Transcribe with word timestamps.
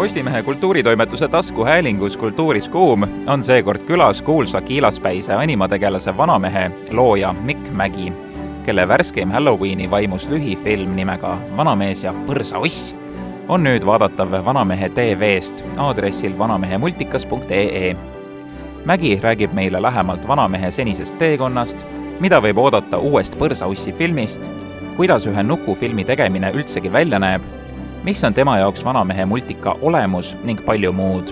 Postimehe 0.00 0.42
kultuuritoimetuse 0.42 1.28
taskuhäälingus 1.28 2.16
Kultuuris 2.16 2.68
kuum 2.68 3.02
on 3.26 3.42
seekord 3.42 3.82
külas 3.82 4.22
kuulsa 4.22 4.60
kiilaspäise 4.60 5.34
animategelase 5.34 6.16
Vanamehe 6.16 6.70
looja 6.90 7.32
Mikk 7.32 7.70
Mägi, 7.72 8.12
kelle 8.62 8.88
värskeim 8.88 9.30
Halloweeni 9.30 9.90
vaimus 9.90 10.28
lühifilm 10.28 10.96
nimega 10.96 11.38
Vanamees 11.56 12.04
ja 12.04 12.14
põrsauss 12.26 12.96
on 13.48 13.64
nüüd 13.64 13.84
vaadatav 13.86 14.32
Vanamehe 14.44 14.88
tv-st 14.88 15.64
aadressil 15.76 16.38
vanamehemultikas.ee. 16.38 17.96
Mägi 18.84 19.20
räägib 19.22 19.52
meile 19.52 19.82
lähemalt 19.82 20.28
Vanamehe 20.28 20.70
senisest 20.70 21.18
teekonnast, 21.18 21.86
mida 22.20 22.40
võib 22.40 22.58
oodata 22.58 22.98
uuest 22.98 23.36
Põrsaussi 23.36 23.92
filmist, 23.92 24.50
kuidas 24.96 25.28
ühe 25.28 25.42
nukufilmi 25.42 26.04
tegemine 26.04 26.56
üldsegi 26.56 26.92
välja 26.92 27.18
näeb 27.18 27.59
mis 28.02 28.24
on 28.24 28.34
tema 28.34 28.58
jaoks 28.58 28.84
Vanamehe 28.84 29.24
multika 29.24 29.76
olemus 29.82 30.36
ning 30.44 30.64
palju 30.64 30.92
muud. 30.92 31.28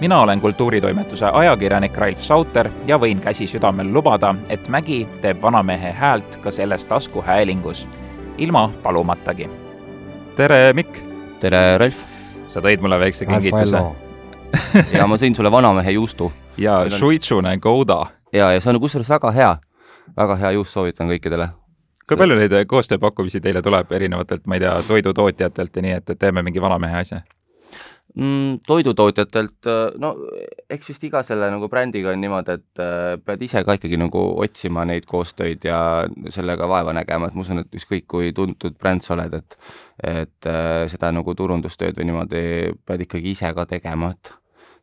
mina 0.00 0.20
olen 0.20 0.40
Kultuuritoimetuse 0.40 1.26
ajakirjanik 1.26 1.96
Ralf 1.96 2.20
Sauter 2.20 2.70
ja 2.86 2.98
võin 2.98 3.20
käsi 3.20 3.46
südamel 3.46 3.92
lubada, 3.92 4.34
et 4.48 4.68
Mägi 4.68 5.08
teeb 5.20 5.42
Vanamehe 5.42 5.92
häält 5.92 6.36
ka 6.36 6.50
selles 6.50 6.84
taskuhäälingus, 6.84 7.88
ilma 8.38 8.70
palumatagi. 8.82 9.50
tere, 10.36 10.72
Mikk! 10.72 10.98
tere, 11.40 11.78
Ralf! 11.78 12.04
sa 12.46 12.60
tõid 12.60 12.80
mulle 12.80 12.98
väikse 12.98 13.26
kingituse. 13.26 13.82
ja 14.92 15.06
ma 15.06 15.16
sõin 15.16 15.34
sulle 15.34 15.50
Vanamehe 15.50 15.90
juustu. 15.90 16.32
ja 16.56 16.90
Šuitsune 16.90 17.58
Gouda. 17.58 18.06
ja, 18.32 18.52
ja 18.52 18.60
see 18.60 18.72
on 18.72 18.80
kusjuures 18.80 19.08
väga 19.08 19.30
hea, 19.30 19.56
väga 20.16 20.36
hea 20.36 20.50
juust, 20.50 20.72
soovitan 20.72 21.08
kõikidele 21.08 21.48
kui 22.08 22.18
palju 22.18 22.36
neid 22.38 22.58
koostööpakkumisi 22.70 23.40
teile 23.42 23.62
tuleb 23.62 23.90
erinevatelt, 23.92 24.46
ma 24.46 24.58
ei 24.58 24.62
tea, 24.62 24.76
toidutootjatelt 24.88 25.76
ja 25.76 25.86
nii, 25.86 25.96
et 26.00 26.14
teeme 26.18 26.44
mingi 26.46 26.62
vanamehe 26.62 27.00
asja 27.02 27.22
mm,? 28.16 28.60
toidutootjatelt, 28.66 29.68
no 30.02 30.12
eks 30.70 30.90
vist 30.92 31.04
iga 31.08 31.22
selle 31.26 31.50
nagu 31.52 31.68
brändiga 31.72 32.12
on 32.12 32.22
niimoodi, 32.22 32.56
et 32.60 32.82
äh, 32.82 33.16
pead 33.24 33.44
ise 33.46 33.62
ka 33.66 33.76
ikkagi 33.78 33.98
nagu 34.00 34.22
otsima 34.42 34.86
neid 34.88 35.06
koostöid 35.08 35.66
ja 35.66 35.80
sellega 36.34 36.68
vaeva 36.70 36.94
nägema, 36.96 37.28
et 37.28 37.36
ma 37.36 37.44
usun, 37.44 37.64
et 37.64 37.78
ükskõik 37.80 38.08
kui 38.10 38.32
tuntud 38.36 38.78
bränd 38.80 39.04
sa 39.06 39.16
oled, 39.18 39.36
et 39.40 39.58
et 40.16 40.50
äh, 40.50 40.86
seda 40.92 41.12
nagu 41.16 41.34
turundustööd 41.34 41.96
või 41.98 42.10
niimoodi 42.10 42.42
pead 42.86 43.06
ikkagi 43.06 43.32
ise 43.36 43.52
ka 43.56 43.66
tegema, 43.68 44.12
et 44.16 44.34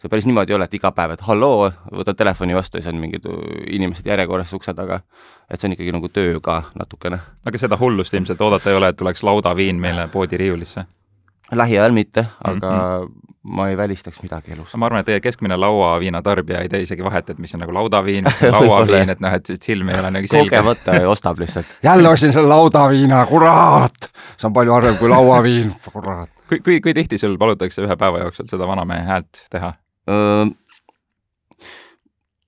see 0.03 0.11
päris 0.11 0.25
niimoodi 0.27 0.51
ei 0.51 0.55
ole, 0.55 0.67
et 0.67 0.73
iga 0.75 0.91
päev, 0.91 1.13
et 1.15 1.21
halloo, 1.23 1.69
võtad 1.95 2.17
telefoni 2.19 2.55
vastu 2.55 2.77
ja 2.77 2.83
siis 2.83 2.91
on 2.91 2.99
mingid 2.99 3.27
inimesed 3.71 4.05
järjekorras 4.05 4.51
ukse 4.53 4.73
taga. 4.75 4.99
et 5.49 5.59
see 5.59 5.69
on 5.69 5.77
ikkagi 5.77 5.93
nagu 5.95 6.09
töö 6.09 6.39
ka 6.43 6.63
natukene. 6.75 7.19
aga 7.45 7.57
seda 7.57 7.79
hullust 7.79 8.13
ilmselt 8.13 8.41
oodata 8.41 8.69
ei 8.69 8.75
ole, 8.75 8.91
et 8.91 8.97
tuleks 8.99 9.23
laudaviin 9.23 9.79
meile 9.79 10.07
poodi 10.11 10.37
riiulisse? 10.37 10.85
lähiajal 11.51 11.91
mitte, 11.91 12.25
aga 12.43 12.71
mm 12.71 13.05
-hmm. 13.07 13.11
ma 13.43 13.69
ei 13.69 13.77
välistaks 13.77 14.23
midagi 14.23 14.51
elus. 14.51 14.75
ma 14.75 14.85
arvan, 14.85 14.99
et 14.99 15.05
teie 15.05 15.19
keskmine 15.19 15.57
lauaviina 15.57 16.21
tarbija 16.21 16.59
ei 16.59 16.69
tee 16.69 16.81
isegi 16.81 17.03
vahet, 17.03 17.29
et 17.29 17.37
mis 17.37 17.55
on 17.55 17.59
nagu 17.59 17.73
laudaviin, 17.73 18.23
mis 18.23 18.41
on 18.43 18.51
lauaviin, 18.51 19.09
et 19.09 19.21
noh, 19.21 19.33
et 19.33 19.45
silm 19.61 19.89
ei 19.89 19.99
ole 19.99 20.11
nagu 20.11 20.27
selge. 20.27 20.49
kogemata 20.49 20.91
ostab 21.07 21.39
lihtsalt. 21.39 21.65
jälle 21.83 22.09
ostsin 22.09 22.33
selle 22.33 22.47
laudaviina, 22.47 23.25
kurat! 23.25 24.11
see 24.37 24.47
on 24.47 24.53
palju 24.53 24.71
harvem 24.71 24.97
kui 24.97 25.09
lauaviin, 25.09 25.73
kurat. 25.93 26.29
kui, 26.49 26.59
kui, 26.59 26.81
kui 26.81 26.93
tihti 26.93 27.17
sul 27.17 27.37
palutakse 27.37 27.81
ühe 27.81 27.95
päeva 27.95 28.19
jooksul 28.19 28.47
seda 28.47 28.67
vanamehe 28.67 29.03
häält 29.03 29.47
teha? 29.49 29.73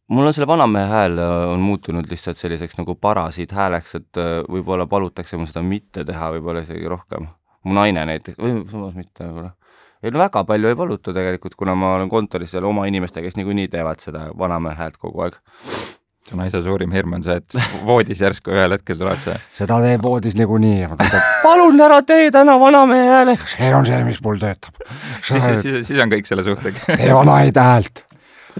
Mul 0.07 0.27
on 0.27 0.33
selle 0.33 0.47
vanamehe 0.47 0.87
hääl 0.91 1.19
on 1.53 1.59
muutunud 1.59 2.09
lihtsalt 2.09 2.37
selliseks 2.37 2.77
nagu 2.77 2.95
parasiithääleks, 2.95 3.95
et 3.95 4.21
võib-olla 4.51 4.87
palutakse 4.91 5.37
mul 5.37 5.49
seda 5.49 5.63
mitte 5.65 6.03
teha, 6.07 6.31
võib-olla 6.35 6.65
isegi 6.65 6.87
rohkem. 6.91 7.27
mu 7.65 7.73
naine 7.73 8.05
näiteks, 8.05 8.37
või 8.37 8.65
samas 8.69 8.95
mitte 8.95 9.23
võib-olla. 9.23 9.51
ei 10.03 10.11
no 10.11 10.19
väga 10.19 10.43
palju 10.43 10.67
ei 10.69 10.75
paluta 10.75 11.13
tegelikult, 11.13 11.55
kuna 11.55 11.75
ma 11.75 11.95
olen 11.95 12.09
kontoris 12.09 12.51
seal 12.51 12.65
oma 12.67 12.85
inimestega, 12.85 13.25
kes 13.25 13.37
niikuinii 13.39 13.67
teevad 13.67 13.99
seda 14.03 14.29
vanamehe 14.37 14.75
häält 14.75 14.97
kogu 14.97 15.21
aeg 15.25 15.39
su 16.29 16.37
naise 16.39 16.61
suurim 16.65 16.93
hirm 16.95 17.17
on 17.17 17.23
see, 17.25 17.37
et 17.37 17.57
voodis 17.85 18.21
järsku 18.23 18.53
ühel 18.53 18.73
hetkel 18.73 18.97
tuleb 19.01 19.21
see. 19.23 19.35
seda 19.59 19.77
teeb 19.83 20.01
voodis 20.05 20.37
niikuinii. 20.39 20.87
palun 21.45 21.85
ära 21.85 22.01
tee 22.07 22.31
täna 22.33 22.57
vanamehe 22.61 23.05
hääle. 23.11 23.37
see 23.51 23.69
on 23.75 23.85
see, 23.85 24.01
mis 24.07 24.21
mul 24.25 24.41
töötab. 24.41 24.81
siis, 25.21 25.45
siis, 25.61 25.87
siis 25.87 26.01
on 26.01 26.11
kõik 26.13 26.29
selle 26.29 26.45
suhtega 26.47 26.89
tee 27.01 27.13
vanaisa 27.13 27.69
häält 27.69 28.05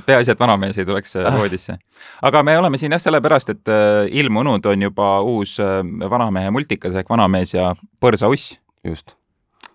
peaasi, 0.05 0.33
et 0.33 0.39
vanamees 0.39 0.77
ei 0.77 0.85
tuleks 0.85 1.15
äh, 1.15 1.37
voodisse. 1.37 1.77
aga 2.21 2.43
me 2.43 2.57
oleme 2.59 2.77
siin 2.77 2.91
jah 2.91 3.01
sellepärast, 3.01 3.53
et 3.55 3.71
äh, 3.71 4.05
ilmunud 4.11 4.65
on 4.65 4.87
juba 4.89 5.19
uus 5.21 5.57
äh, 5.63 5.79
vanamehe 6.09 6.51
multikas 6.51 6.95
ehk 6.95 7.09
Vanamees 7.09 7.53
ja 7.53 7.75
põrsauss. 8.03 8.59
just 8.83 9.15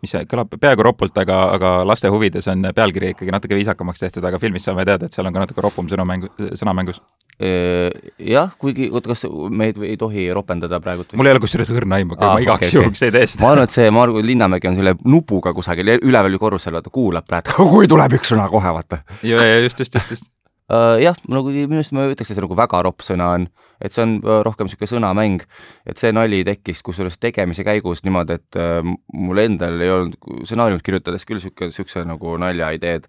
mis 0.02 0.14
kõlab 0.30 0.54
peaaegu 0.60 0.84
ropult, 0.86 1.16
aga, 1.22 1.38
aga 1.56 1.72
laste 1.88 2.10
huvides 2.12 2.48
on 2.52 2.70
pealkiri 2.76 3.12
ikkagi 3.14 3.34
natuke 3.34 3.58
viisakamaks 3.58 4.04
tehtud, 4.04 4.24
aga 4.24 4.40
filmis 4.42 4.64
saame 4.68 4.86
teada, 4.88 5.08
et 5.08 5.16
seal 5.16 5.28
on 5.28 5.36
ka 5.36 5.44
natuke 5.44 5.64
ropum 5.64 5.90
sõnumängu, 5.90 6.32
sõna 6.58 6.74
mängus. 6.76 7.02
jah, 7.40 8.50
kuigi, 8.60 8.90
oota, 8.92 9.12
kas 9.14 9.24
meid 9.48 9.78
ei 9.84 9.96
tohi 10.00 10.26
ropendada 10.36 10.80
praegu? 10.80 11.06
mul 11.16 11.30
ei 11.30 11.36
ole 11.36 11.40
kusjuures 11.40 11.70
õrna 11.72 12.00
aimu, 12.00 12.18
aga 12.18 12.34
ma 12.34 12.42
igaks 12.44 12.66
okay, 12.66 12.74
juhuks 12.76 13.00
okay. 13.00 13.08
ei 13.08 13.14
tee 13.16 13.30
seda. 13.32 13.44
ma 13.44 13.54
arvan, 13.54 13.68
et 13.70 13.76
see 13.76 13.94
Margus 13.96 14.26
Linnamägi 14.28 14.68
on 14.68 14.76
selle 14.80 14.96
nupuga 15.04 15.54
kusagil 15.56 15.94
üleval 16.00 16.36
korrusel, 16.42 16.76
vaata, 16.76 16.92
kuulab 16.92 17.28
praegu 17.28 17.70
kui 17.72 17.88
tuleb 17.88 18.18
üks 18.20 18.34
sõna 18.34 18.50
kohe, 18.52 18.74
vaata. 18.76 19.00
just, 19.24 19.80
just, 19.80 19.96
just, 19.96 20.16
just 20.16 20.28
uh,. 20.70 20.96
jah, 21.02 21.16
nagu 21.30 21.52
minu 21.52 21.80
arust 21.80 21.94
ma 21.96 22.06
ütleks, 22.10 22.30
et 22.30 22.38
see 22.38 22.44
nagu 22.44 22.58
väga 22.58 22.82
ropp 22.86 23.04
sõna 23.04 23.34
on, 23.36 23.48
et 23.80 23.94
see 23.94 24.04
on 24.04 24.16
äh, 24.20 24.40
rohkem 24.46 24.68
niisugune 24.68 24.90
sõnamäng, 24.90 25.44
et 25.88 26.00
see 26.00 26.12
nali 26.14 26.42
tekkis 26.46 26.82
kusjuures 26.86 27.18
tegemise 27.20 27.64
käigus 27.66 28.04
niimoodi, 28.06 28.38
et 28.40 28.60
uh, 28.60 28.80
mul 29.14 29.42
endal 29.42 29.80
ei 29.80 29.92
olnud 29.94 30.16
stsenaariumit 30.44 30.84
kirjutades 30.86 31.26
küll 31.28 31.40
niisugune, 31.40 31.70
niisuguse 31.70 32.04
nagu 32.08 32.34
naljaideed, 32.40 33.08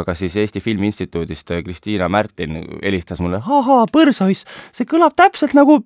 aga 0.00 0.16
siis 0.18 0.36
Eesti 0.40 0.62
Filmi 0.64 0.90
Instituudist 0.90 1.54
Kristiina 1.64 2.08
Märtin 2.12 2.60
helistas 2.82 3.22
mulle, 3.24 3.42
ahaa, 3.44 3.86
põrsauss, 3.92 4.46
see 4.76 4.88
kõlab 4.88 5.16
täpselt 5.18 5.56
nagu 5.58 5.80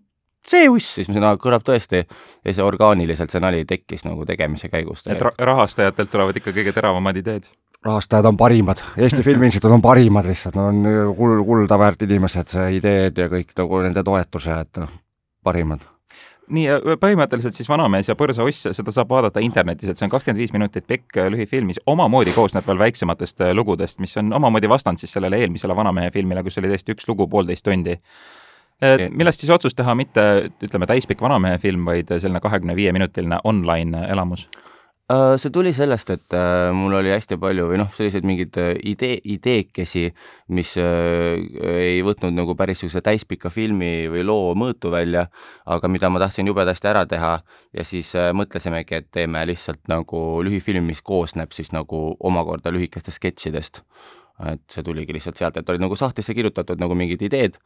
see 0.45 0.69
uss, 0.69 0.97
siis 0.99 1.09
ma 1.09 1.17
sain 1.17 1.29
aru, 1.31 1.41
kõlab 1.41 1.65
tõesti. 1.65 2.05
Ja 2.45 2.53
see 2.53 2.65
orgaaniliselt, 2.65 3.33
see 3.33 3.43
nali 3.43 3.65
tekkis 3.69 4.05
nagu 4.05 4.27
tegemise 4.29 4.69
käigus. 4.73 5.07
et 5.09 5.23
rahastajatelt 5.23 6.11
tulevad 6.13 6.37
ikka 6.37 6.53
kõige 6.53 6.75
teravamad 6.77 7.17
ideed 7.17 7.49
rahastajad 7.85 8.29
on 8.31 8.37
parimad, 8.37 8.83
Eesti 8.97 9.23
Filmi 9.27 9.51
Instituut 9.51 9.75
on 9.77 9.83
parimad 9.85 10.29
lihtsalt, 10.29 10.59
nad 10.59 10.71
on 10.73 11.17
kuld, 11.17 11.43
kulda 11.47 11.79
väärt 11.79 12.07
inimesed, 12.07 12.55
ideed 12.77 13.19
ja 13.19 13.31
kõik 13.33 13.53
nagu 13.59 13.83
nende 13.85 14.05
toetused, 14.07 14.81
noh, 14.81 14.95
parimad 15.45 15.85
nii, 16.53 16.97
põhimõtteliselt 17.01 17.57
siis 17.57 17.69
Vanamees 17.69 18.09
ja 18.11 18.17
põrsauss, 18.19 18.69
seda 18.77 18.95
saab 18.95 19.11
vaadata 19.13 19.43
internetis, 19.45 19.91
et 19.91 20.01
see 20.01 20.07
on 20.07 20.13
kakskümmend 20.13 20.41
viis 20.43 20.53
minutit 20.53 20.87
pikk 20.89 21.19
äh, 21.21 21.29
lühifilm, 21.33 21.71
mis 21.71 21.81
omamoodi 21.91 22.35
koosneb 22.37 22.67
veel 22.69 22.81
väiksematest 22.83 23.45
äh, 23.45 23.53
lugudest, 23.57 24.01
mis 24.05 24.17
on 24.21 24.33
omamoodi 24.37 24.69
vastand 24.71 25.01
siis 25.01 25.15
sellele 25.17 25.41
eelmisele 25.41 25.77
Vanamehe 25.77 26.13
filmile, 26.15 26.45
kus 26.45 26.59
oli 26.61 26.73
tõesti 26.73 26.97
üks 26.97 27.09
lugu 27.09 27.29
poolteist 27.31 27.65
tundi. 27.65 27.99
millest 29.11 29.41
siis 29.41 29.51
otsus 29.55 29.75
teha 29.75 29.95
mitte, 29.95 30.51
ütleme, 30.63 30.87
täispikk 30.87 31.23
Vanamehe 31.23 31.59
film, 31.59 31.87
vaid 31.87 32.11
selline 32.19 32.41
kahekümne 32.43 32.77
viie 32.77 32.93
minutiline 32.93 33.39
online 33.45 34.07
elamus? 34.11 34.49
Äh, 35.13 35.35
see 35.37 35.51
tuli 35.53 35.69
sellest, 35.77 36.09
et 36.15 36.33
äh, 36.33 36.71
mul 36.73 36.95
oli 36.97 37.11
hästi 37.13 37.37
palju 37.37 37.67
või 37.69 37.77
noh, 37.77 37.91
selliseid 37.93 38.25
mingeid 38.25 38.57
äh, 38.57 38.71
idee, 38.89 39.19
ideekesi, 39.35 40.07
mis 40.57 40.71
ei 40.81 41.99
võtnud 42.07 42.33
nagu 42.33 42.55
päris 42.57 42.81
niisuguse 42.81 43.03
täispika 43.05 43.53
filmi 43.53 44.09
või 44.09 44.25
loo 44.25 44.55
mõõtu 44.57 44.95
välja, 44.95 45.27
aga 45.69 45.93
mida 45.93 46.09
ma 46.09 46.25
tahtsin 46.25 46.49
jubedasti 46.49 46.89
ära 46.89 47.05
teha. 47.11 47.35
Ja 47.77 47.85
siis 47.85 48.15
mõtlesimegi, 48.33 49.03
et 49.03 49.11
teeme 49.13 49.45
lihtsalt 49.45 49.83
nagu 49.93 50.41
lühifilmi, 50.41 50.87
mis 50.89 51.05
koosneb 51.05 51.53
siis 51.53 51.75
nagu 51.77 52.17
omakorda 52.25 52.73
lühikestest 52.73 53.21
sketšidest. 53.21 53.85
Et 54.55 54.65
see 54.73 54.89
tuligi 54.89 55.13
lihtsalt 55.13 55.37
sealt, 55.37 55.61
et 55.61 55.69
olid 55.69 55.85
nagu 55.85 56.01
sahtlisse 56.01 56.33
kirjutatud 56.33 56.81
nagu 56.81 56.97
mingid 56.97 57.29
ideed. 57.29 57.61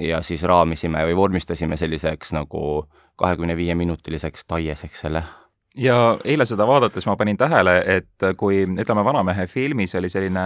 Ja 0.00 0.24
siis 0.24 0.48
raamisime 0.48 1.04
või 1.12 1.20
vormistasime 1.26 1.76
selliseks 1.76 2.32
nagu 2.32 2.86
kahekümne 3.20 3.52
viie 3.52 3.76
minutiliseks 3.76 4.48
taieseks 4.48 5.04
selle 5.04 5.26
ja 5.74 5.96
eile 6.24 6.46
seda 6.46 6.66
vaadates 6.68 7.06
ma 7.08 7.16
panin 7.18 7.38
tähele, 7.38 7.74
et 7.96 8.26
kui 8.38 8.62
ütleme, 8.64 9.04
Vanamehe 9.04 9.46
filmis 9.50 9.94
oli 9.98 10.08
selline 10.12 10.44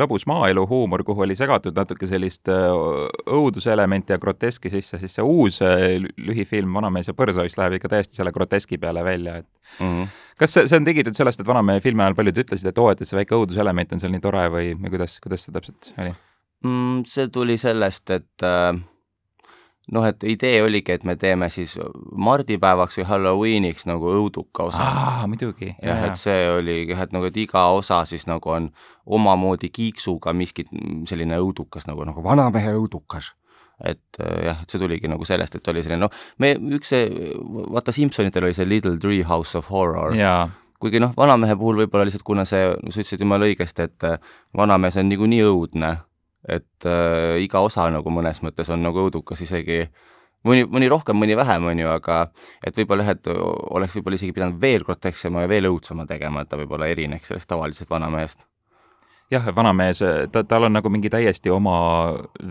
lõbus 0.00 0.24
maaelu 0.30 0.64
huumor, 0.70 1.04
kuhu 1.04 1.26
oli 1.26 1.36
segatud 1.36 1.76
natuke 1.76 2.08
sellist 2.08 2.48
äh, 2.52 2.70
õuduselementi 3.36 4.14
ja 4.14 4.20
groteski 4.20 4.72
sisse, 4.72 4.98
siis 5.02 5.18
see 5.18 5.26
uus 5.26 5.60
äh, 5.64 5.98
lühifilm 6.00 6.78
Vanamees 6.78 7.12
ja 7.12 7.16
põrsauss 7.18 7.58
läheb 7.60 7.78
ikka 7.78 7.92
täiesti 7.92 8.16
selle 8.16 8.32
groteski 8.32 8.80
peale 8.80 9.04
välja, 9.04 9.36
et 9.42 9.48
mm 9.80 9.90
-hmm. 9.90 10.08
kas 10.40 10.56
see, 10.56 10.68
see 10.68 10.80
on 10.80 10.88
tingitud 10.88 11.16
sellest, 11.16 11.40
et 11.40 11.46
Vanamehe 11.46 11.84
filmi 11.84 12.02
ajal 12.02 12.14
paljud 12.14 12.42
ütlesid, 12.44 12.68
et 12.68 12.78
oo, 12.78 12.90
et 12.90 13.04
see 13.04 13.20
väike 13.20 13.36
õuduselement 13.36 13.92
on 13.92 14.00
seal 14.00 14.16
nii 14.16 14.24
tore 14.24 14.48
või, 14.48 14.72
või 14.80 14.96
kuidas, 14.96 15.20
kuidas 15.20 15.44
see 15.44 15.52
täpselt 15.52 15.92
oli 15.98 16.14
mm,? 16.64 17.04
see 17.06 17.28
tuli 17.28 17.58
sellest, 17.58 18.10
et 18.10 18.48
äh 18.48 18.80
noh, 19.92 20.06
et 20.08 20.24
idee 20.24 20.62
oligi, 20.64 20.94
et 20.94 21.04
me 21.04 21.16
teeme 21.20 21.50
siis 21.52 21.76
mardipäevaks 22.16 22.98
või 23.00 23.06
Halloweeniks 23.08 23.86
nagu 23.90 24.10
õuduka 24.14 24.68
osa. 24.70 24.88
muidugi. 25.28 25.74
jah, 25.82 26.04
et 26.08 26.20
see 26.20 26.48
oli 26.50 26.80
jah, 26.88 27.04
et 27.04 27.12
nagu, 27.12 27.28
et 27.28 27.36
iga 27.36 27.66
osa 27.76 28.04
siis 28.08 28.26
nagu 28.30 28.50
on 28.50 28.70
omamoodi 29.04 29.68
kiiksuga 29.74 30.32
miskit 30.32 30.72
selline 31.08 31.38
õudukas 31.40 31.88
nagu, 31.90 32.04
nagu 32.08 32.24
vanamehe 32.24 32.76
õudukas 32.78 33.34
et 33.84 34.20
äh, 34.22 34.44
jah, 34.48 34.60
et 34.62 34.70
see 34.70 34.80
tuligi 34.80 35.10
nagu 35.10 35.26
sellest, 35.26 35.56
et 35.58 35.68
oli 35.72 35.82
selline 35.82 36.04
noh, 36.04 36.12
me 36.38 36.54
üks 36.78 36.92
see, 36.94 37.08
vaata 37.74 37.92
Simsonitel 37.92 38.46
oli 38.46 38.56
see 38.56 38.68
Little 38.68 38.96
Tree 39.02 39.24
House 39.26 39.58
of 39.58 39.70
Horror. 39.74 40.14
kuigi 40.80 41.00
noh, 41.02 41.14
vanamehe 41.16 41.56
puhul 41.58 41.82
võib-olla 41.82 42.06
lihtsalt 42.06 42.26
kuna 42.26 42.44
see, 42.48 42.68
sa 42.70 43.00
ütlesid 43.00 43.22
jumala 43.24 43.48
õigesti, 43.48 43.88
et 43.88 44.06
äh, 44.06 44.34
vanamees 44.56 44.98
on 45.00 45.10
niikuinii 45.10 45.42
õudne, 45.48 45.96
et 46.48 46.88
äh, 46.88 47.38
iga 47.44 47.62
osa 47.64 47.88
nagu 47.92 48.10
mõnes 48.10 48.42
mõttes 48.44 48.70
on 48.72 48.82
nagu 48.84 49.06
õudukas 49.06 49.40
isegi 49.44 49.84
mõni, 50.44 50.64
mõni 50.68 50.88
rohkem, 50.92 51.16
mõni 51.16 51.36
vähem, 51.36 51.70
on 51.70 51.84
ju, 51.84 51.92
aga 51.92 52.24
et 52.66 52.76
võib-olla 52.76 53.06
jah, 53.06 53.16
et 53.16 53.30
oleks 53.34 53.96
võib-olla 53.96 54.20
isegi 54.20 54.36
pidanud 54.36 54.60
veel 54.60 54.84
grotesksema 54.84 55.44
ja 55.44 55.52
veel 55.52 55.70
õudsema 55.70 56.08
tegema, 56.08 56.44
et 56.44 56.52
ta 56.52 56.60
võib-olla 56.60 56.90
erineks 56.92 57.32
sellest 57.32 57.48
tavalisest 57.48 57.90
vanamehest 57.90 58.44
jah, 59.32 59.48
vanamees, 59.56 60.02
ta, 60.32 60.44
tal 60.48 60.68
on 60.68 60.76
nagu 60.76 60.92
mingi 60.92 61.10
täiesti 61.12 61.52
oma 61.52 61.78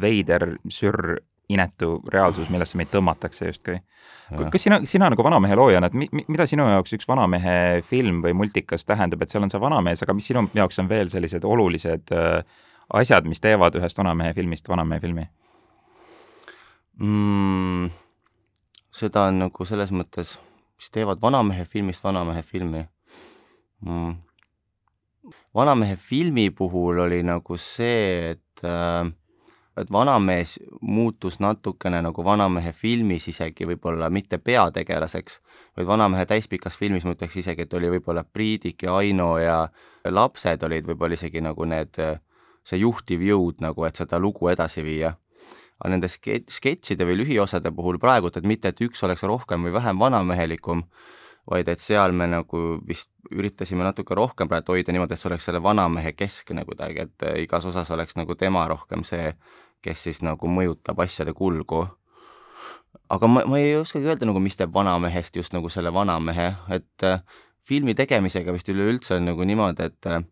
veider, 0.02 0.56
sürr, 0.74 1.18
inetu 1.54 1.98
reaalsus, 2.10 2.48
millesse 2.50 2.80
meid 2.80 2.90
tõmmatakse 2.94 3.50
justkui. 3.50 3.78
kas 4.52 4.64
sina, 4.64 4.80
sina 4.90 5.10
nagu 5.12 5.26
vanamehe 5.26 5.58
loojana, 5.60 5.90
et 5.92 5.98
mi, 5.98 6.08
mida 6.32 6.48
sinu 6.50 6.66
jaoks 6.72 6.96
üks 6.98 7.08
vanamehe 7.10 7.84
film 7.86 8.22
või 8.24 8.34
multikas 8.38 8.88
tähendab, 8.88 9.22
et 9.22 9.34
seal 9.34 9.44
on 9.44 9.52
see 9.52 9.62
vanamees, 9.62 10.02
aga 10.06 10.16
mis 10.18 10.30
sinu 10.32 10.48
jaoks 10.56 10.80
on 10.82 10.90
veel 10.90 11.12
sellised 11.14 11.46
olulised 11.46 12.16
äh, 12.16 12.64
asjad, 12.94 13.28
mis 13.30 13.42
teevad 13.44 13.76
ühest 13.80 13.98
vanamehe 13.98 14.34
filmist 14.38 14.70
vanamehe 14.70 15.02
filmi 15.04 15.26
mm,? 17.00 17.90
seda 18.94 19.28
on 19.30 19.42
nagu 19.46 19.66
selles 19.66 19.94
mõttes, 19.96 20.36
mis 20.78 20.94
teevad 20.94 21.22
vanamehe 21.22 21.66
filmist 21.66 22.06
vanamehe 22.06 22.44
filmi 22.46 22.86
mm.. 23.86 24.14
vanamehe 25.56 25.98
filmi 25.98 26.50
puhul 26.54 27.06
oli 27.08 27.24
nagu 27.26 27.58
see, 27.58 28.34
et 28.36 28.66
äh, 28.68 29.10
et 29.78 29.92
vanamees 29.92 30.60
muutus 30.82 31.40
natukene 31.42 32.02
nagu 32.06 32.26
vanamehe 32.26 32.72
filmis 32.78 33.26
isegi 33.32 33.66
võib-olla 33.66 34.10
mitte 34.14 34.38
peategelaseks, 34.38 35.40
vaid 35.78 35.88
vanamehe 35.90 36.26
täispikas 36.30 36.78
filmis 36.78 37.08
ma 37.08 37.16
ütleks 37.16 37.40
isegi, 37.42 37.66
et 37.66 37.74
oli 37.74 37.90
võib-olla 37.96 38.24
Priidik 38.24 38.86
ja 38.86 38.98
Aino 39.00 39.32
ja 39.42 39.58
lapsed 40.06 40.64
olid 40.64 40.86
võib-olla 40.90 41.18
isegi 41.18 41.42
nagu 41.42 41.66
need, 41.66 41.98
see 42.68 42.80
juhtiv 42.82 43.24
jõud 43.24 43.62
nagu, 43.64 43.86
et 43.86 44.00
seda 44.00 44.20
lugu 44.20 44.50
edasi 44.52 44.84
viia. 44.84 45.18
aga 45.80 45.90
nende 45.90 46.08
ske-, 46.08 46.46
sketšide 46.48 47.04
või 47.04 47.18
lühiosade 47.20 47.72
puhul 47.76 47.98
praegu, 48.00 48.30
et 48.30 48.46
mitte, 48.48 48.72
et 48.72 48.82
üks 48.82 49.04
oleks 49.04 49.24
rohkem 49.28 49.66
või 49.66 49.74
vähem 49.74 50.00
vanamehelikum, 50.00 50.84
vaid 51.50 51.68
et 51.68 51.80
seal 51.80 52.14
me 52.16 52.28
nagu 52.30 52.62
vist 52.88 53.10
üritasime 53.32 53.84
natuke 53.84 54.16
rohkem 54.16 54.48
praegu 54.48 54.78
hoida 54.78 54.94
niimoodi, 54.94 55.16
et 55.16 55.20
see 55.20 55.30
oleks 55.32 55.50
selle 55.50 55.60
vanamehe 55.64 56.14
keskne 56.16 56.64
kuidagi, 56.68 57.08
et 57.08 57.26
igas 57.44 57.66
osas 57.66 57.92
oleks 57.92 58.16
nagu 58.16 58.36
tema 58.40 58.64
rohkem 58.72 59.04
see, 59.08 59.34
kes 59.84 60.06
siis 60.08 60.22
nagu 60.24 60.48
mõjutab 60.48 61.02
asjade 61.04 61.34
kulgu. 61.36 61.88
aga 63.10 63.28
ma, 63.28 63.44
ma 63.50 63.60
ei 63.60 63.76
oskagi 63.76 64.08
öelda 64.08 64.30
nagu, 64.30 64.40
mis 64.40 64.56
teeb 64.56 64.72
vanamehest 64.74 65.36
just 65.36 65.54
nagu 65.54 65.70
selle 65.70 65.92
vanamehe, 65.94 66.54
et 66.72 67.04
äh, 67.04 67.20
filmi 67.68 67.96
tegemisega 67.96 68.54
vist 68.56 68.70
üleüldse 68.70 69.18
on 69.18 69.28
nagu 69.32 69.44
niimoodi, 69.44 69.90
et 69.90 70.08
äh, 70.08 70.24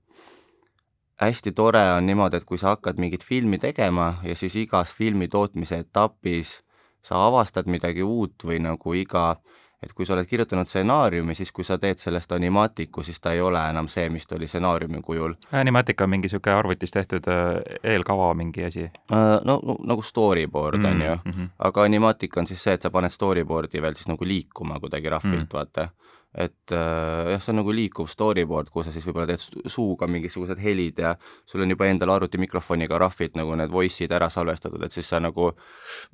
hästi 1.22 1.52
tore 1.52 1.84
on 1.92 2.06
niimoodi, 2.06 2.38
et 2.38 2.46
kui 2.46 2.58
sa 2.58 2.76
hakkad 2.76 3.00
mingit 3.00 3.24
filmi 3.26 3.58
tegema 3.58 4.16
ja 4.24 4.36
siis 4.36 4.56
igas 4.56 4.94
filmi 4.94 5.28
tootmise 5.28 5.84
etapis 5.86 6.60
sa 7.06 7.26
avastad 7.28 7.70
midagi 7.70 8.04
uut 8.04 8.46
või 8.46 8.60
nagu 8.62 8.94
iga 8.94 9.36
et 9.82 9.94
kui 9.98 10.06
sa 10.06 10.14
oled 10.14 10.28
kirjutanud 10.30 10.70
stsenaariumi, 10.70 11.36
siis 11.36 11.52
kui 11.52 11.66
sa 11.66 11.78
teed 11.82 11.98
sellest 11.98 12.32
animaatiku, 12.36 13.04
siis 13.04 13.20
ta 13.20 13.34
ei 13.34 13.42
ole 13.42 13.62
enam 13.70 13.88
see, 13.90 14.10
mis 14.14 14.28
ta 14.30 14.38
oli 14.38 14.48
stsenaariumi 14.48 15.02
kujul. 15.02 15.34
animaatika 15.52 16.04
on 16.04 16.10
mingi 16.14 16.30
niisugune 16.30 16.56
arvutis 16.56 16.94
tehtud 16.94 17.28
äh, 17.28 17.58
eelkava 17.94 18.34
mingi 18.38 18.66
asi? 18.66 18.84
Äh, 18.86 19.40
no 19.46 19.60
nagu 19.84 20.02
storyboard 20.02 20.78
mm, 20.78 20.86
on 20.86 21.02
ju 21.02 21.16
-hmm. 21.16 21.50
aga 21.60 21.84
animaatika 21.84 22.40
on 22.40 22.48
siis 22.48 22.64
see, 22.64 22.74
et 22.74 22.82
sa 22.82 22.90
paned 22.90 23.10
storyboard'i 23.10 23.82
veel 23.82 23.94
siis 23.94 24.08
nagu 24.08 24.26
liikuma 24.26 24.80
kuidagi 24.80 25.10
rahvilt 25.10 25.50
mm., 25.50 25.54
vaata 25.54 25.90
et 26.34 26.72
äh, 26.72 27.32
jah, 27.34 27.42
see 27.44 27.52
on 27.52 27.60
nagu 27.60 27.74
liikuv 27.76 28.08
storyboard, 28.08 28.70
kuhu 28.72 28.86
sa 28.86 28.94
siis 28.94 29.04
võib-olla 29.08 29.28
teed 29.34 29.68
suuga 29.72 30.08
mingisugused 30.08 30.60
helid 30.64 31.02
ja 31.04 31.12
sul 31.50 31.66
on 31.66 31.74
juba 31.74 31.90
endal 31.92 32.14
arvutimikrofoniga 32.14 33.00
rahvid 33.02 33.36
nagu 33.36 33.58
need 33.60 33.74
voice'id 33.74 34.14
ära 34.16 34.30
salvestatud, 34.32 34.80
et 34.86 34.96
siis 34.96 35.10
sa 35.12 35.20
nagu, 35.20 35.50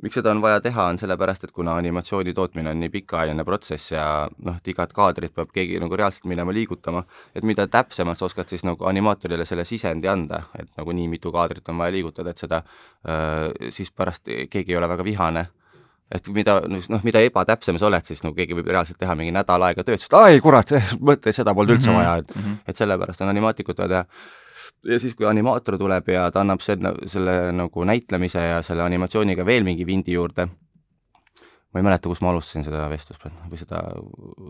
miks 0.01 0.17
seda 0.17 0.33
on 0.33 0.41
vaja 0.41 0.63
teha, 0.65 0.87
on 0.89 0.97
sellepärast, 0.97 1.45
et 1.45 1.53
kuna 1.53 1.75
animatsiooni 1.77 2.33
tootmine 2.37 2.73
on 2.73 2.81
nii 2.81 2.93
pikaajaline 2.95 3.45
protsess 3.45 3.93
ja 3.93 4.07
noh, 4.25 4.57
et 4.57 4.73
igat 4.73 4.95
kaadrit 4.97 5.35
peab 5.37 5.53
keegi 5.53 5.77
nagu 5.83 5.99
reaalselt 5.99 6.25
minema 6.31 6.55
liigutama, 6.55 7.05
et 7.37 7.45
mida 7.45 7.67
täpsemalt 7.69 8.17
sa 8.17 8.25
oskad 8.25 8.49
siis 8.49 8.65
nagu 8.65 8.89
animaatorile 8.89 9.45
selle 9.45 9.67
sisendi 9.69 10.09
anda, 10.09 10.47
et 10.57 10.71
nagu 10.81 10.97
nii 10.97 11.11
mitu 11.13 11.33
kaadrit 11.35 11.69
on 11.69 11.77
vaja 11.77 11.93
liigutada, 11.93 12.33
et 12.33 12.41
seda 12.41 12.63
äh, 12.65 13.69
siis 13.69 13.93
pärast 13.93 14.33
keegi 14.49 14.73
ei 14.73 14.81
ole 14.81 14.89
väga 14.89 15.05
vihane 15.05 15.45
et 16.12 16.27
mida, 16.33 16.59
noh, 16.71 17.04
mida 17.04 17.21
ebatäpsem 17.25 17.80
sa 17.80 17.89
oled, 17.89 18.06
siis 18.07 18.24
nagu 18.24 18.36
keegi 18.36 18.56
võib 18.57 18.69
reaalselt 18.71 19.00
teha 19.01 19.15
mingi 19.19 19.33
nädal 19.36 19.65
aega 19.68 19.83
tööd, 19.88 20.01
siis 20.04 20.13
ai 20.18 20.42
kurat, 20.44 20.71
mõtle, 21.09 21.33
seda 21.36 21.56
polnud 21.57 21.77
üldse 21.77 21.92
mm 21.92 21.95
-hmm. 21.95 22.04
vaja, 22.04 22.18
et 22.18 22.36
mm, 22.36 22.44
-hmm. 22.44 22.59
et 22.68 22.83
sellepärast 22.83 23.21
on 23.21 23.33
animaatikut 23.33 23.80
vaja 23.80 23.89
teha. 23.89 24.06
ja 24.94 25.00
siis, 25.00 25.15
kui 25.15 25.25
animaator 25.25 25.77
tuleb 25.77 26.09
ja 26.09 26.31
ta 26.31 26.42
annab 26.42 26.62
selle, 26.62 26.94
selle 27.06 27.51
nagu 27.51 27.83
näitlemise 27.83 28.39
ja 28.39 28.62
selle 28.62 28.83
animatsiooniga 28.83 29.45
veel 29.45 29.63
mingi 29.63 29.86
vindi 29.86 30.13
juurde 30.13 30.48
ma 31.73 31.81
ei 31.81 31.85
mäleta, 31.85 32.09
kus 32.09 32.21
ma 32.23 32.31
alustasin 32.31 32.63
seda 32.65 32.85
vestlust 32.89 33.25
või 33.51 33.59
seda 33.59 33.81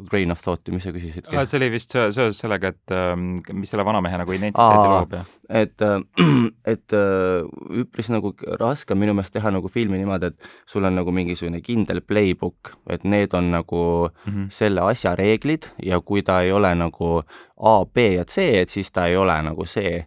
train 0.09 0.31
of 0.31 0.41
thought'i, 0.43 0.73
mis 0.75 0.85
sa 0.85 0.93
küsisid? 0.95 1.27
see 1.49 1.57
oli 1.59 1.71
vist 1.73 1.95
seoses 1.95 2.37
sellega, 2.37 2.71
et 2.75 2.93
ähm, 2.95 3.39
mis 3.57 3.73
selle 3.73 3.85
vanamehe 3.87 4.19
nagu 4.21 4.35
identiteeti 4.35 4.91
loob 4.93 5.15
ja 5.17 5.23
et, 5.49 5.81
äh, 5.81 5.99
et 6.73 6.93
äh, 6.93 7.47
üpris 7.81 8.11
nagu 8.13 8.33
raske 8.59 8.93
on 8.93 9.01
minu 9.01 9.15
meelest 9.17 9.33
teha 9.35 9.51
nagu 9.53 9.71
filmi 9.71 9.99
niimoodi, 9.99 10.31
et 10.31 10.51
sul 10.69 10.85
on 10.87 10.97
nagu 10.99 11.13
mingisugune 11.15 11.61
kindel 11.65 12.03
playbook, 12.05 12.75
et 12.93 13.03
need 13.03 13.33
on 13.33 13.51
nagu 13.51 13.83
mm 14.09 14.33
-hmm. 14.33 14.49
selle 14.49 14.81
asja 14.81 15.15
reeglid 15.15 15.71
ja 15.83 16.01
kui 16.01 16.21
ta 16.21 16.41
ei 16.41 16.51
ole 16.51 16.75
nagu 16.75 17.21
A, 17.57 17.85
B 17.85 17.97
ja 17.97 18.25
C, 18.25 18.61
et 18.61 18.69
siis 18.69 18.91
ta 18.91 19.07
ei 19.07 19.17
ole 19.17 19.41
nagu 19.41 19.65
see. 19.65 20.05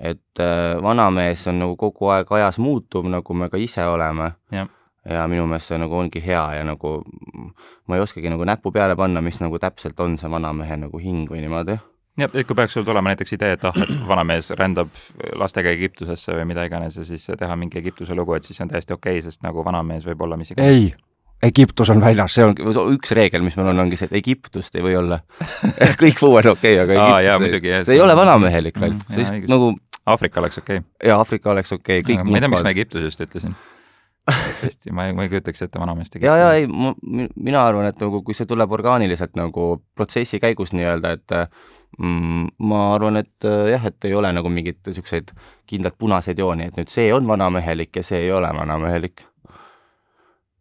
et 0.00 0.40
äh, 0.40 0.82
vanamees 0.82 1.46
on 1.48 1.58
nagu 1.58 1.76
kogu 1.76 2.08
aeg 2.08 2.32
ajas 2.32 2.58
muutuv, 2.58 3.08
nagu 3.10 3.34
me 3.34 3.48
ka 3.48 3.56
ise 3.56 3.86
oleme 3.86 4.32
ja 5.08 5.26
minu 5.30 5.46
meelest 5.48 5.72
see 5.72 5.78
nagu 5.80 5.96
ongi 5.98 6.22
hea 6.24 6.42
ja 6.58 6.64
nagu 6.66 6.98
ma 7.88 7.96
ei 7.96 8.02
oskagi 8.04 8.30
nagu 8.32 8.44
näppu 8.48 8.72
peale 8.74 8.96
panna, 8.96 9.22
mis 9.24 9.40
nagu 9.42 9.58
täpselt 9.62 10.00
on 10.04 10.18
see 10.20 10.30
vanamehe 10.30 10.76
nagu 10.84 11.00
hing 11.02 11.30
või 11.30 11.42
niimoodi. 11.44 11.78
jah, 12.18 12.30
et 12.32 12.46
kui 12.46 12.56
peaks 12.58 12.76
sul 12.76 12.86
tulema 12.86 13.12
näiteks 13.12 13.36
idee, 13.38 13.56
et 13.56 13.66
ah, 13.68 13.76
et 13.84 13.92
vanamees 14.08 14.50
rändab 14.58 14.92
lastega 15.38 15.72
Egiptusesse 15.74 16.34
või 16.36 16.48
mida 16.52 16.64
iganes 16.68 16.98
ja 16.98 17.04
siis 17.08 17.28
teha 17.38 17.56
mingi 17.56 17.78
Egiptuse 17.80 18.16
lugu, 18.18 18.34
et 18.34 18.44
siis 18.46 18.58
see 18.58 18.66
on 18.66 18.72
täiesti 18.72 18.96
okei 18.96 19.20
okay,, 19.20 19.28
sest 19.30 19.44
nagu 19.46 19.64
vanamees 19.64 20.06
võib 20.08 20.26
olla 20.26 20.36
mis 20.40 20.52
iganes. 20.52 20.68
ei, 20.68 20.92
Egiptus 21.48 21.90
on 21.94 22.00
väljas, 22.02 22.34
see 22.34 22.44
on 22.44 22.56
üks 22.96 23.14
reegel, 23.14 23.44
mis 23.46 23.56
meil 23.56 23.70
on, 23.70 23.84
ongi 23.86 23.96
see, 23.96 24.10
et 24.10 24.16
Egiptust 24.18 24.74
ei 24.74 24.82
või 24.82 24.96
olla. 24.98 25.20
Kõik 26.02 26.18
muu 26.24 26.34
on 26.34 26.50
okei 26.56 26.80
okay,, 26.80 26.82
aga 26.82 26.96
Egiptus 26.98 27.28
jaa, 27.28 27.78
ei, 27.78 27.84
see 27.86 27.94
ei 27.94 28.02
ole 28.02 28.16
vanamehelik, 28.18 28.80
Ralf, 28.82 28.98
mm, 28.98 29.14
sest 29.20 29.48
nagu 29.48 29.72
Aafrika 30.08 30.42
oleks 30.42 30.58
okei. 30.58 30.82
Okay.. 30.82 31.08
jaa, 31.08 31.20
Aafrika 31.22 31.54
oleks 31.54 31.72
okei 31.76 32.02
okay,, 32.02 32.16
kõik 32.16 32.26
ma 32.26 32.40
ei 32.40 32.42
tea, 32.42 32.50
miks 32.56 32.66
ma 32.66 32.74
Egiptusest 32.74 33.28
ütlesin 33.28 33.54
tõesti, 34.60 34.92
ma 34.94 35.08
ei, 35.08 35.14
ma 35.16 35.24
ei 35.24 35.32
kujutaks 35.32 35.64
ette 35.66 35.80
vanameest 35.80 36.16
tegema. 36.16 36.36
ja, 36.36 36.48
ja 36.48 36.58
ei, 36.58 36.68
mina 37.34 37.64
arvan, 37.64 37.88
et 37.90 38.00
nagu 38.02 38.22
kui 38.26 38.36
see 38.36 38.48
tuleb 38.48 38.72
orgaaniliselt 38.78 39.36
nagu 39.38 39.70
protsessi 39.96 40.40
käigus 40.42 40.74
nii-öelda, 40.76 41.14
et 41.18 41.36
mm, 41.98 42.52
ma 42.70 42.82
arvan, 42.94 43.22
et 43.22 43.48
jah, 43.72 43.88
et 43.90 44.08
ei 44.08 44.14
ole 44.18 44.32
nagu 44.36 44.52
mingeid 44.52 44.80
niisuguseid 44.86 45.32
kindlaid 45.68 45.98
punaseid 45.98 46.38
jooni, 46.38 46.68
et 46.68 46.78
nüüd 46.80 46.92
see 46.92 47.10
on 47.14 47.26
vanamehelik 47.28 48.00
ja 48.00 48.06
see 48.06 48.26
ei 48.26 48.32
ole 48.34 48.52
vanamehelik 48.56 49.24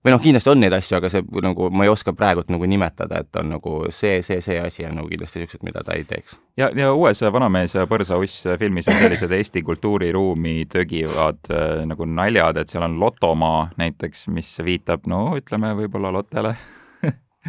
või 0.07 0.13
noh, 0.15 0.21
kindlasti 0.23 0.51
on 0.51 0.61
neid 0.63 0.75
asju, 0.77 0.97
aga 1.01 1.11
see 1.11 1.43
nagu 1.43 1.67
ma 1.75 1.83
ei 1.83 1.91
oska 1.91 2.13
praegult 2.15 2.51
nagu 2.53 2.67
nimetada, 2.69 3.21
et 3.25 3.39
on 3.39 3.51
nagu 3.57 3.73
see, 3.93 4.21
see, 4.25 4.39
see 4.43 4.55
asi 4.61 4.85
on 4.87 4.95
nagu 5.01 5.11
kindlasti 5.11 5.41
niisugused, 5.41 5.65
mida 5.67 5.83
ta 5.83 5.97
ei 5.97 6.05
teeks. 6.07 6.37
ja, 6.59 6.69
ja 6.75 6.93
uues 6.95 7.21
Vanamees 7.33 7.75
ja 7.75 7.83
põrsauss 7.89 8.47
filmis 8.61 8.87
on 8.87 8.95
sellised 9.01 9.35
Eesti 9.37 9.63
kultuuriruumi 9.67 10.65
tögivad 10.71 11.51
äh, 11.51 11.83
nagu 11.89 12.07
naljad, 12.07 12.61
et 12.61 12.71
seal 12.71 12.87
on 12.87 12.97
lotomaa 13.01 13.67
näiteks, 13.81 14.27
mis 14.33 14.53
viitab, 14.63 15.09
no 15.11 15.29
ütleme 15.41 15.73
võib-olla 15.81 16.13
Lottele 16.15 16.55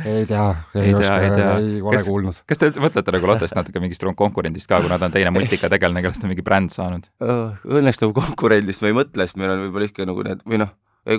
ei 0.04 0.26
tea, 0.26 0.48
ei, 0.74 0.82
ei 0.82 0.94
oska, 0.94 1.14
ei 1.20 1.80
ole 1.82 1.96
kas, 1.96 2.10
kuulnud. 2.10 2.42
kas 2.46 2.60
te 2.60 2.72
mõtlete 2.82 3.14
nagu 3.14 3.30
Lottest 3.30 3.56
natuke 3.58 3.82
mingist 3.82 4.04
konkurendist 4.18 4.70
ka, 4.70 4.82
kuna 4.82 4.98
ta 4.98 5.08
on 5.08 5.14
teine 5.14 5.32
multikategelane, 5.34 6.02
kellest 6.04 6.26
on 6.26 6.34
mingi 6.34 6.44
bränd 6.46 6.74
saanud? 6.74 7.08
Õnneks 7.22 8.02
nagu 8.02 8.14
konkurendist 8.18 8.82
ma 8.82 8.92
ei 8.92 8.98
mõtle, 8.98 9.26
sest 9.26 9.40
meil 9.40 9.54
on 9.54 9.64
võib-olla 9.66 9.90
ikka 9.90 10.06
nagu 10.08 10.26
need 10.26 10.44
või 10.46 10.62
noh 10.64 10.74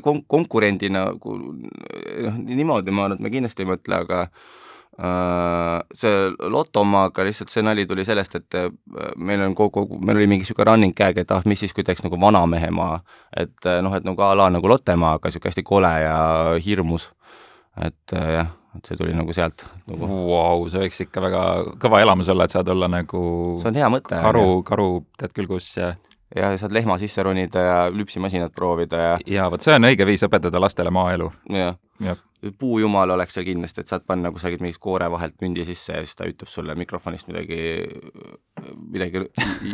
kon-, 0.06 0.24
konkurendina 0.30 1.08
noh, 1.12 2.42
niimoodi 2.46 2.94
ma 2.94 3.08
arvan, 3.08 3.18
et 3.18 3.24
me 3.26 3.34
kindlasti 3.34 3.66
ei 3.66 3.72
mõtle, 3.74 4.04
aga 4.06 4.26
Uh, 5.00 5.80
see 5.96 6.12
lotomaaga 6.52 7.24
lihtsalt 7.24 7.54
see 7.54 7.62
nali 7.64 7.86
tuli 7.88 8.04
sellest, 8.04 8.34
et 8.36 8.56
uh, 8.60 8.66
meil 9.16 9.40
on 9.46 9.54
kogu, 9.56 9.86
meil 10.04 10.18
oli 10.20 10.26
mingi 10.28 10.44
niisugune 10.44 10.66
running 10.68 10.96
gag, 10.98 11.22
et 11.22 11.32
ah, 11.32 11.46
mis 11.48 11.62
siis, 11.64 11.72
kui 11.72 11.86
teeks 11.88 12.04
nagu 12.04 12.20
vanamehemaa, 12.20 12.98
et 13.40 13.70
uh, 13.70 13.78
noh, 13.86 13.96
et 13.96 14.04
nagu 14.04 14.26
a 14.26 14.34
la 14.36 14.50
nagu 14.52 14.68
Lottemaa, 14.68 15.14
aga 15.16 15.32
niisugune 15.32 15.54
hästi 15.54 15.64
kole 15.70 15.94
ja 16.04 16.18
hirmus. 16.66 17.08
et 17.80 18.12
jah, 18.12 18.52
et 18.76 18.92
see 18.92 19.00
tuli 19.00 19.16
nagu 19.16 19.32
sealt 19.32 19.64
nagu. 19.88 20.10
Vau, 20.34 20.68
see 20.68 20.84
võiks 20.84 21.00
ikka 21.06 21.24
väga 21.24 21.44
kõva 21.80 22.04
elamus 22.04 22.34
olla, 22.34 22.50
et 22.50 22.58
saad 22.58 22.68
olla 22.76 22.92
nagu 22.92 23.22
see 23.62 23.72
on 23.72 23.80
hea 23.80 23.88
mõte. 23.94 24.20
karu, 24.20 24.48
karu 24.68 24.90
tead 25.22 25.38
küll 25.38 25.48
kus 25.48 25.72
ja 25.78 25.94
ja 26.36 26.52
saad 26.58 26.74
lehma 26.76 26.98
sisse 27.02 27.24
ronida 27.24 27.66
ja 27.66 27.78
lüpsimasinat 27.94 28.54
proovida 28.56 28.98
ja, 28.98 29.14
ja 29.26 29.52
vot 29.52 29.66
see 29.66 29.76
on 29.76 29.90
õige 29.90 30.06
viis 30.06 30.24
õpetada 30.28 30.62
lastele 30.62 30.94
maaelu. 30.94 31.32
jah 31.54 31.78
Jah. 32.00 32.18
puujumal 32.60 33.12
oleks 33.12 33.36
seal 33.36 33.44
kindlasti, 33.44 33.84
et 33.84 33.92
saad 33.92 34.06
panna 34.08 34.30
kusagilt 34.32 34.62
mingist 34.64 34.80
koore 34.80 35.10
vahelt 35.12 35.36
mündi 35.44 35.66
sisse 35.68 35.98
ja 35.98 36.04
siis 36.06 36.16
ta 36.16 36.28
ütleb 36.30 36.48
sulle 36.48 36.76
mikrofonist 36.80 37.28
midagi, 37.28 37.58
midagi 38.94 39.26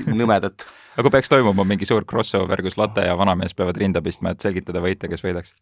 nõmedat. 0.09 0.65
aga 0.95 1.05
kui 1.05 1.13
peaks 1.13 1.29
toimuma 1.29 1.67
mingi 1.69 1.85
suur 1.85 2.07
crossover, 2.09 2.63
kus 2.65 2.79
Lotte 2.81 3.05
ja 3.05 3.13
vanamees 3.19 3.53
peavad 3.53 3.77
rinda 3.77 4.01
pistma, 4.01 4.33
et 4.33 4.41
selgitada 4.41 4.81
võitja, 4.81 5.11
kes 5.11 5.21
võidaks? 5.21 5.53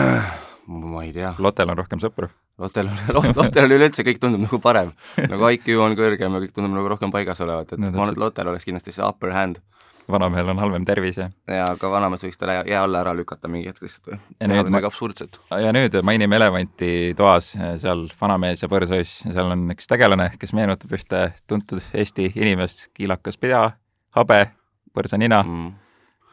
ma 0.94 1.04
ei 1.04 1.12
tea. 1.12 1.34
Lottel 1.44 1.68
on 1.68 1.82
rohkem 1.82 2.00
sõpru. 2.00 2.30
Lottel 2.58 2.88
on, 2.88 3.04
Lottel 3.42 3.68
on 3.68 3.76
üleüldse, 3.76 4.06
kõik 4.08 4.22
tundub 4.22 4.46
nagu 4.46 4.62
parem. 4.64 4.94
nagu 5.28 5.52
IQ 5.52 5.74
on 5.84 5.98
kõrgem 6.00 6.32
ja 6.32 6.46
kõik 6.46 6.56
tundub 6.56 6.72
nagu 6.72 6.94
rohkem 6.94 7.12
paigas 7.12 7.44
olevat, 7.44 7.76
et 7.76 7.84
no, 7.84 7.92
ma 7.92 8.06
arvan, 8.06 8.16
et 8.16 8.24
Lottel 8.24 8.48
oleks 8.48 8.64
kindlasti 8.64 8.96
see 8.96 9.04
upper 9.04 9.36
hand 9.36 9.60
vanamehel 10.12 10.52
on 10.54 10.60
halvem 10.62 10.84
tervis 10.88 11.18
ja 11.20 11.28
ja 11.48 11.66
aga 11.72 11.90
vanamees 11.90 12.24
võiks 12.26 12.40
talle 12.40 12.58
jää 12.68 12.82
alla 12.82 13.02
ära 13.04 13.14
lükata 13.16 13.50
mingi 13.50 13.70
hetk 13.70 13.82
lihtsalt 13.84 14.12
või? 14.12 14.20
Midagi 14.52 14.90
absurdset. 14.90 15.40
ja 15.64 15.72
nüüd 15.74 15.98
mainime 16.06 16.38
elevanti 16.40 16.92
toas, 17.18 17.54
seal 17.82 18.06
vanamees 18.20 18.62
ja 18.64 18.70
põrsoiss, 18.72 19.24
seal 19.26 19.56
on 19.56 19.66
üks 19.74 19.90
tegelane, 19.90 20.30
kes 20.40 20.54
meenutab 20.56 20.94
ühte 20.98 21.26
tuntud 21.50 21.82
Eesti 21.94 22.32
inimest, 22.34 22.88
kiilakas 22.96 23.40
pea, 23.40 23.66
habe, 24.16 24.40
põrsanina 24.96 25.42
mm.. 25.44 25.76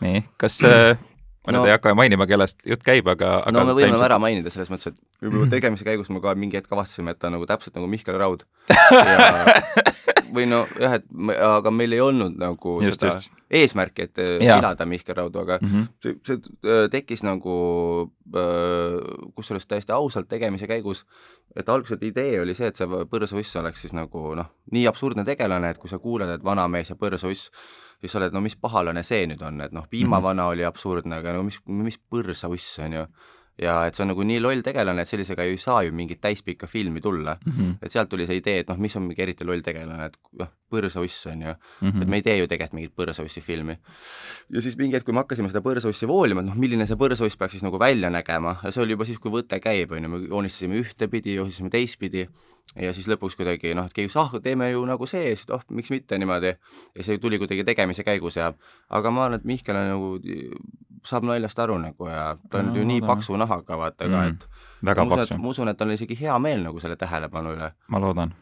nii, 0.05 0.23
kas 0.41 0.61
mm 0.63 1.11
ma 1.45 1.53
no, 1.53 1.61
nüüd 1.61 1.69
ei 1.69 1.75
hakka 1.75 1.95
mainima, 1.97 2.27
kellest 2.29 2.63
jutt 2.65 2.83
käib, 2.85 3.07
aga, 3.11 3.35
aga 3.43 3.53
no 3.53 3.65
me 3.67 3.75
võime 3.77 3.91
taimselt... 3.91 4.07
ära 4.09 4.19
mainida 4.21 4.53
selles 4.53 4.71
mõttes, 4.73 4.95
et 4.95 5.27
juba 5.27 5.45
tegemise 5.51 5.87
käigus 5.87 6.09
me 6.13 6.21
ka 6.23 6.35
mingi 6.39 6.59
hetk 6.59 6.71
avastasime, 6.73 7.13
et 7.13 7.21
ta 7.21 7.29
on 7.29 7.37
nagu 7.37 7.49
täpselt 7.49 7.77
nagu 7.77 7.89
Mihkel 7.91 8.17
Raud 8.19 8.45
ja 8.91 9.29
või 10.35 10.47
no 10.49 10.63
jah, 10.79 10.97
et 10.99 11.05
me, 11.11 11.35
aga 11.37 11.71
meil 11.73 11.95
ei 11.95 12.01
olnud 12.03 12.35
nagu 12.39 12.75
just, 12.83 12.99
seda 12.99 13.13
just. 13.15 13.31
eesmärki, 13.61 14.07
et 14.09 14.21
ja. 14.43 14.57
elada 14.57 14.87
Mihkel 14.89 15.17
Raudu, 15.17 15.41
aga 15.43 15.59
mm 15.61 15.71
-hmm. 15.71 15.87
see, 16.03 16.17
see 16.27 16.39
äh, 16.65 16.89
tekkis 16.91 17.23
nagu 17.23 17.55
äh, 18.35 18.99
kusjuures 19.35 19.67
täiesti 19.67 19.95
ausalt 19.95 20.29
tegemise 20.29 20.67
käigus, 20.67 21.05
et 21.55 21.69
algselt 21.69 22.03
idee 22.03 22.41
oli 22.41 22.53
see, 22.53 22.67
et 22.67 22.75
see 22.75 22.87
põrsauiss 23.11 23.59
oleks 23.59 23.81
siis 23.81 23.93
nagu 23.93 24.35
noh, 24.35 24.51
nii 24.71 24.87
absurdne 24.87 25.23
tegelane, 25.23 25.69
et 25.69 25.77
kui 25.77 25.89
sa 25.89 25.99
kuuled, 25.99 26.29
et 26.29 26.43
vanamees 26.43 26.89
ja 26.89 26.95
põrsauiss, 26.95 27.51
siis 28.05 28.15
sa 28.15 28.21
oled, 28.21 28.35
no 28.35 28.41
mis 28.45 28.55
pahalane 28.55 29.03
see 29.03 29.25
nüüd 29.29 29.41
on, 29.45 29.61
et 29.65 29.73
noh, 29.75 29.87
piimavana 29.89 30.43
mm 30.43 30.45
-hmm. 30.45 30.51
oli 30.53 30.65
absurdne, 30.65 31.21
aga 31.21 31.33
no 31.33 31.43
mis, 31.43 31.59
mis 31.65 31.97
põrsauiss 31.97 32.79
on 32.85 32.99
ju 32.99 33.05
ja 33.61 33.75
et 33.87 33.95
see 33.95 34.03
on 34.03 34.11
nagu 34.11 34.25
nii 34.27 34.41
loll 34.43 34.63
tegelane, 34.65 35.03
et 35.05 35.09
sellisega 35.09 35.45
ei 35.47 35.55
saa 35.59 35.83
ju 35.85 35.93
mingit 35.95 36.19
täispikka 36.23 36.67
filmi 36.67 37.01
tulla 37.01 37.37
mm. 37.37 37.51
-hmm. 37.51 37.75
et 37.81 37.91
sealt 37.91 38.09
tuli 38.09 38.27
see 38.27 38.41
idee, 38.41 38.59
et 38.63 38.69
noh, 38.69 38.77
mis 38.77 38.95
on 38.95 39.05
mingi 39.07 39.21
eriti 39.21 39.47
loll 39.47 39.63
tegelane, 39.63 40.05
et 40.05 40.17
noh, 40.39 40.51
põrsauss 40.71 41.29
on 41.31 41.41
ju 41.41 41.53
mm, 41.53 41.89
-hmm. 41.89 42.01
et 42.01 42.07
me 42.07 42.15
ei 42.15 42.21
tee 42.21 42.37
ju 42.37 42.47
tegelikult 42.47 42.73
mingit 42.73 42.95
põrsaussi 42.95 43.41
filmi. 43.41 43.77
ja 44.49 44.61
siis 44.61 44.77
mingi 44.77 44.95
hetk, 44.95 45.05
kui 45.05 45.13
me 45.13 45.23
hakkasime 45.23 45.47
seda 45.49 45.61
põrsaussi 45.61 46.07
voolima, 46.07 46.41
et 46.41 46.47
noh, 46.47 46.55
milline 46.55 46.87
see 46.87 46.99
põrsauss 46.99 47.37
peaks 47.37 47.51
siis 47.51 47.63
nagu 47.63 47.79
välja 47.79 48.09
nägema 48.09 48.57
ja 48.63 48.71
see 48.71 48.83
oli 48.83 48.91
juba 48.91 49.05
siis, 49.05 49.19
kui 49.19 49.31
võte 49.31 49.59
käib, 49.59 49.91
on 49.91 50.03
ju, 50.03 50.09
me 50.09 50.27
joonistasime 50.27 50.81
ühtepidi, 50.81 51.35
joonistasime 51.35 51.69
teistpidi 51.69 52.27
ja 52.75 52.93
siis 52.93 53.07
lõpuks 53.07 53.37
kuidagi 53.39 53.73
noh, 53.73 53.85
et 53.85 53.93
keegi 53.93 54.09
ütles, 54.09 54.19
ah, 54.19 54.33
teeme 54.43 54.69
ju 54.71 54.83
nagu 54.85 55.07
see, 55.07 55.35
siis 55.35 55.49
oh, 55.49 55.63
miks 55.69 55.91
mitte 55.93 56.17
niimoodi. 56.17 56.55
ja 56.97 57.03
see 57.03 57.17
tuli 57.17 57.39
kuidagi 57.39 57.63
tegemise 57.63 58.03
käigus 58.03 58.35
ja 58.35 58.53
aga 58.89 59.11
ma 59.11 59.25
arvan, 59.25 59.39
et 59.39 59.45
Mihkel 59.45 59.75
on 59.75 59.87
nagu 59.87 60.19
saab 61.07 61.27
naljast 61.29 61.59
aru 61.59 61.77
nagu 61.81 62.09
ja 62.09 62.35
ta 62.49 62.61
on 62.61 62.71
no, 62.71 62.79
ju 62.79 62.87
nii 62.87 63.03
no. 63.03 63.09
paksu 63.11 63.37
nahaga 63.39 63.77
vaata 63.79 64.09
ka 64.09 64.23
mm,, 64.23 64.33
et 64.33 64.47
väga 64.85 65.05
paksu. 65.11 65.37
ma 65.41 65.51
usun, 65.51 65.71
et 65.71 65.77
tal 65.77 65.91
on 65.91 65.97
isegi 65.97 66.17
hea 66.19 66.39
meel 66.39 66.65
nagu 66.65 66.81
selle 66.83 66.97
tähelepanu 66.99 67.55
üle. 67.55 67.71
ma 67.91 68.01
loodan, 68.01 68.33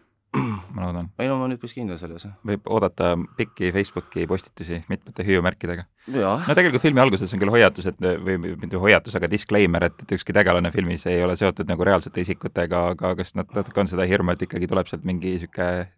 ma 0.75 0.86
loodan. 0.88 1.10
ei 1.20 1.29
no 1.29 1.38
ma 1.39 1.48
olen 1.48 1.58
üpris 1.58 1.75
kindel 1.77 2.00
selles. 2.01 2.27
võib 2.48 2.70
oodata 2.70 3.13
pikki 3.38 3.72
Facebooki 3.75 4.27
postitusi 4.29 4.84
mitmete 4.89 5.25
hüüumärkidega. 5.27 5.88
no 6.12 6.36
tegelikult 6.53 6.86
filmi 6.86 7.03
alguses 7.03 7.34
on 7.34 7.41
küll 7.43 7.53
hoiatus, 7.53 7.89
et 7.91 8.00
või 8.01 8.38
mitte 8.43 8.79
hoiatus, 8.82 9.17
aga 9.20 9.32
disclaimer, 9.32 9.89
et, 9.89 10.05
et 10.05 10.15
ükski 10.17 10.36
tegelane 10.36 10.72
filmis 10.72 11.08
ei 11.12 11.24
ole 11.24 11.36
seotud 11.39 11.70
nagu 11.70 11.89
reaalsete 11.89 12.25
isikutega, 12.25 12.88
aga 12.96 13.15
kas 13.20 13.36
nad 13.39 13.51
natuke 13.55 13.86
on 13.86 13.91
seda 13.91 14.08
hirmu, 14.10 14.36
et 14.36 14.48
ikkagi 14.48 14.72
tuleb 14.72 14.89
sealt 14.89 15.05
mingi 15.08 15.38
niisugune 15.38 15.91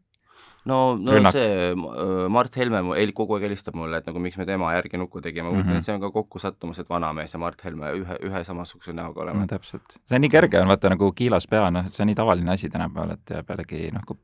no, 0.66 0.78
no 0.98 1.16
Rünnak. 1.16 1.36
see 1.36 1.72
äh, 1.72 2.30
Mart 2.30 2.58
Helme 2.58 2.82
ei, 2.98 3.10
kogu 3.16 3.38
aeg 3.38 3.48
helistab 3.48 3.78
mulle, 3.80 4.02
et 4.02 4.10
nagu 4.10 4.22
miks 4.22 4.38
me 4.42 4.48
tema 4.50 4.72
järgi 4.76 5.00
nukku 5.02 5.22
tegime, 5.24 5.48
ma 5.50 5.56
mõtlen 5.56 5.66
mm, 5.66 5.72
-hmm. 5.74 5.84
et 5.84 5.88
see 5.88 5.96
on 5.96 6.04
ka 6.04 6.12
kokkusattumus, 6.16 6.80
et 6.82 6.90
vanamees 6.90 7.34
ja 7.34 7.42
Mart 7.42 7.66
Helme 7.66 7.92
ühe, 8.02 8.20
ühe 8.30 8.44
samasuguse 8.44 8.94
näoga 8.94 9.26
olema. 9.26 9.46
no 9.46 9.52
täpselt. 9.52 9.98
see 10.08 10.18
on 10.18 10.26
nii 10.26 10.34
kerge 10.34 10.62
on 10.62 10.72
vaata 10.72 10.94
nagu 10.94 11.12
kiilas 11.12 11.48
pea, 11.48 11.70
noh, 11.72 11.86
et 11.86 11.94
see 11.94 12.04
on 12.04 12.12
nii 12.12 12.22
tavaline 12.22 12.52
asi 12.52 12.70
tänapäeval, 12.70 13.18
et 13.20 13.36
ja 13.38 13.44
pealegi 13.44 13.90
noh, 13.94 14.06
kui 14.08 14.18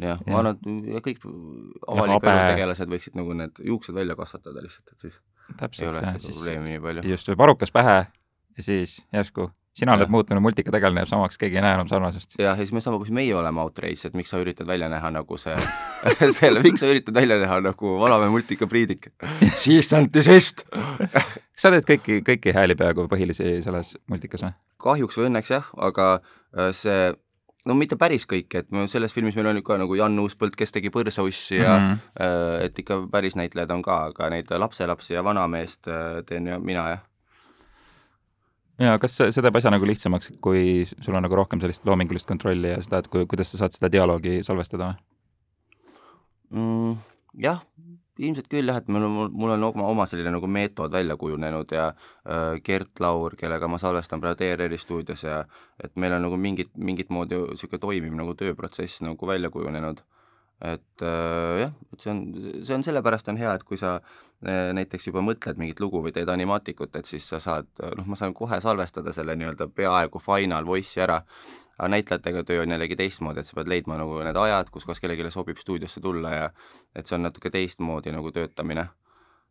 jah 0.00 0.18
ja., 0.18 0.32
ma 0.32 0.38
arvan, 0.40 0.58
et 0.58 1.06
kõik 1.06 1.24
avaliku 1.86 2.30
elu 2.32 2.44
tegelased 2.54 2.92
võiksid 2.94 3.18
nagu 3.18 3.34
need 3.36 3.62
juuksed 3.72 3.94
välja 3.94 4.16
kasvatada 4.18 4.64
lihtsalt, 4.64 4.94
et 4.94 5.08
siis 5.08 5.20
Täpselt, 5.56 5.82
ei 5.82 5.90
oleks 5.90 6.22
seda 6.22 6.38
probleemi 6.38 6.76
nii 6.76 6.84
palju. 6.86 7.08
just, 7.12 7.28
või 7.28 7.40
parukas 7.44 7.74
pähe 7.74 7.98
ja 8.06 8.62
siis 8.62 9.02
järsku 9.12 9.50
sina 9.76 9.94
oled 9.96 10.10
muutunud 10.12 10.42
multikategelane, 10.44 11.00
jääb 11.02 11.08
samaks, 11.08 11.38
keegi 11.40 11.56
ei 11.56 11.64
näe 11.64 11.76
enam 11.78 11.88
sarnasust. 11.88 12.36
jah, 12.38 12.52
ja 12.52 12.56
siis 12.60 12.74
me 12.76 12.82
saame, 12.84 12.98
kus 13.00 13.12
meie 13.14 13.34
oleme 13.36 13.62
outrace, 13.62 14.08
et 14.08 14.16
miks 14.18 14.32
sa 14.32 14.40
üritad 14.42 14.68
välja 14.68 14.90
näha 14.92 15.10
nagu 15.14 15.38
see 15.40 15.56
selle, 16.38 16.60
miks 16.64 16.84
sa 16.84 16.90
üritad 16.92 17.16
välja 17.16 17.38
näha 17.40 17.60
nagu 17.64 17.96
Valamäe 18.00 18.28
multikapriidik 18.32 19.10
siis 19.56 19.92
antisest 19.96 20.66
kas 20.68 21.64
sa 21.64 21.72
teed 21.72 21.88
kõiki, 21.88 22.20
kõiki 22.26 22.56
hääli 22.56 22.76
peaaegu 22.78 23.08
põhilisi 23.08 23.58
selles 23.64 23.96
multikas 24.12 24.44
või? 24.44 24.56
kahjuks 24.88 25.20
või 25.20 25.28
õnneks 25.30 25.54
jah, 25.54 25.68
aga 25.88 26.08
äh, 26.18 26.72
see 26.76 27.12
no 27.68 27.76
mitte 27.78 27.96
päris 27.96 28.26
kõik, 28.28 28.52
et 28.58 28.68
selles 28.90 29.14
filmis 29.14 29.38
meil 29.38 29.52
on 29.52 29.62
ka 29.64 29.78
nagu 29.80 29.96
Jan 29.96 30.18
Uuspõld, 30.18 30.56
kes 30.58 30.74
tegi 30.74 30.90
Põrsaussi 30.92 31.62
ja 31.62 31.78
mm 31.78 31.88
-hmm. 31.94 32.66
et 32.66 32.78
ikka 32.78 33.06
päris 33.10 33.38
näitlejad 33.38 33.70
on 33.70 33.82
ka, 33.82 34.02
aga 34.10 34.28
neid 34.30 34.50
lapselapsi 34.50 35.14
ja 35.14 35.24
vanameest 35.24 35.88
äh, 35.88 36.20
teen 36.26 36.46
ju 36.46 36.60
mina 36.60 36.88
jah 36.90 37.02
ja 38.80 38.98
kas 39.02 39.16
see, 39.18 39.32
see 39.34 39.44
teeb 39.44 39.56
asja 39.58 39.72
nagu 39.74 39.88
lihtsamaks, 39.88 40.32
kui 40.44 40.84
sul 40.88 41.16
on 41.16 41.24
nagu 41.26 41.36
rohkem 41.36 41.60
sellist 41.62 41.84
loomingulist 41.88 42.28
kontrolli 42.28 42.72
ja 42.72 42.82
seda, 42.84 43.02
et 43.02 43.10
kui, 43.12 43.26
kuidas 43.30 43.52
sa 43.52 43.64
saad 43.64 43.76
seda 43.76 43.90
dialoogi 43.92 44.40
salvestada 44.46 44.94
mm,? 46.50 46.96
jah, 47.42 47.60
ilmselt 48.22 48.48
küll 48.52 48.68
jah, 48.68 48.80
et 48.82 48.88
mul 48.92 49.06
on, 49.08 49.18
mul 49.32 49.54
on 49.56 49.68
oma, 49.70 49.86
oma 49.92 50.06
selline 50.08 50.32
nagu 50.34 50.48
meetod 50.50 50.92
välja 50.92 51.16
kujunenud 51.20 51.72
ja 51.72 51.90
äh, 51.92 52.58
Gert 52.64 53.00
Laur, 53.00 53.36
kellega 53.40 53.68
ma 53.68 53.80
salvestan 53.82 54.22
praegu 54.22 54.48
ERR-i 54.48 54.80
stuudios 54.80 55.24
ja 55.26 55.42
et 55.82 55.94
meil 55.96 56.16
on 56.16 56.26
nagu 56.28 56.40
mingit, 56.40 56.72
mingit 56.76 57.12
moodi 57.12 57.40
niisugune 57.44 57.82
toimiv 57.82 58.18
nagu 58.18 58.36
tööprotsess 58.38 59.04
nagu 59.04 59.28
välja 59.28 59.52
kujunenud 59.52 60.04
et 60.62 61.02
äh, 61.02 61.60
jah, 61.64 61.72
et 61.92 62.04
see 62.04 62.10
on, 62.12 62.20
see 62.62 62.74
on 62.76 62.84
sellepärast 62.86 63.28
on 63.32 63.38
hea, 63.40 63.50
et 63.56 63.64
kui 63.66 63.78
sa 63.80 63.96
äh, 63.98 64.70
näiteks 64.76 65.08
juba 65.08 65.22
mõtled 65.24 65.58
mingit 65.58 65.82
lugu 65.82 66.02
või 66.04 66.14
teed 66.14 66.30
animaatikut, 66.30 66.94
et 67.00 67.08
siis 67.08 67.26
sa 67.32 67.40
saad, 67.42 67.70
noh, 67.98 68.06
ma 68.06 68.18
saan 68.18 68.34
kohe 68.36 68.60
salvestada 68.62 69.14
selle 69.14 69.34
nii-öelda 69.38 69.66
peaaegu 69.74 70.22
final 70.22 70.68
voice'i 70.68 71.02
ära, 71.02 71.18
aga 71.78 71.90
näitlejatega 71.96 72.44
töö 72.46 72.62
on 72.62 72.74
jällegi 72.76 72.98
teistmoodi, 73.00 73.42
et 73.42 73.50
sa 73.50 73.58
pead 73.58 73.72
leidma 73.72 73.98
nagu 73.98 74.20
need 74.22 74.38
ajad, 74.38 74.70
kus 74.70 74.86
kohas 74.86 75.02
kellelegi 75.02 75.34
sobib 75.34 75.58
stuudiosse 75.58 76.00
tulla 76.04 76.34
ja 76.34 76.50
et 76.94 77.10
see 77.10 77.18
on 77.18 77.26
natuke 77.26 77.50
teistmoodi 77.50 78.14
nagu 78.14 78.30
töötamine. 78.30 78.86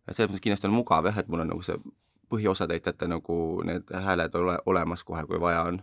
et 0.08 0.16
selles 0.16 0.32
mõttes 0.32 0.44
kindlasti 0.48 0.68
on 0.68 0.78
mugav 0.80 1.06
jah, 1.06 1.18
et 1.18 1.28
mul 1.28 1.44
on 1.44 1.52
nagu 1.52 1.62
see 1.66 1.76
põhiosatäitjate 2.32 3.08
nagu 3.12 3.36
need 3.68 3.92
hääled 3.92 4.36
ole, 4.40 4.58
olemas 4.66 5.04
kohe, 5.04 5.26
kui 5.28 5.40
vaja 5.40 5.66
on 5.68 5.82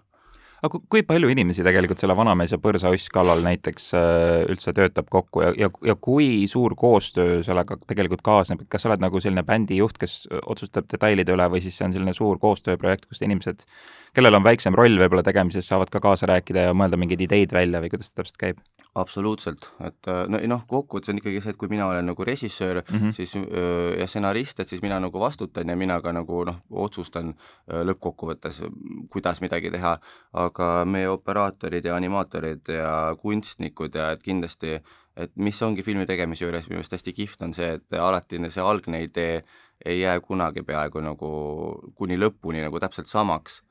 aga 0.66 0.80
kui 0.90 1.04
palju 1.06 1.30
inimesi 1.32 1.64
tegelikult 1.66 2.00
selle 2.02 2.16
Vanamees 2.18 2.54
ja 2.54 2.58
põrsauss 2.62 3.10
kallal 3.14 3.42
näiteks 3.44 3.90
äh, 3.98 4.46
üldse 4.50 4.74
töötab 4.76 5.10
kokku 5.12 5.44
ja, 5.44 5.52
ja, 5.58 5.70
ja 5.86 5.94
kui 5.94 6.48
suur 6.50 6.74
koostöö 6.78 7.42
sellega 7.46 7.78
tegelikult 7.86 8.24
kaasneb, 8.26 8.64
et 8.64 8.72
kas 8.72 8.84
sa 8.84 8.90
oled 8.90 9.04
nagu 9.04 9.22
selline 9.22 9.44
bändi 9.46 9.78
juht, 9.78 10.00
kes 10.00 10.20
otsustab 10.40 10.88
detailide 10.90 11.36
üle 11.36 11.46
või 11.52 11.62
siis 11.64 11.78
see 11.78 11.86
on 11.88 11.94
selline 11.94 12.16
suur 12.16 12.40
koostööprojekt, 12.42 13.06
kus 13.10 13.22
inimesed, 13.26 13.62
kellel 14.16 14.40
on 14.40 14.46
väiksem 14.46 14.76
roll 14.78 14.98
võib-olla 14.98 15.26
tegemises, 15.26 15.68
saavad 15.70 15.92
ka 15.94 16.02
kaasa 16.02 16.30
rääkida 16.30 16.68
ja 16.68 16.76
mõelda 16.76 16.98
mingeid 17.00 17.22
ideid 17.28 17.54
välja 17.54 17.82
või 17.84 17.94
kuidas 17.94 18.10
see 18.10 18.18
täpselt 18.18 18.42
käib? 18.42 18.62
Absoluutselt, 18.94 19.68
et 19.84 20.08
äh, 20.08 20.24
no 20.30 20.40
noh, 20.50 20.62
kokkuvõttes 20.68 21.12
on 21.12 21.20
ikkagi 21.20 21.42
see, 21.42 21.52
et 21.54 21.58
kui 21.60 21.70
mina 21.70 21.86
olen 21.86 22.06
nagu 22.10 22.24
režissöör 22.24 22.82
mm 22.82 22.98
-hmm. 22.98 23.12
siis 23.12 23.34
ja 23.98 24.06
stsenarist, 24.06 24.60
et 24.60 24.68
siis 24.68 24.82
mina 24.82 25.00
nagu 25.00 25.20
vastutan 25.20 25.68
ja 25.68 25.76
mina 25.76 26.00
ka 26.00 26.12
nagu 26.12 26.44
noh, 26.44 26.56
otsustan 26.70 27.34
lõppkokkuvõttes, 27.68 28.62
kuidas 29.10 29.40
midagi 29.40 29.70
teha, 29.70 29.98
aga 30.32 30.84
meie 30.84 31.08
operaatorid 31.08 31.84
ja 31.84 31.96
animaatorid 31.96 32.68
ja 32.68 33.16
kunstnikud 33.20 33.94
ja 33.94 34.10
et 34.10 34.22
kindlasti, 34.22 34.80
et 35.16 35.32
mis 35.36 35.62
ongi 35.62 35.82
filmi 35.82 36.06
tegemise 36.06 36.44
juures 36.44 36.68
minu 36.68 36.78
meelest 36.78 36.92
hästi 36.92 37.12
kihvt, 37.12 37.42
on 37.42 37.54
see, 37.54 37.72
et 37.72 37.92
alati 37.92 38.50
see 38.50 38.62
algne 38.62 39.02
idee 39.02 39.42
ei 39.84 40.00
jää 40.00 40.20
kunagi 40.20 40.62
peaaegu 40.62 41.00
nagu 41.00 41.30
kuni 41.94 42.18
lõpuni 42.18 42.62
nagu 42.62 42.80
täpselt 42.80 43.06
samaks 43.06 43.62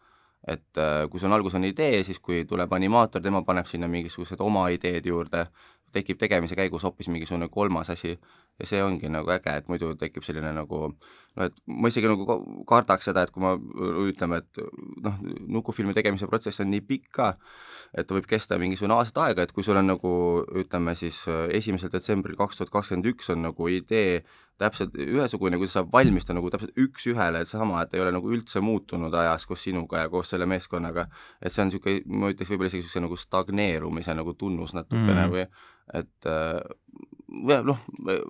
et 0.48 0.80
äh, 0.80 1.06
kui 1.12 1.20
sul 1.20 1.34
alguses 1.36 1.60
on 1.60 1.68
idee, 1.68 2.04
siis 2.08 2.20
kui 2.24 2.46
tuleb 2.48 2.74
animaator, 2.74 3.22
tema 3.24 3.44
paneb 3.48 3.68
sinna 3.68 3.89
mingisugused 3.92 4.39
oma 4.44 4.68
ideed 4.72 5.06
juurde, 5.10 5.48
tekib 5.96 6.20
tegemise 6.20 6.56
käigus 6.58 6.84
hoopis 6.84 7.08
mingisugune 7.12 7.48
kolmas 7.50 7.89
asi 7.89 8.13
ja 8.60 8.68
see 8.68 8.82
ongi 8.84 9.10
nagu 9.12 9.32
äge, 9.32 9.54
et 9.60 9.70
muidu 9.72 9.94
tekib 10.00 10.25
selline 10.25 10.50
nagu 10.56 10.80
noh, 10.89 11.46
et 11.46 11.62
ma 11.70 11.92
isegi 11.92 12.10
nagu 12.10 12.39
kardaks 12.68 13.08
seda, 13.10 13.24
et 13.24 13.32
kui 13.34 13.44
ma 13.44 13.54
ütleme, 14.08 14.42
et 14.42 14.62
noh, 15.06 15.20
nukufilmi 15.58 15.96
tegemise 15.98 16.27
protsess 16.30 16.63
on 16.63 16.72
nii 16.74 16.84
pikk 16.89 17.12
ka, 17.20 17.30
et 17.98 18.12
võib 18.12 18.27
kesta 18.30 18.60
mingisugune 18.62 18.98
aasta 18.98 19.27
aega, 19.27 19.46
et 19.46 19.54
kui 19.56 19.66
sul 19.66 19.80
on 19.80 19.92
nagu 19.94 20.12
ütleme 20.63 20.96
siis 20.98 21.22
esimesel 21.56 21.94
detsembril 21.94 22.39
kaks 22.39 22.60
tuhat 22.60 22.74
kakskümmend 22.74 23.12
üks 23.13 23.32
on 23.34 23.46
nagu 23.48 23.72
idee 23.72 24.24
täpselt 24.58 24.96
ühesugune, 24.98 25.60
kui 25.62 25.70
see 25.70 25.77
saab 25.77 25.92
valmis, 25.94 26.25
ta 26.25 26.34
nagu 26.34 26.50
täpselt 26.51 26.74
üks-ühele 26.82 27.44
sama, 27.46 27.84
et 27.84 27.94
ei 27.94 28.01
ole 28.01 28.12
nagu 28.16 28.32
üldse 28.34 28.62
muutunud 28.63 29.13
ajas 29.13 29.46
koos 29.46 29.62
sinuga 29.68 30.01
ja 30.01 30.10
koos 30.10 30.34
selle 30.38 30.48
meeskonnaga, 30.50 31.08
et 31.41 31.53
see 31.53 31.65
on 31.65 31.72
niisugune, 31.72 32.03
ma 32.08 32.32
ütleks 32.32 32.53
võib-olla 32.53 32.72
isegi 32.72 32.86
niisuguse 32.86 33.03
nagu 33.03 33.20
stagneerumise 33.20 34.15
nagu 34.17 34.38
tunnus 34.38 34.75
natukene 34.77 35.25
mm. 35.25 35.34
või 35.34 35.48
et 35.98 36.29
või 37.27 37.58
noh, 37.67 37.79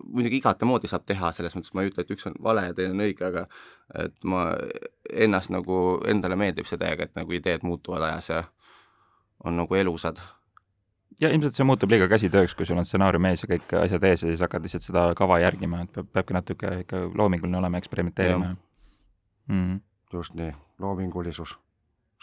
muidugi 0.10 0.40
igate 0.40 0.66
moodi 0.66 0.90
saab 0.90 1.06
teha, 1.06 1.30
selles 1.36 1.54
mõttes 1.56 1.74
ma 1.78 1.84
ei 1.84 1.92
ütle, 1.92 2.06
et 2.06 2.14
üks 2.16 2.26
on 2.30 2.38
vale 2.44 2.66
ja 2.66 2.74
teine 2.78 2.96
on 2.96 3.04
õige, 3.06 3.28
aga 3.28 3.46
et 4.06 4.16
ma 4.26 4.48
ennast 5.14 5.54
nagu, 5.54 6.00
endale 6.10 6.38
meeldib 6.40 6.70
see 6.70 6.82
täiega, 6.82 7.06
et 7.06 7.14
nagu 7.18 7.38
ideed 7.38 7.66
muutuvad 7.68 8.08
ajas 8.10 8.32
ja 8.34 8.42
on 9.46 9.60
nagu 9.60 9.78
elusad 9.78 10.18
ja 11.22 11.30
ilmselt 11.34 11.58
see 11.58 11.66
muutub 11.66 11.92
liiga 11.92 12.08
käsitööks, 12.12 12.54
kui 12.58 12.68
sul 12.70 12.78
on 12.78 12.86
stsenaarium 12.86 13.26
ees 13.30 13.44
ja 13.44 13.52
kõik 13.52 13.76
asjad 13.82 14.06
ees 14.10 14.24
ja 14.24 14.32
siis 14.32 14.44
hakkad 14.46 14.66
lihtsalt 14.66 14.86
seda 14.86 15.06
kava 15.18 15.40
järgima, 15.42 15.84
et 15.86 15.94
peab, 15.94 16.10
peabki 16.14 16.38
natuke 16.38 16.74
ikka 16.84 17.04
loominguline 17.18 17.58
olema, 17.62 17.82
eksperimenteerima. 17.82 18.56
Mm. 19.48 19.80
just 20.14 20.36
nii, 20.36 20.52
loomingulisus, 20.84 21.56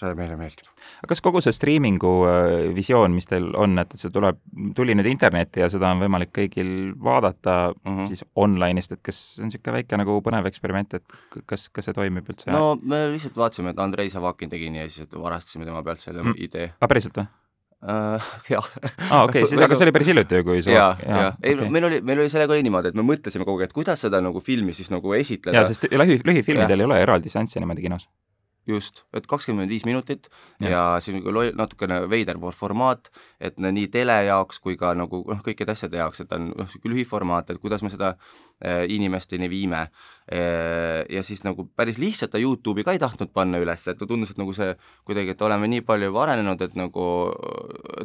see 0.00 0.14
meile 0.18 0.36
meeldib. 0.38 0.66
aga 1.02 1.10
kas 1.12 1.22
kogu 1.24 1.42
see 1.44 1.54
striimingu 1.54 2.12
äh, 2.26 2.54
visioon, 2.74 3.14
mis 3.14 3.28
teil 3.30 3.50
on, 3.60 3.78
et 3.82 3.94
see 3.98 4.10
tuleb, 4.14 4.40
tuli 4.76 4.96
nüüd 4.98 5.08
internetti 5.10 5.62
ja 5.62 5.70
seda 5.72 5.92
on 5.94 6.02
võimalik 6.02 6.32
kõigil 6.34 6.72
vaadata 7.04 7.56
mm 7.70 7.92
-hmm. 7.92 8.10
siis 8.10 8.24
online'ist, 8.34 8.96
et 8.96 9.04
kas 9.06 9.20
see 9.36 9.44
on 9.44 9.52
niisugune 9.52 9.78
väike 9.78 10.00
nagu 10.00 10.18
põnev 10.26 10.50
eksperiment, 10.50 10.98
et 10.98 11.16
kas, 11.46 11.68
kas 11.68 11.90
see 11.90 11.94
toimib 11.94 12.28
üldse? 12.30 12.50
no 12.50 12.74
me 12.82 13.06
lihtsalt 13.14 13.38
vaatasime, 13.38 13.70
et 13.70 13.78
Andrei 13.78 14.10
Savakin 14.10 14.50
tegi 14.50 14.70
nii 14.74 14.84
ja 14.84 14.90
siis 14.90 15.08
varastasime 15.14 15.64
tema 15.64 15.82
pealt 15.82 16.02
selle 16.02 16.22
mm. 16.22 16.36
idee. 16.48 16.72
aga 16.74 16.90
päriselt 16.90 17.22
või? 17.22 17.30
Uh, 17.84 18.28
jah. 18.54 18.66
aa, 19.10 19.24
okei, 19.28 19.46
siis, 19.46 19.60
aga 19.60 19.76
see 19.76 19.84
oli 19.84 19.92
päris 19.92 20.08
hiljuti 20.08 20.38
ju, 20.40 20.44
kui 20.44 20.62
sa 20.64 20.70
jaa, 20.72 20.92
jaa, 21.04 21.32
ei 21.42 21.54
okay. 21.54 21.68
meil 21.68 21.84
oli, 21.84 21.98
meil 22.00 22.22
oli 22.22 22.32
sellega 22.32 22.56
oli 22.56 22.64
niimoodi, 22.64 22.94
et 22.94 22.96
me 22.96 23.04
mõtlesime 23.04 23.44
kogu 23.44 23.60
aeg, 23.60 23.68
et 23.68 23.76
kuidas 23.76 24.00
seda 24.00 24.22
nagu 24.24 24.40
filmi 24.40 24.72
siis 24.72 24.88
nagu 24.88 25.12
esitleda. 25.12 25.58
jaa, 25.58 25.68
sest 25.68 25.84
lühi, 25.92 26.16
lühifilmidel 26.24 26.80
ei 26.80 26.88
ole 26.88 27.02
eraldi 27.04 27.28
seanssi 27.28 27.60
niimoodi 27.60 27.84
kinos 27.84 28.08
just, 28.68 29.04
et 29.16 29.26
kakskümmend 29.28 29.68
viis 29.68 29.84
minutit 29.84 30.28
ja, 30.60 30.70
ja 30.70 30.82
siis 31.04 31.18
nagu 31.18 31.44
natukene 31.56 32.00
veider 32.10 32.38
formaat, 32.54 33.10
et 33.40 33.58
nii 33.58 33.88
tele 33.92 34.16
jaoks 34.28 34.60
kui 34.64 34.76
ka 34.80 34.94
nagu 34.96 35.22
noh, 35.28 35.42
kõikide 35.44 35.74
asjade 35.74 36.00
jaoks, 36.00 36.24
et 36.24 36.32
on 36.32 36.50
noh, 36.52 36.64
niisugune 36.64 36.94
lühiformaat, 36.94 37.50
et 37.50 37.60
kuidas 37.60 37.84
me 37.84 37.92
seda 37.92 38.14
äh, 38.14 38.84
inimesteni 38.88 39.50
viime 39.50 39.86
e,. 40.28 40.40
ja 41.10 41.22
siis 41.22 41.44
nagu 41.44 41.68
päris 41.76 41.98
lihtsalt 42.00 42.32
ta 42.32 42.40
Youtube'i 42.40 42.84
ka 42.84 42.94
ei 42.96 43.02
tahtnud 43.02 43.32
panna 43.32 43.60
üles, 43.60 43.86
et 43.88 44.00
tundus, 44.00 44.32
et 44.32 44.40
nagu 44.40 44.52
see 44.56 44.72
kuidagi, 45.04 45.34
et 45.34 45.42
oleme 45.42 45.68
nii 45.68 45.84
palju 45.84 46.14
arenenud, 46.24 46.62
et 46.64 46.76
nagu 46.78 47.08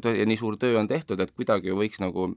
ja 0.03 0.25
nii 0.27 0.39
suur 0.39 0.57
töö 0.59 0.79
on 0.79 0.87
tehtud, 0.87 1.19
et 1.19 1.31
kuidagi 1.35 1.75
võiks 1.75 2.03
nagu 2.03 2.33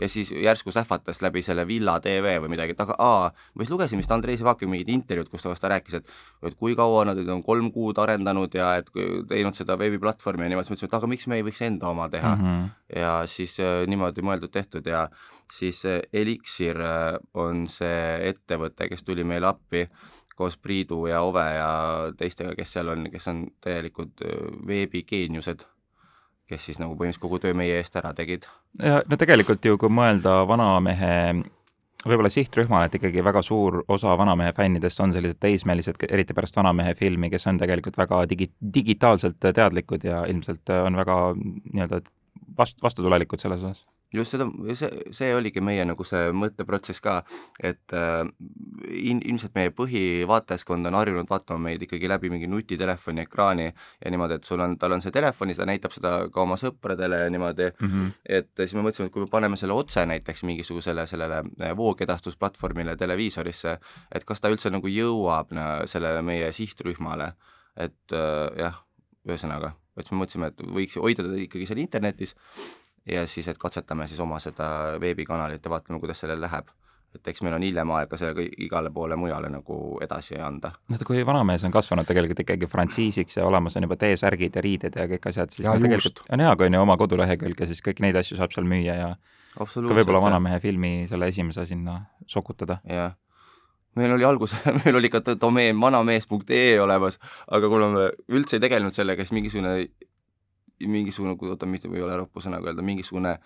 ja 0.00 0.08
siis 0.08 0.32
järsku 0.32 0.70
sähvatas 0.70 1.22
läbi 1.22 1.42
selle 1.42 1.66
Villa 1.66 1.98
tv 2.00 2.36
või 2.42 2.52
midagi, 2.52 2.76
et 2.76 2.80
aga 2.84 2.96
aa, 2.98 3.30
ma 3.54 3.64
siis 3.64 3.72
lugesin 3.72 4.00
vist 4.00 4.12
Andrei 4.12 4.36
Sivaki 4.36 4.68
mingit 4.68 4.90
intervjuud, 4.92 5.30
kus 5.32 5.44
ta, 5.46 5.54
ta 5.60 5.72
rääkis, 5.72 6.00
et 6.00 6.10
et 6.46 6.56
kui 6.58 6.76
kaua 6.76 7.04
nad 7.08 7.20
on 7.32 7.42
kolm 7.44 7.65
kuud 7.74 7.98
arendanud 7.98 8.54
ja 8.54 8.72
et 8.80 8.90
teinud 9.28 9.56
seda 9.56 9.76
veebiplatvormi 9.78 10.46
ja 10.46 10.52
niimoodi, 10.52 10.68
siis 10.68 10.76
mõtlesime, 10.76 10.90
et 10.92 10.98
aga 10.98 11.10
miks 11.12 11.28
me 11.30 11.38
ei 11.38 11.46
võiks 11.46 11.62
enda 11.66 11.90
oma 11.90 12.08
teha 12.12 12.34
mm. 12.36 12.44
-hmm. 12.44 12.68
ja 13.02 13.12
siis 13.30 13.58
äh, 13.60 13.84
niimoodi 13.86 14.24
mõeldud-tehtud 14.26 14.86
ja 14.86 15.08
siis 15.52 15.84
äh, 15.86 16.00
Elixir 16.12 16.80
äh, 16.80 17.18
on 17.34 17.66
see 17.68 18.28
ettevõte, 18.30 18.88
kes 18.88 19.04
tuli 19.04 19.24
meile 19.24 19.46
appi 19.46 19.88
koos 20.36 20.56
Priidu 20.56 21.06
ja 21.06 21.22
Ove 21.24 21.46
ja 21.54 21.70
teistega, 22.16 22.54
kes 22.54 22.72
seal 22.72 22.88
on, 22.92 23.08
kes 23.10 23.28
on 23.28 23.46
täielikud 23.60 24.20
veebigeeniused 24.66 25.64
kes 26.46 26.64
siis 26.64 26.78
nagu 26.78 26.94
põhimõtteliselt 26.94 27.22
kogu 27.22 27.38
töö 27.42 27.54
meie 27.54 27.78
eest 27.80 27.96
ära 27.96 28.12
tegid. 28.14 28.46
ja 28.82 29.02
no 29.08 29.16
tegelikult 29.16 29.64
ju, 29.64 29.78
kui 29.78 29.88
mõelda 29.88 30.46
vanamehe 30.48 31.42
võib-olla 32.06 32.30
sihtrühmale, 32.32 32.88
et 32.88 32.98
ikkagi 32.98 33.24
väga 33.24 33.42
suur 33.42 33.82
osa 33.88 34.14
Vanamehe 34.18 34.52
fännidest 34.56 35.00
on 35.04 35.12
sellised 35.14 35.40
teismelised, 35.42 35.98
eriti 36.10 36.34
pärast 36.36 36.56
Vanamehe 36.56 36.94
filmi, 36.94 37.30
kes 37.32 37.46
on 37.50 37.58
tegelikult 37.62 37.98
väga 37.98 38.22
digi-, 38.30 38.52
digitaalselt 38.74 39.40
teadlikud 39.42 40.06
ja 40.06 40.24
ilmselt 40.30 40.72
on 40.82 40.96
väga 40.96 41.18
nii-öelda 41.36 42.00
vast-, 42.58 42.82
vastutulelikud 42.82 43.42
selles 43.42 43.62
osas 43.62 43.84
just 44.14 44.34
seda, 44.34 44.46
see, 44.78 44.88
see 45.14 45.32
oligi 45.34 45.60
meie 45.64 45.84
nagu 45.86 46.04
see 46.06 46.30
mõtteprotsess 46.36 47.02
ka, 47.02 47.16
et 47.58 47.94
äh, 47.96 48.22
in, 48.94 49.20
ilmselt 49.26 49.56
meie 49.58 49.72
põhivaatajaskond 49.74 50.86
on 50.86 50.98
harjunud 50.98 51.30
vaatama 51.30 51.66
meid 51.68 51.82
ikkagi 51.82 52.10
läbi 52.10 52.30
mingi 52.30 52.48
nutitelefoni 52.50 53.24
ekraani 53.24 53.66
ja 53.66 54.12
niimoodi, 54.12 54.38
et 54.38 54.48
sul 54.48 54.62
on, 54.62 54.76
tal 54.78 54.94
on 54.96 55.02
see 55.02 55.14
telefon 55.14 55.50
ja 55.50 55.58
ta 55.58 55.68
näitab 55.68 55.94
seda 55.96 56.14
ka 56.32 56.44
oma 56.44 56.58
sõpradele 56.60 57.24
ja 57.24 57.32
niimoodi. 57.32 57.70
Mm, 57.80 57.88
-hmm. 57.88 58.14
et 58.38 58.52
siis 58.62 58.76
me 58.78 58.86
mõtlesime, 58.86 59.10
et 59.10 59.16
kui 59.16 59.26
me 59.26 59.30
paneme 59.32 59.58
selle 59.58 59.74
otse 59.74 60.06
näiteks 60.06 60.44
mingisugusele 60.46 61.06
sellele 61.06 61.42
äh, 61.42 61.76
voogedastusplatvormile 61.76 62.96
televiisorisse, 62.96 63.78
et 64.14 64.24
kas 64.24 64.40
ta 64.40 64.52
üldse 64.52 64.70
nagu 64.70 64.86
jõuab 64.86 65.52
no, 65.56 65.66
sellele 65.86 66.22
meie 66.22 66.52
sihtrühmale, 66.52 67.32
et 67.76 68.14
äh, 68.14 68.58
jah, 68.58 68.82
ühesõnaga, 69.26 69.74
et 69.96 70.06
siis 70.06 70.14
me 70.14 70.22
mõtlesime, 70.22 70.52
et 70.52 70.62
võiks 70.62 70.98
hoida 71.00 71.24
teda 71.26 71.42
ikkagi 71.42 71.66
seal 71.66 71.82
internetis 71.82 72.36
ja 73.06 73.26
siis, 73.26 73.48
et 73.48 73.58
katsetame 73.58 74.06
siis 74.06 74.20
oma 74.20 74.40
seda 74.42 74.96
veebikanalit 75.00 75.64
ja 75.64 75.70
vaatame, 75.70 76.00
kuidas 76.02 76.20
sellel 76.24 76.40
läheb. 76.42 76.72
et 77.16 77.28
eks 77.30 77.40
meil 77.40 77.54
on 77.56 77.62
hiljem 77.64 77.90
aega 77.96 78.16
sellega 78.20 78.42
igale 78.60 78.90
poole 78.92 79.16
mujale 79.16 79.48
nagu 79.48 79.76
edasi 80.04 80.36
anda. 80.42 80.72
noh, 80.92 81.04
kui 81.06 81.26
vanamees 81.26 81.64
on 81.64 81.72
kasvanud 81.72 82.08
tegelikult 82.08 82.42
ikkagi 82.44 82.68
frantsiisiks 82.68 83.38
ja 83.38 83.46
olemas 83.46 83.76
on 83.76 83.86
juba 83.86 83.96
T-särgid 83.96 84.58
ja 84.58 84.64
riided 84.64 84.98
ja 85.00 85.06
kõik 85.14 85.30
asjad, 85.30 85.54
siis 85.54 85.68
ja, 85.68 85.74
no, 85.74 85.86
tegelikult 85.86 86.24
on 86.28 86.44
hea, 86.44 86.56
kui 86.56 86.68
on 86.68 86.78
ju 86.78 86.82
oma 86.82 86.96
kodulehekülg 87.00 87.60
ja 87.60 87.70
siis 87.70 87.84
kõiki 87.84 88.04
neid 88.04 88.18
asju 88.20 88.36
saab 88.40 88.52
seal 88.56 88.68
müüa 88.68 88.98
ja 88.98 89.12
ka 89.56 89.68
võib-olla 89.70 90.20
vanamehe 90.26 90.60
filmi 90.60 90.92
selle 91.08 91.30
esimese 91.32 91.64
sinna 91.66 92.02
sokutada. 92.26 92.82
jah 92.84 93.14
meil 93.96 94.12
oli 94.12 94.26
alguses, 94.28 94.60
meil 94.84 94.98
oli 94.98 95.08
ka 95.08 95.22
domeen 95.40 95.80
vanamees.ee 95.80 96.80
olemas, 96.80 97.16
aga 97.48 97.70
kuna 97.72 97.88
me 97.94 98.10
üldse 98.28 98.58
ei 98.58 98.66
tegelenud 98.66 98.92
sellega, 98.92 99.24
siis 99.24 99.32
mingisugune 99.32 99.88
mingisugune, 100.84 101.36
oota, 101.48 101.66
mitte 101.66 101.88
ei 101.92 102.02
ole 102.04 102.16
ropu 102.16 102.42
sõnaga 102.44 102.70
öelda, 102.70 102.84
mingisugune 102.84 103.38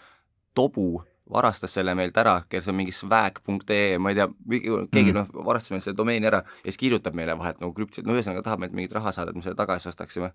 tobu 0.55 1.03
varastas 1.33 1.75
selle 1.75 1.95
meilt 1.95 2.17
ära, 2.19 2.41
kes 2.51 2.69
on 2.71 2.77
mingi 2.79 2.95
swag.ee, 2.95 3.99
ma 4.03 4.11
ei 4.11 4.19
tea, 4.19 4.27
keegi 4.51 5.13
mm. 5.13 5.19
noh, 5.19 5.45
varastas 5.47 5.75
meil 5.75 5.85
selle 5.85 5.99
domeeni 5.99 6.27
ära 6.31 6.43
ja 6.43 6.67
siis 6.67 6.81
kirjutab 6.81 7.15
meile 7.19 7.37
vahet 7.39 7.61
nagu 7.63 7.75
krüptiliselt, 7.77 8.09
no 8.09 8.17
ühesõnaga 8.17 8.43
tahab 8.47 8.65
meilt 8.65 8.75
mingit 8.77 8.97
raha 8.97 9.13
saada, 9.15 9.31
et 9.31 9.39
me 9.39 9.45
selle 9.47 9.59
tagasi 9.59 9.91
ostaksime. 9.93 10.33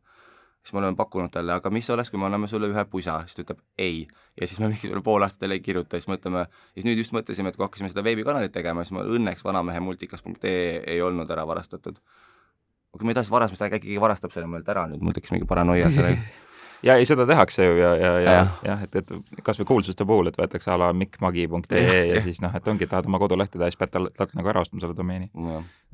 siis 0.63 0.73
me 0.73 0.79
oleme 0.79 0.97
pakkunud 0.97 1.29
talle, 1.29 1.53
aga 1.53 1.69
mis 1.69 1.89
oleks, 1.93 2.09
kui 2.09 2.19
me 2.19 2.25
anname 2.25 2.47
sulle 2.47 2.69
ühe 2.71 2.85
pusa, 2.89 3.19
siis 3.27 3.35
ta 3.35 3.43
ütleb 3.43 3.59
ei. 3.77 4.07
ja 4.39 4.47
siis 4.47 4.59
me 4.59 4.71
mingisugune 4.71 5.03
pool 5.03 5.25
aastat 5.27 5.43
talle 5.43 5.59
ei 5.59 5.65
kirjuta, 5.65 5.99
siis 5.99 6.07
mõtleme, 6.09 6.45
siis 6.73 6.87
nüüd 6.87 7.01
just 7.03 7.13
mõtlesime, 7.17 7.51
et 7.51 7.59
kui 7.59 7.67
hakkasime 7.67 7.91
seda 7.91 8.03
veebikanalit 8.05 8.55
tegema, 8.55 8.85
siis 8.85 8.95
me 8.95 9.03
õnneks 9.03 9.43
vanamehe 9.45 9.83
multikas.ee 9.83 10.79
ei 10.95 11.01
olnud 11.01 11.29
ära 11.29 11.45
varastatud. 11.47 11.99
aga 11.99 13.01
kui 13.01 13.05
me 13.05 13.17
edasi 13.17 13.35
varasime, 13.35 13.59
siis 13.59 13.67
ta 13.67 13.69
äkki 13.69 13.89
keegi 13.89 14.01
varastab 14.01 14.31
selle 14.31 14.47
meilt 14.47 14.69
ära 14.71 14.87
nüüd, 14.87 15.03
mul 15.03 15.13
tekkis 15.13 15.35
mingi 15.35 15.45
paranoia 15.49 15.91
selle 15.91 16.15
ja 16.85 16.95
ei, 16.99 17.05
seda 17.07 17.25
tehakse 17.27 17.65
ju 17.65 17.77
ja, 17.79 17.91
ja, 17.99 18.11
ja 18.19 18.35
jah 18.35 18.51
ja,, 18.65 18.77
et, 18.85 18.95
et 19.01 19.41
kasvõi 19.45 19.67
kuulsuste 19.69 20.05
puhul, 20.07 20.29
et 20.29 20.37
võetakse 20.39 20.71
a 20.71 20.77
la 20.79 20.91
mikkmagi.ee 20.97 21.81
ja, 21.81 21.99
ja 22.13 22.23
siis 22.23 22.41
noh, 22.43 22.53
et 22.55 22.67
ongi, 22.71 22.87
tahad 22.91 23.09
oma 23.09 23.19
kodulehte 23.21 23.57
teha, 23.57 23.69
siis 23.71 23.81
pead 23.81 23.93
talt, 23.95 24.13
talt 24.17 24.35
nagu 24.37 24.51
ära 24.51 24.63
ostma 24.65 24.83
selle 24.83 24.97
domeeni. 24.97 25.29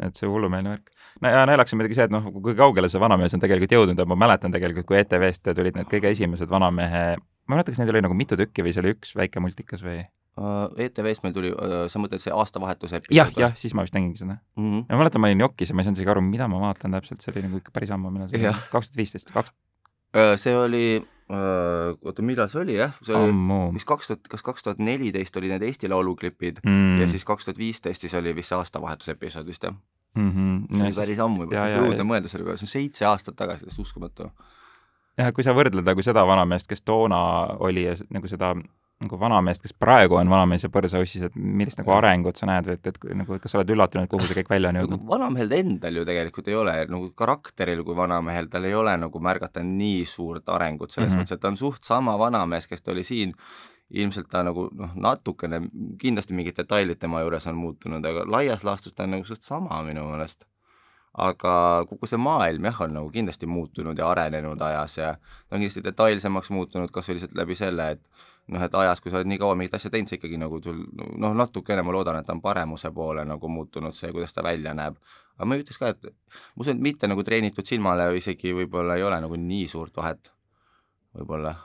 et 0.01 0.17
see 0.17 0.29
hullumeelne 0.29 0.75
värk. 0.75 0.93
no 1.21 1.33
ja 1.33 1.43
naljaks 1.49 1.75
on 1.75 1.81
muidugi 1.81 1.99
see, 1.99 2.07
et 2.09 2.15
noh, 2.15 2.31
kui 2.37 2.55
kaugele 2.57 2.89
see 2.91 3.01
vanamees 3.01 3.37
on 3.37 3.43
tegelikult 3.43 3.77
jõudnud 3.77 4.05
ma 4.11 4.19
mäletan 4.27 4.53
tegelikult, 4.53 4.89
kui 4.89 4.99
ETV-st 5.01 5.53
tulid 5.57 5.77
need 5.79 5.91
kõige 5.91 6.11
esimesed 6.11 6.49
vanamehe, 6.51 7.03
ma 7.17 7.55
ei 7.55 7.57
mäleta, 7.57 7.73
kas 7.73 7.83
neid 7.83 7.93
oli 7.93 8.03
nagu 8.07 8.17
mitu 8.17 8.39
tükki 8.39 8.65
või 8.65 8.75
see 8.75 8.83
oli 8.83 8.95
üks 8.97 9.15
väike 9.17 9.43
multikas 9.43 9.85
või? 9.85 10.03
Uh, 10.39 10.69
ETV-st 10.79 11.25
meil 11.25 11.33
tuli 11.35 11.49
uh,, 11.51 11.85
sa 11.91 11.99
mõtled 11.99 12.23
see 12.23 12.31
aastavahetuse 12.31 13.01
jah, 13.11 13.31
jah, 13.35 13.51
siis 13.59 13.75
ma 13.75 13.83
vist 13.83 13.95
nägingi 13.97 14.21
seda 14.21 14.37
mm. 14.37 14.63
-hmm. 14.63 14.85
ja 14.87 14.95
ma 14.95 15.03
mäletan, 15.03 15.21
ma 15.21 15.27
olin 15.27 15.43
jokis 15.43 15.69
ja 15.69 15.75
ma 15.75 15.83
ei 15.83 15.89
saanud 15.89 15.99
isegi 15.99 16.13
aru, 16.13 16.23
mida 16.23 16.47
ma 16.47 16.61
vaatan 16.63 16.95
täpselt, 16.95 17.19
see 17.19 17.33
oli 17.35 17.43
nagu 17.49 17.59
ikka 17.59 17.75
päris 17.75 17.91
ammu, 17.91 18.13
millal 18.15 18.31
see 18.31 18.39
oli, 18.39 18.63
kaks 18.71 18.93
tuhat 18.93 19.01
viisteist, 19.01 19.33
kaks 19.35 19.51
see 20.37 20.55
oli 20.57 20.85
Äh, 21.31 21.95
oota, 22.03 22.23
millal 22.25 22.49
see 22.51 22.59
oli 22.59 22.73
jah, 22.75 22.91
see 23.05 23.15
oli 23.15 23.31
vist 23.71 23.87
kaks 23.87 24.09
tuhat, 24.09 24.25
kas 24.33 24.41
kaks 24.43 24.65
tuhat 24.65 24.81
neliteist 24.83 25.37
oli 25.39 25.47
need 25.47 25.63
Eesti 25.63 25.87
Laulu 25.87 26.17
klipid 26.19 26.57
mm. 26.65 26.97
ja 26.99 27.05
siis 27.07 27.23
kaks 27.27 27.47
tuhat 27.47 27.61
viisteist 27.61 28.03
siis 28.03 28.15
oli 28.19 28.33
vist 28.35 28.51
see 28.51 28.57
aastavahetuse 28.57 29.15
episood 29.15 29.47
vist 29.47 29.63
jah 29.63 29.71
mm. 29.71 30.31
-hmm. 30.33 30.57
see 30.75 30.89
oli 30.89 30.97
päris 30.97 31.21
ammu 31.23 31.45
juba, 31.45 31.55
täitsa 31.55 31.85
õudne 31.85 32.03
mõelda 32.09 32.27
selle 32.27 32.43
peale, 32.43 32.59
see 32.59 32.67
on 32.67 32.73
seitse 32.73 33.07
aastat 33.07 33.37
tagasi, 33.39 33.63
täiesti 33.63 33.85
uskumatu. 33.85 34.27
jah, 35.21 35.31
kui 35.31 35.45
sa 35.47 35.55
võrdled 35.55 35.87
nagu 35.87 36.03
seda 36.03 36.25
vanameest, 36.27 36.67
kes 36.67 36.83
toona 36.83 37.21
oli 37.63 37.85
ja 37.85 37.95
nagu 38.11 38.27
seda 38.27 38.51
nagu 39.01 39.19
vanameest, 39.19 39.63
kes 39.65 39.73
praegu 39.79 40.17
on 40.19 40.29
vanamees 40.29 40.65
ja 40.65 40.69
põrsaussis, 40.73 41.25
et 41.27 41.35
millist 41.35 41.81
nagu 41.81 41.93
arengut 41.95 42.39
sa 42.39 42.49
näed 42.49 42.69
või 42.69 42.77
et, 42.77 42.91
et 42.91 42.99
nagu 43.17 43.39
kas 43.41 43.53
sa 43.53 43.59
oled 43.59 43.73
üllatunud, 43.75 44.09
kuhu 44.11 44.27
see 44.27 44.37
kõik 44.41 44.51
välja 44.53 44.71
on 44.71 44.79
jõudnud? 44.81 45.03
vanamehel 45.09 45.57
endal 45.57 45.99
ju 46.01 46.05
tegelikult 46.07 46.51
ei 46.51 46.57
ole, 46.59 46.75
nagu 46.91 47.09
karakteril 47.23 47.83
kui 47.87 47.97
vanamehel, 47.97 48.49
tal 48.51 48.67
ei 48.69 48.77
ole 48.77 48.93
nagu 49.01 49.23
märgata 49.23 49.65
nii 49.65 50.05
suurt 50.09 50.49
arengut, 50.49 50.91
selles 50.91 51.11
mm 51.11 51.17
-hmm. 51.17 51.25
mõttes, 51.25 51.35
et 51.35 51.41
ta 51.41 51.51
on 51.51 51.57
suht 51.57 51.83
sama 51.83 52.17
vanamees, 52.19 52.67
kes 52.67 52.81
ta 52.81 52.91
oli 52.91 53.03
siin 53.03 53.35
ilmselt 53.89 54.29
ta 54.29 54.43
nagu 54.43 54.69
noh, 54.71 54.95
natukene, 54.95 55.61
kindlasti 55.99 56.33
mingid 56.33 56.57
detailid 56.57 56.99
tema 56.99 57.21
juures 57.21 57.47
on 57.47 57.55
muutunud, 57.55 58.05
aga 58.05 58.23
laias 58.27 58.63
laastus 58.63 58.95
ta 58.95 59.03
on 59.03 59.17
nagu 59.17 59.25
suht 59.25 59.41
sama 59.41 59.83
minu 59.83 60.07
meelest 60.11 60.47
aga 61.11 61.53
kogu 61.89 62.07
see 62.07 62.19
maailm 62.21 62.65
jah, 62.69 62.81
on 62.85 62.93
nagu 62.95 63.09
kindlasti 63.11 63.47
muutunud 63.47 63.97
ja 63.99 64.07
arenenud 64.13 64.61
ajas 64.63 64.97
ja 64.97 65.09
ta 65.19 65.55
on 65.55 65.59
kindlasti 65.59 65.83
detailsemaks 65.83 66.51
muutunud 66.55 66.91
kas 66.91 67.09
või 67.09 67.17
lihtsalt 67.17 67.35
läbi 67.35 67.57
selle, 67.59 67.89
et 67.97 68.29
noh, 68.51 68.63
et 68.65 68.75
ajas, 68.75 69.01
kui 69.01 69.11
sa 69.11 69.19
oled 69.19 69.31
nii 69.31 69.39
kaua 69.41 69.55
mingit 69.59 69.77
asja 69.77 69.91
teinud, 69.93 70.11
sa 70.11 70.17
ikkagi 70.17 70.39
nagu 70.41 70.59
sul 70.63 70.83
noh, 70.91 71.33
natukene 71.37 71.83
ma 71.85 71.95
loodan, 71.95 72.19
et 72.21 72.29
on 72.33 72.43
paremuse 72.43 72.91
poole 72.95 73.25
nagu 73.27 73.51
muutunud, 73.51 73.95
see, 73.95 74.11
kuidas 74.11 74.35
ta 74.35 74.43
välja 74.45 74.75
näeb. 74.77 74.99
aga 75.37 75.47
ma 75.47 75.57
ütleks 75.57 75.79
ka, 75.81 75.93
et 75.95 76.11
ma 76.11 76.65
usun, 76.65 76.77
et 76.77 76.85
mitte 76.91 77.09
nagu 77.09 77.23
treenitud 77.23 77.67
silmale 77.67 78.11
isegi 78.17 78.53
võib-olla 78.55 78.99
ei 78.99 79.07
ole 79.07 79.21
nagu 79.23 79.39
nii 79.39 79.67
suurt 79.71 79.95
vahet, 79.97 80.33
võib-olla 81.17 81.55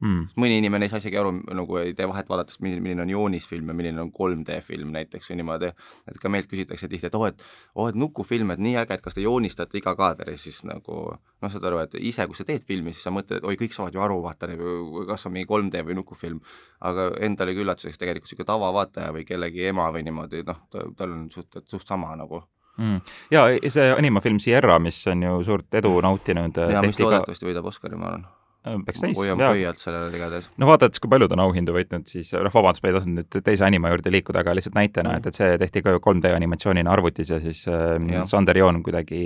mm.. 0.00 0.36
mõni 0.40 0.58
inimene 0.60 0.86
ei 0.86 0.92
saa 0.92 1.00
isegi 1.00 1.18
aru, 1.20 1.32
nagu 1.56 1.78
ei 1.80 1.94
tee 1.96 2.06
vahet 2.08 2.28
vaadates, 2.28 2.58
milline, 2.64 3.00
on 3.02 3.10
joonisfilm 3.10 3.70
ja 3.72 3.76
milline 3.76 4.02
on 4.02 4.10
3D 4.14 4.58
film 4.64 4.92
näiteks 4.96 5.30
või 5.30 5.40
niimoodi, 5.40 5.70
et 6.10 6.18
ka 6.22 6.30
meilt 6.32 6.50
küsitakse 6.50 6.88
tihti, 6.92 7.08
et 7.08 7.16
oo 7.16 7.24
oh,, 7.24 7.30
et 7.30 7.44
oo 7.74 7.84
oh,, 7.84 7.90
et 7.92 8.00
nukufilm, 8.00 8.52
et 8.54 8.62
nii 8.62 8.76
äge, 8.82 8.98
et 8.98 9.04
kas 9.04 9.16
te 9.16 9.24
joonistate 9.24 9.78
iga 9.80 9.94
kaadri, 9.98 10.36
siis 10.40 10.62
nagu 10.68 10.98
noh, 11.16 11.52
saad 11.52 11.68
aru, 11.70 11.80
et 11.84 11.96
ise, 12.00 12.26
kui 12.28 12.38
sa 12.38 12.48
teed 12.48 12.66
filmi, 12.68 12.94
siis 12.96 13.06
sa 13.08 13.14
mõtled, 13.14 13.40
et 13.40 13.48
oi, 13.48 13.58
kõik 13.60 13.76
saavad 13.76 13.96
ju 13.96 14.04
aru, 14.04 14.18
vaata, 14.24 14.50
kas 15.12 15.28
on 15.28 15.36
mingi 15.36 15.48
3D 15.50 15.84
või 15.86 16.00
nukufilm, 16.00 16.42
aga 16.90 17.10
endalegi 17.26 17.64
üllatuseks 17.64 18.00
tegelikult 18.02 18.26
niisugune 18.26 18.50
tavavaataja 18.52 19.14
või 19.16 19.24
kellegi 19.28 19.68
ema 19.70 19.88
või 19.94 20.04
niimoodi, 20.06 20.44
noh, 20.46 20.64
tal 20.70 21.08
on 21.08 21.26
suht, 21.32 21.62
suht 21.64 21.88
sama 21.88 22.14
nagu. 22.18 22.42
Mm.. 22.76 22.98
ja 23.32 23.46
see 23.72 23.86
animafilm 23.88 24.36
Sierra, 24.42 24.76
mis 24.76 24.98
on 25.08 25.22
ju 25.24 25.38
suurt 25.48 25.78
edu 25.80 25.94
nautinud. 26.04 26.60
ja 26.68 26.82
mis 26.84 26.98
loodetavasti 27.00 27.46
ka... 27.46 27.48
võidab 27.48 27.70
Oscari, 27.72 27.96
ma 27.96 28.10
arvan 28.10 28.26
Peaks 28.86 29.02
täis. 29.04 29.16
hoiame 29.18 29.50
pöialt 29.52 29.82
sellele 29.82 30.10
igatahes. 30.16 30.48
no 30.58 30.70
vaadates, 30.70 31.02
kui 31.02 31.10
palju 31.12 31.28
ta 31.30 31.36
on 31.38 31.44
auhindu 31.46 31.74
võitnud, 31.76 32.06
siis 32.10 32.32
noh, 32.34 32.52
vabandust, 32.54 32.84
ma 32.84 32.90
ei 32.90 32.96
tahtnud 32.98 33.20
nüüd 33.20 33.48
teise 33.50 33.66
anima 33.66 33.92
juurde 33.92 34.14
liikuda, 34.14 34.42
aga 34.42 34.56
lihtsalt 34.58 34.78
näitena 34.78 35.12
mm., 35.12 35.22
et, 35.22 35.28
et 35.30 35.40
see 35.40 35.58
tehti 35.62 35.84
ka 35.86 35.96
ju 35.96 36.02
3D 36.06 36.32
animatsioonina 36.36 36.92
arvutis 36.92 37.30
ja 37.34 37.40
siis 37.42 37.66
äh, 37.70 38.24
Sander 38.26 38.58
Joon 38.58 38.82
kuidagi 38.86 39.20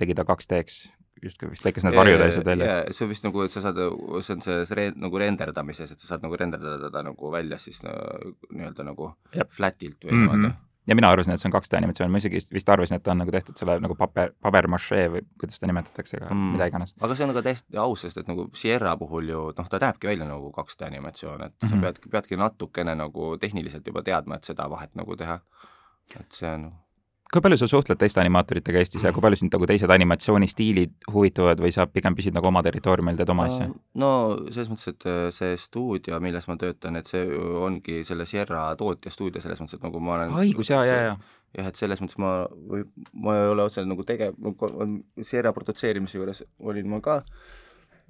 tegi 0.00 0.16
ta 0.16 0.26
2D-ks 0.28 0.86
justkui 1.22 1.50
vist 1.52 1.66
lõikas 1.66 1.86
need 1.86 1.96
varjud 1.98 2.22
ja 2.22 2.28
asjad 2.30 2.46
välja. 2.46 2.76
see 2.94 3.04
on 3.06 3.10
vist 3.12 3.26
nagu, 3.26 3.42
et 3.44 3.54
sa 3.54 3.62
saad, 3.64 3.80
see 4.22 4.36
on 4.36 4.44
see, 4.44 4.60
see 4.68 4.78
re, 4.78 4.86
nagu 4.96 5.20
renderdamises, 5.20 5.92
et 5.92 6.02
sa 6.02 6.14
saad 6.14 6.24
nagu 6.24 6.38
renderdada 6.38 6.78
teda 6.88 7.02
nagu 7.10 7.32
välja 7.34 7.58
siis 7.60 7.80
nii-öelda 7.82 8.86
nagu 8.86 9.12
Jep. 9.34 9.52
flat'ilt 9.54 10.08
või 10.08 10.14
mm 10.14 10.28
-hmm. 10.28 10.56
Ja 10.88 10.96
mina 10.96 11.10
arvasin, 11.12 11.34
et 11.34 11.42
see 11.42 11.48
on 11.50 11.54
2D 11.54 11.76
animatsioon, 11.78 12.10
ma 12.12 12.20
isegi 12.22 12.40
vist 12.54 12.70
arvasin, 12.72 12.98
et 12.98 13.04
ta 13.04 13.12
on 13.12 13.20
nagu 13.22 13.32
tehtud 13.34 13.60
selle 13.60 13.78
nagu 13.84 13.96
paber, 13.98 14.32
pabermašee 14.44 15.04
või 15.12 15.24
kuidas 15.40 15.60
seda 15.60 15.70
nimetatakse, 15.70 16.20
aga 16.22 16.32
mm. 16.34 16.56
mida 16.56 16.68
iganes. 16.70 16.94
aga 17.00 17.18
see 17.18 17.28
on 17.28 17.34
ka 17.36 17.44
täiesti 17.46 17.80
aus, 17.84 18.04
sest 18.06 18.22
et 18.22 18.30
nagu 18.30 18.48
Sierra 18.56 18.96
puhul 19.00 19.32
ju 19.32 19.44
noh, 19.58 19.70
ta 19.70 19.80
näebki 19.84 20.10
välja 20.10 20.28
nagu 20.28 20.52
2D 20.56 20.88
animatsioon, 20.88 21.44
et 21.44 21.54
mm 21.54 21.66
-hmm. 21.66 21.70
sa 21.70 21.76
mhm. 21.76 21.84
pead, 21.84 22.10
peadki 22.10 22.40
natukene 22.40 22.94
nagu 22.94 23.36
tehniliselt 23.38 23.86
juba 23.86 24.02
teadma, 24.02 24.36
et 24.36 24.44
seda 24.44 24.70
vahet 24.70 24.94
nagu 24.94 25.16
teha. 25.16 25.40
et 26.20 26.32
see 26.32 26.48
on 26.48 26.72
kui 27.32 27.44
palju 27.44 27.58
sa 27.60 27.68
suhtled 27.68 27.98
teiste 28.00 28.20
animaatoritega 28.22 28.80
Eestis 28.80 29.04
ja 29.04 29.12
kui 29.12 29.22
palju 29.24 29.36
sind 29.40 29.52
nagu 29.52 29.66
teised 29.68 29.90
animatsioonistiilid 29.92 31.08
huvitavad 31.12 31.60
või 31.60 31.72
sa 31.74 31.84
pigem 31.90 32.16
püsid 32.16 32.36
nagu 32.36 32.48
oma 32.48 32.62
territooriumil, 32.64 33.18
teed 33.18 33.32
oma 33.34 33.48
asja? 33.50 33.68
no 34.00 34.12
selles 34.48 34.70
mõttes, 34.72 34.94
et 34.94 35.08
äh, 35.10 35.24
see 35.34 35.58
stuudio, 35.60 36.20
milles 36.24 36.48
ma 36.48 36.56
töötan, 36.60 36.96
et 37.00 37.10
see 37.10 37.26
ongi 37.60 38.00
selle 38.08 38.24
Sierra 38.28 38.70
tootja 38.80 39.12
stuudio, 39.12 39.42
selles 39.44 39.60
mõttes, 39.60 39.76
et 39.76 39.84
nagu 39.84 40.00
ma 40.00 40.16
olen 40.16 40.38
õigus, 40.40 40.72
jaa, 40.72 40.84
jaa, 40.88 41.02
jaa 41.10 41.18
jah, 41.56 41.68
et 41.68 41.80
selles 41.80 42.00
mõttes 42.04 42.20
ma 42.20 42.32
või 42.48 42.84
ma 43.12 43.36
ei 43.36 43.52
ole 43.52 43.68
otseselt 43.68 43.88
nagu 43.90 44.04
tegev, 44.08 44.36
Sierra 45.24 45.52
produtseerimise 45.56 46.20
juures 46.20 46.42
olin 46.64 46.88
ma 46.88 47.02
ka 47.04 47.20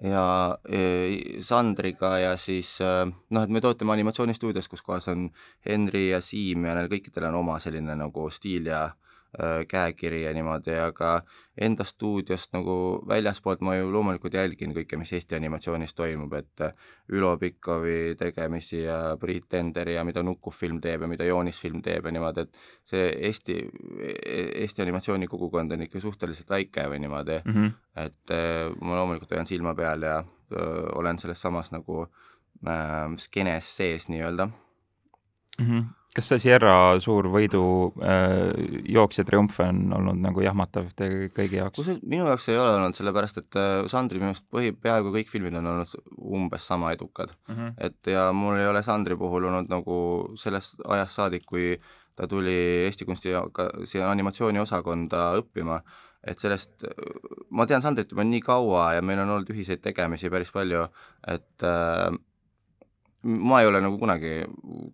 ja 0.02 0.24
e, 0.70 1.42
Sandriga 1.42 2.12
ja 2.22 2.32
siis 2.38 2.76
äh, 2.86 3.02
noh, 3.10 3.42
et 3.42 3.50
me 3.50 3.62
tootame 3.62 3.96
animatsioonistuudios, 3.96 4.70
kus 4.70 4.86
kohas 4.86 5.10
on 5.10 5.26
Henri 5.66 6.08
ja 6.12 6.22
Siim 6.22 6.70
ja 6.70 6.78
neil 6.78 6.90
kõikidel 6.92 7.26
on 7.32 7.42
oma 7.42 7.58
selline 7.62 7.98
nagu 7.98 8.30
stiil 8.30 8.70
ja 8.70 8.84
äh, 8.86 8.96
Äh, 8.96 9.07
käekiri 9.68 10.22
ja 10.22 10.32
niimoodi, 10.32 10.72
aga 10.80 11.20
enda 11.60 11.84
stuudiost 11.84 12.52
nagu 12.54 12.74
väljaspoolt 13.08 13.60
ma 13.66 13.74
ju 13.76 13.90
loomulikult 13.92 14.34
jälgin 14.34 14.72
kõike, 14.76 14.96
mis 14.96 15.12
Eesti 15.12 15.36
animatsioonis 15.36 15.92
toimub, 15.94 16.32
et 16.38 16.62
äh, 16.64 16.86
Ülo 17.12 17.34
Pikkovi 17.38 18.14
tegemisi 18.18 18.82
ja 18.86 19.16
Priit 19.20 19.48
Tenderi 19.52 19.98
ja 19.98 20.04
mida 20.08 20.22
Nukufilm 20.24 20.80
teeb 20.80 21.04
ja 21.04 21.10
mida 21.10 21.26
Joonisfilm 21.28 21.82
teeb 21.84 22.08
ja 22.08 22.14
niimoodi, 22.14 22.46
et 22.46 22.62
see 22.88 23.10
Eesti, 23.28 23.58
Eesti 24.64 24.84
animatsioonikogukond 24.86 25.76
on 25.76 25.84
ikka 25.84 26.00
suhteliselt 26.00 26.50
väike 26.54 26.86
või 26.88 27.02
niimoodi 27.04 27.40
mm, 27.44 27.58
-hmm. 27.58 27.74
et 28.04 28.34
äh, 28.34 28.64
ma 28.80 28.96
loomulikult 28.96 29.36
hoian 29.36 29.46
silma 29.46 29.74
peal 29.74 30.08
ja 30.08 30.22
öö, 30.52 30.88
olen 31.02 31.18
selles 31.18 31.42
samas 31.42 31.72
nagu 31.72 32.06
äh, 32.66 33.12
skeenes 33.20 33.76
sees 33.76 34.08
nii-öelda 34.08 34.48
mm. 35.58 35.66
-hmm 35.66 35.86
kas 36.18 36.30
see 36.32 36.40
Sierra 36.42 36.72
suur 37.02 37.28
võidu 37.30 37.60
äh, 38.02 38.50
jooksja 38.90 39.24
triumf 39.28 39.60
on 39.62 39.92
olnud 39.94 40.18
nagu 40.22 40.42
jahmatav 40.42 40.88
teie 40.98 41.28
kõigi 41.34 41.60
jaoks? 41.60 41.76
kusjuures 41.78 42.00
minu 42.02 42.26
jaoks 42.26 42.48
ei 42.50 42.58
ole 42.58 42.72
olnud, 42.74 42.96
sellepärast 42.98 43.40
et 43.42 43.58
äh, 43.60 43.84
Sandri 43.92 44.20
minu 44.22 44.32
arust 44.32 44.46
põhi, 44.50 44.72
peaaegu 44.72 45.12
kõik 45.14 45.30
filmid 45.30 45.58
on 45.60 45.70
olnud 45.74 45.94
umbes 46.40 46.66
sama 46.72 46.90
edukad 46.96 47.34
mm. 47.36 47.54
-hmm. 47.54 47.72
et 47.86 48.12
ja 48.14 48.28
mul 48.34 48.58
ei 48.58 48.66
ole 48.66 48.82
Sandri 48.82 49.16
puhul 49.20 49.46
olnud 49.50 49.70
nagu 49.70 50.00
sellest 50.40 50.80
ajast 50.88 51.20
saadik, 51.20 51.46
kui 51.46 51.76
ta 52.18 52.26
tuli 52.26 52.56
Eesti 52.88 53.06
Kunsti 53.06 53.34
siia 53.86 54.08
animatsiooniosakonda 54.10 55.20
õppima, 55.38 55.76
et 56.26 56.40
sellest, 56.42 56.82
ma 57.54 57.66
tean 57.66 57.84
Sandrit 57.84 58.10
juba 58.10 58.24
nii 58.26 58.40
kaua 58.42 58.94
ja 58.96 59.04
meil 59.06 59.22
on 59.22 59.36
olnud 59.36 59.52
ühiseid 59.54 59.84
tegemisi 59.84 60.30
päris 60.32 60.50
palju, 60.50 60.88
et 61.30 61.62
äh, 61.62 62.10
ma 63.22 63.60
ei 63.60 63.66
ole 63.66 63.80
nagu 63.82 63.98
kunagi 63.98 64.44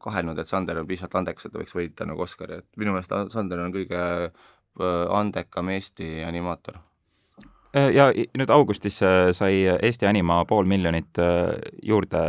kahelnud, 0.00 0.38
et 0.38 0.48
Sander 0.48 0.80
on 0.80 0.88
piisavalt 0.88 1.20
andekas, 1.20 1.46
et 1.46 1.52
ta 1.52 1.60
võiks 1.60 1.76
võita 1.76 2.06
nagu 2.08 2.24
Oscari, 2.24 2.60
et 2.62 2.80
minu 2.80 2.94
meelest 2.94 3.12
Sander 3.34 3.60
on 3.60 3.74
kõige 3.74 4.00
äh, 4.00 4.32
andekam 5.18 5.70
Eesti 5.74 6.24
animaator. 6.24 6.80
Äh, 7.76 7.90
ja 7.92 8.08
nüüd 8.14 8.52
augustis 8.54 9.00
äh, 9.04 9.28
sai 9.37 9.64
Eesti 9.74 10.08
Anima 10.08 10.40
pool 10.48 10.68
miljonit 10.70 11.20
juurde 11.82 12.24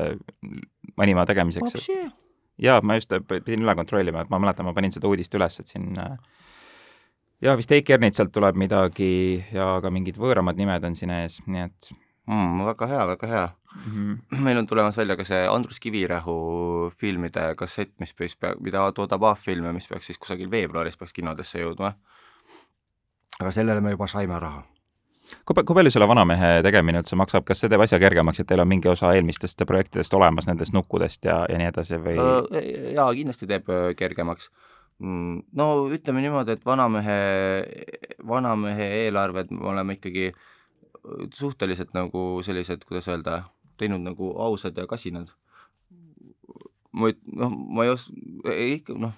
Anima 0.97 1.25
tegemiseks. 1.25 1.89
jaa, 2.57 2.79
ma 2.81 2.99
just 2.99 3.11
pidin 3.27 3.63
üle 3.63 3.75
kontrollima, 3.75 4.23
et 4.23 4.31
ma 4.31 4.39
mäletan, 4.39 4.67
ma 4.67 4.75
panin 4.75 4.91
seda 4.91 5.07
uudist 5.07 5.33
üles, 5.35 5.59
et 5.59 5.71
siin 5.71 5.95
ja 7.43 7.55
vist 7.55 7.71
Heiki 7.71 7.95
Ernitsalt 7.95 8.31
tuleb 8.35 8.55
midagi 8.59 9.43
ja 9.53 9.77
ka 9.83 9.91
mingid 9.91 10.19
võõramad 10.19 10.59
nimed 10.59 10.87
on 10.87 10.95
siin 10.95 11.11
ees, 11.11 11.41
nii 11.47 11.67
et 11.67 11.91
mm,. 12.27 12.63
väga 12.71 12.87
hea, 12.91 13.07
väga 13.11 13.31
hea 13.31 13.45
mm. 13.75 13.91
-hmm. 13.91 14.43
meil 14.43 14.57
on 14.57 14.67
tulemas 14.67 14.97
välja 14.97 15.15
ka 15.15 15.23
see 15.23 15.47
Andrus 15.47 15.79
Kivirähu 15.79 16.91
filmide 16.97 17.55
kassett, 17.55 17.93
mis 17.99 18.13
peaks, 18.13 18.37
mida 18.59 18.91
toodab 18.91 19.23
A-film 19.23 19.65
ja 19.65 19.73
mis 19.73 19.87
peaks 19.87 20.05
siis 20.05 20.17
kusagil 20.17 20.51
veebruaris 20.51 20.97
peaks 20.97 21.13
kinodesse 21.13 21.59
jõudma. 21.59 21.93
aga 23.39 23.51
sellele 23.51 23.81
me 23.81 23.91
juba 23.91 24.07
saime 24.07 24.39
raha 24.39 24.63
kui, 25.45 25.63
kui 25.63 25.75
palju 25.75 25.91
selle 25.93 26.07
Vanamehe 26.07 26.61
tegemine 26.65 27.01
üldse 27.01 27.17
maksab, 27.19 27.45
kas 27.47 27.59
see 27.59 27.71
teeb 27.71 27.83
asja 27.85 27.99
kergemaks, 27.99 28.39
et 28.39 28.47
teil 28.47 28.61
on 28.63 28.69
mingi 28.69 28.89
osa 28.91 29.13
eelmistest 29.17 29.65
projektidest 29.67 30.13
olemas, 30.13 30.47
nendest 30.49 30.73
nukkudest 30.73 31.25
ja, 31.25 31.41
ja 31.49 31.59
nii 31.61 31.69
edasi 31.71 31.99
või? 32.01 32.15
jaa, 32.95 33.09
kindlasti 33.17 33.49
teeb 33.49 33.71
kergemaks. 33.97 34.51
Mm, 35.03 35.41
no 35.59 35.69
ütleme 35.91 36.21
niimoodi, 36.23 36.55
et 36.55 36.65
Vanamehe, 36.65 37.17
Vanamehe 38.27 38.89
eelarved 39.03 39.51
me 39.51 39.67
oleme 39.73 39.97
ikkagi 39.97 40.29
suhteliselt 41.33 41.91
nagu 41.93 42.25
sellised, 42.45 42.85
kuidas 42.87 43.09
öelda, 43.11 43.41
teinud 43.77 44.03
nagu 44.05 44.33
ausad 44.41 44.77
ja 44.77 44.87
kasinad. 44.87 45.31
ma 46.95 47.11
ei, 47.11 47.17
noh, 47.35 47.51
ma 47.51 47.83
ei 47.83 47.91
os-, 47.91 48.11
ikka 48.45 48.95
noh, 48.95 49.15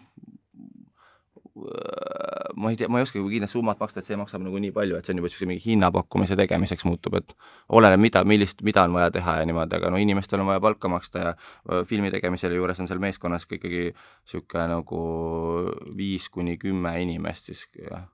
ma 2.56 2.70
ei 2.72 2.78
tea, 2.78 2.89
ma 2.89 3.00
ei 3.00 3.06
oskagi 3.06 3.24
kindlasti 3.30 3.58
summat 3.58 3.80
maksta, 3.82 4.02
et 4.02 4.10
see 4.10 4.17
maksab 4.20 4.43
nagu 4.46 4.60
nii 4.62 4.74
palju, 4.76 4.98
et 4.98 5.06
see 5.06 5.13
on 5.13 5.22
juba 5.22 5.30
niisuguse 5.30 5.50
mingi 5.50 5.63
hinnapakkumise 5.65 6.38
tegemiseks 6.39 6.86
muutub, 6.88 7.17
et 7.20 7.34
oleneb, 7.78 8.02
mida, 8.02 8.24
millist, 8.28 8.62
mida 8.67 8.86
on 8.88 8.98
vaja 8.98 9.12
teha 9.13 9.39
ja 9.39 9.48
niimoodi, 9.50 9.78
aga 9.80 9.91
no 9.93 10.02
inimestel 10.02 10.43
on 10.43 10.52
vaja 10.52 10.63
palka 10.63 10.91
maksta 10.91 11.24
ja 11.24 11.34
filmi 11.89 12.12
tegemisel 12.13 12.56
juures 12.58 12.82
on 12.82 12.89
seal 12.89 13.02
meeskonnas 13.04 13.48
ka 13.48 13.58
ikkagi 13.58 13.88
niisugune 13.91 14.67
nagu 14.74 15.02
viis 15.98 16.30
kuni 16.34 16.58
kümme 16.62 16.93
inimest 17.02 17.52
siis 17.52 17.65
ja 17.82 18.06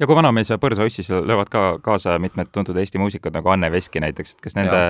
ja 0.00 0.06
kui 0.06 0.16
Vanamees 0.16 0.50
ja 0.50 0.58
Põrsaussis 0.58 1.10
löövad 1.10 1.50
ka 1.52 1.78
kaasa 1.82 2.18
mitmed 2.22 2.50
tuntud 2.52 2.76
Eesti 2.76 2.98
muusikud 2.98 3.34
nagu 3.36 3.48
Anne 3.52 3.70
Veski 3.72 4.00
näiteks, 4.00 4.36
et 4.36 4.44
kas 4.44 4.56
nende, 4.58 4.80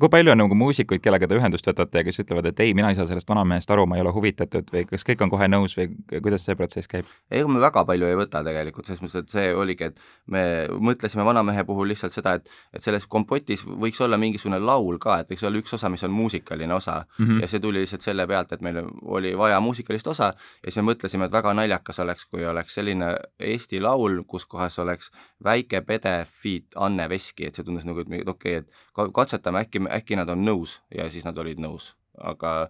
kui 0.00 0.10
palju 0.12 0.32
on 0.32 0.42
nagu 0.44 0.58
muusikuid, 0.58 1.02
kellega 1.04 1.28
te 1.28 1.38
ühendust 1.38 1.66
võtate 1.68 2.00
ja 2.00 2.06
kes 2.06 2.22
ütlevad, 2.24 2.48
et 2.52 2.60
ei, 2.64 2.74
mina 2.74 2.92
ei 2.92 2.98
saa 2.98 3.06
sellest 3.10 3.28
Vanamehest 3.28 3.70
aru, 3.70 3.86
ma 3.86 3.98
ei 3.98 4.04
ole 4.04 4.12
huvitatud 4.14 4.72
või 4.72 4.84
kas 4.88 5.06
kõik 5.08 5.24
on 5.26 5.32
kohe 5.32 5.48
nõus 5.50 5.76
või 5.78 5.90
kuidas 6.20 6.46
see 6.46 6.56
protsess 6.58 6.90
käib? 6.90 7.08
ega 7.30 7.48
me 7.48 7.60
väga 7.62 7.84
palju 7.88 8.08
ei 8.08 8.18
võta 8.18 8.42
tegelikult, 8.46 8.88
selles 8.88 9.02
mõttes, 9.04 9.26
et 9.26 9.36
see 9.36 9.54
oligi, 9.54 9.90
et 9.90 10.00
me 10.32 10.44
mõtlesime 10.90 11.26
Vanamehe 11.26 11.64
puhul 11.68 11.92
lihtsalt 11.92 12.16
seda, 12.16 12.36
et 12.40 12.50
et 12.72 12.84
selles 12.84 13.06
kompotis 13.10 13.64
võiks 13.66 14.00
olla 14.04 14.18
mingisugune 14.20 14.58
laul 14.62 14.98
ka, 15.02 15.20
et 15.22 15.30
võiks 15.32 15.44
olla 15.46 15.60
üks 15.60 15.76
osa, 15.76 15.90
mis 15.92 16.02
on 16.06 16.12
muusikaline 16.14 16.74
osa 16.74 17.02
mm 17.02 17.26
-hmm. 17.26 17.42
ja 17.42 17.48
see 17.48 17.60
tuli 17.60 17.82
lihtsalt 17.84 18.02
selle 18.02 18.26
pealt, 18.26 18.52
et 18.52 18.60
meil 18.60 18.82
oli 19.02 19.36
vaja 19.38 19.60
muusikalist 19.60 20.06
osa 20.06 20.32
ja 20.34 20.70
siis 20.70 20.76
me 20.76 20.92
mõtlesime, 20.92 21.26
et 21.26 21.32
väga 21.32 21.54
naljakas 21.54 22.00
oleks, 22.00 22.26
kui 22.26 22.46
oleks 22.46 22.74
selline 22.74 23.16
Eesti 23.40 23.80
laul, 23.80 24.21
kus 24.26 24.46
kohas 24.46 24.78
oleks 24.78 25.10
väike 25.44 25.80
Pede 25.80 26.24
feat 26.28 26.76
Anne 26.76 27.08
Veski, 27.08 27.46
et 27.46 27.54
see 27.54 27.64
tundus 27.64 27.84
nagu, 27.88 28.00
et 28.00 28.28
okei 28.28 28.58
okay,, 28.58 28.62
et 29.06 29.12
katsetame, 29.14 29.64
äkki, 29.66 29.84
äkki 29.90 30.16
nad 30.16 30.28
on 30.28 30.44
nõus 30.44 30.80
ja 30.94 31.10
siis 31.10 31.24
nad 31.24 31.38
olid 31.38 31.60
nõus 31.62 31.94
aga 32.20 32.68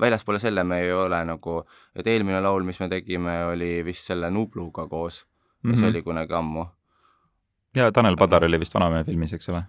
väljaspoole 0.00 0.38
selle 0.38 0.64
me 0.64 0.80
ei 0.84 0.92
ole 0.92 1.18
nagu, 1.26 1.62
et 1.96 2.06
eelmine 2.06 2.40
laul, 2.40 2.62
mis 2.66 2.78
me 2.80 2.88
tegime, 2.88 3.36
oli 3.50 3.84
vist 3.84 4.06
selle 4.10 4.30
Nubluga 4.30 4.86
koos 4.88 5.24
mm, 5.62 5.70
-hmm. 5.70 5.80
see 5.80 5.88
oli 5.88 6.02
kunagi 6.02 6.34
ammu. 6.34 6.66
ja 7.76 7.92
Tanel 7.92 8.16
Padar 8.16 8.44
oli 8.44 8.60
vist 8.60 8.74
Vanamehe 8.74 9.04
filmis, 9.04 9.32
eks 9.32 9.48
ole? 9.48 9.62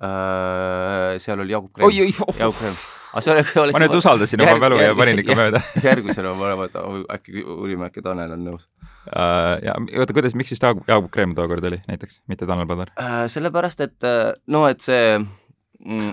Seal 0.00 1.44
oli 1.44 1.54
Jaagup 1.54 1.72
Kreem. 1.76 1.94
Jaagup 2.38 2.58
Kreem 2.58 2.76
aga 3.12 3.22
see 3.24 3.32
oleks, 3.34 3.52
oleks 3.60 3.76
ma 3.76 3.82
nüüd 3.84 3.96
usaldasin 3.98 4.42
oma 4.44 4.56
mälu 4.62 4.78
ja 4.80 4.94
panin 4.96 5.20
ikka 5.20 5.36
mööda 5.36 5.60
järgmisena 5.88 6.32
ma 6.38 6.48
arvan, 6.48 6.70
et 6.70 6.78
äkki 7.18 7.44
uurime, 7.44 7.88
äkki 7.90 8.04
Tanel 8.04 8.32
on 8.36 8.46
nõus 8.48 8.64
uh,. 8.64 9.58
ja 9.64 9.76
oota, 10.00 10.16
kuidas, 10.16 10.36
miks 10.38 10.52
siis 10.54 10.62
Jaagup, 10.62 10.86
Jaagup 10.88 11.12
Kreem 11.12 11.34
tookord 11.36 11.64
oli 11.68 11.82
näiteks, 11.88 12.22
mitte 12.32 12.48
Tanel 12.48 12.68
Padar 12.70 12.92
uh,? 12.96 13.24
sellepärast, 13.32 13.84
et 13.84 14.08
no, 14.48 14.64
et 14.70 14.80
see 14.84 15.18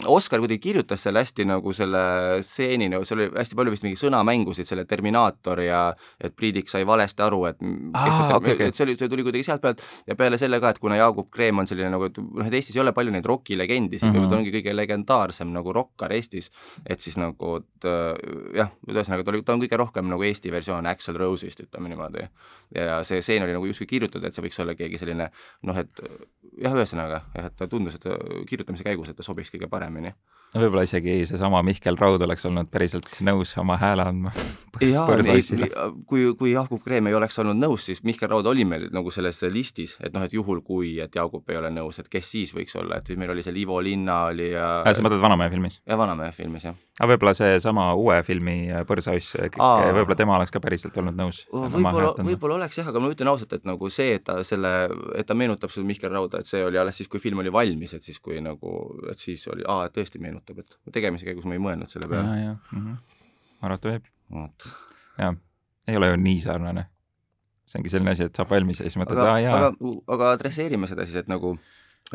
Oskar 0.10 0.41
kuidagi 0.41 0.62
kirjutas 0.63 1.03
selle 1.05 1.21
hästi 1.21 1.45
nagu 1.45 1.73
selle 1.77 1.99
stseeni, 2.45 2.88
nagu 2.89 3.05
seal 3.05 3.19
oli 3.19 3.27
hästi 3.36 3.58
palju 3.58 3.73
vist 3.73 3.86
mingi 3.86 3.99
sõnamängusid, 4.01 4.65
selle 4.65 4.86
Terminaator 4.89 5.62
ja 5.62 5.82
et 6.17 6.34
Priidik 6.34 6.71
sai 6.71 6.88
valesti 6.89 7.21
aru, 7.21 7.43
et 7.51 7.60
kes 7.60 8.15
see, 8.17 8.25
okay, 8.34 8.55
okay. 8.55 8.71
et 8.71 8.77
see 8.77 8.88
oli, 8.88 8.95
see 8.97 9.12
tuli 9.12 9.25
kuidagi 9.27 9.45
sealt 9.45 9.62
pealt 9.62 9.84
ja 10.10 10.17
peale 10.17 10.39
selle 10.41 10.58
ka, 10.63 10.73
et 10.73 10.82
kuna 10.82 10.97
Jaagup 10.97 11.29
Kreem 11.34 11.62
on 11.62 11.69
selline 11.69 11.91
nagu, 11.93 12.10
et 12.10 12.17
noh, 12.17 12.47
et 12.47 12.58
Eestis 12.58 12.79
ei 12.79 12.82
ole 12.82 12.95
palju 12.97 13.13
neid 13.13 13.29
rokilegendisid 13.29 14.10
mm, 14.10 14.17
-hmm. 14.17 14.32
ta 14.32 14.39
ongi 14.39 14.55
kõige 14.58 14.75
legendaarsem 14.75 15.53
nagu 15.53 15.75
rokkar 15.75 16.17
Eestis, 16.17 16.49
et 16.86 17.05
siis 17.05 17.19
nagu 17.21 17.60
et, 17.62 17.89
jah, 18.58 18.73
ühesõnaga 18.89 19.27
ta 19.27 19.36
oli, 19.36 19.43
ta 19.45 19.53
on 19.53 19.62
kõige 19.62 19.82
rohkem 19.84 20.10
nagu 20.10 20.25
Eesti 20.25 20.51
versioon 20.51 20.89
Axl 20.89 21.19
Rose'ist, 21.19 21.62
ütleme 21.67 21.93
niimoodi. 21.93 22.25
ja 22.75 23.03
see 23.03 23.21
stseen 23.21 23.45
oli 23.45 23.53
nagu 23.53 23.69
justkui 23.69 23.88
kirjutatud, 23.88 24.25
et 24.25 24.34
see 24.34 24.45
võiks 24.45 24.60
olla 24.62 24.73
keegi 24.73 24.97
selline 24.97 25.29
noh, 25.62 25.77
et 25.77 26.01
jah, 26.57 26.75
ühesõnaga 26.75 27.23
jah, 27.35 27.49
et 27.49 27.57
ta 27.59 27.67
tundus, 27.67 27.95
et 27.99 28.07
kirjutamise 28.49 28.85
käigus, 28.88 29.12
et 29.12 29.17
ta 29.19 29.25
sobiks 29.25 29.51
kõige 29.53 29.69
paremini. 29.71 30.13
No 30.53 30.63
võib-olla 30.63 30.85
isegi 30.88 31.21
seesama 31.29 31.62
Mihkel 31.65 31.97
Raud 31.99 32.23
oleks 32.25 32.45
olnud 32.49 32.69
päriselt 32.71 33.09
nõus 33.25 33.55
oma 33.62 33.77
hääle 33.81 34.07
andma. 34.09 34.33
kui, 36.09 36.25
kui 36.39 36.51
Jaagup 36.53 36.83
Kreem 36.83 37.09
ei 37.09 37.15
oleks 37.17 37.39
olnud 37.41 37.57
nõus, 37.59 37.85
siis 37.89 38.01
Mihkel 38.07 38.29
Raud 38.31 38.47
oli 38.49 38.65
meil 38.67 38.88
nagu 38.95 39.12
selles 39.13 39.41
listis, 39.51 39.95
et 40.03 40.13
noh, 40.15 40.23
et 40.25 40.33
juhul 40.33 40.62
kui, 40.65 40.95
et 41.03 41.15
Jaagup 41.15 41.49
ei 41.51 41.59
ole 41.59 41.71
nõus, 41.73 41.99
et 42.01 42.09
kes 42.12 42.29
siis 42.35 42.53
võiks 42.55 42.77
olla, 42.79 42.99
et 42.99 43.09
meil 43.19 43.33
oli 43.33 43.43
seal 43.45 43.57
Ivo 43.59 43.79
Linna 43.83 44.21
oli 44.29 44.51
ja 44.53 44.69
äh, 44.83 44.93
sa 44.95 45.03
mõtled 45.05 45.21
Vanamehe 45.21 45.51
filmis? 45.53 45.79
jah, 45.83 45.99
Vanamehe 45.99 46.31
filmis, 46.35 46.67
jah. 46.69 46.77
aga 46.99 47.09
võib-olla 47.13 47.35
seesama 47.38 47.89
uue 47.99 48.21
filmi 48.27 48.57
äh, 48.69 48.85
Põrsauss, 48.88 49.35
võib-olla 49.57 50.17
tema 50.19 50.38
oleks 50.38 50.53
ka 50.53 50.63
päriselt 50.63 50.97
olnud 51.01 51.17
nõus? 51.17 51.43
võib-olla, 51.51 52.13
võib-olla 52.17 52.59
oleks 52.62 52.81
jah, 52.81 52.89
aga 52.93 53.03
ma 53.03 53.12
ütlen 53.13 53.33
ausalt, 53.33 53.57
et 53.59 53.67
nagu 53.67 53.91
see, 53.93 54.15
et 54.19 54.25
ta 54.29 54.39
selle, 54.47 54.73
et 55.19 55.27
ta 55.27 55.38
meenutab 55.38 55.73
seda 55.73 55.88
Mihkel 55.89 56.13
Rauda, 56.13 56.41
et 56.41 56.49
see 56.49 56.63
oli 56.65 56.79
alles 56.79 57.01
siis, 57.01 57.09
kui 57.12 57.21
film 57.21 57.43
oli 57.43 57.53
valmis, 57.53 57.97
et 57.97 58.05
siis 58.05 58.21
kui 58.23 58.39
nagu, 58.43 58.75
et 59.12 59.19
siis 59.19 59.43
oli, 59.51 59.65
aa, 59.67 59.89
tõesti 59.93 60.21
meenutab, 60.21 60.38
et 60.39 60.78
tegemise 60.95 61.28
käigus 61.28 61.47
ma 61.49 61.58
ei 61.58 61.63
mõelnud 61.63 61.91
selle 61.91 62.10
peale. 62.12 62.38
mm 62.38 62.78
-hmm. 62.78 62.95
arvata 63.62 63.91
võib. 63.91 64.08
jah, 65.17 65.36
ei 65.88 65.97
ole 65.97 66.13
ju 66.13 66.21
nii 66.21 66.39
sarnane. 66.45 66.86
see 67.65 67.80
ongi 67.80 67.89
selline 67.89 68.12
asi, 68.12 68.23
et 68.23 68.36
saab 68.36 68.49
valmis 68.49 68.80
ja 68.80 68.88
siis 68.88 68.97
mõtled, 68.97 69.19
aa 69.21 69.39
jaa. 69.39 69.58
aga, 69.58 69.73
aga 70.08 70.32
adresseerime 70.32 70.88
seda 70.88 71.06
siis, 71.06 71.15
et 71.21 71.28
nagu 71.30 71.52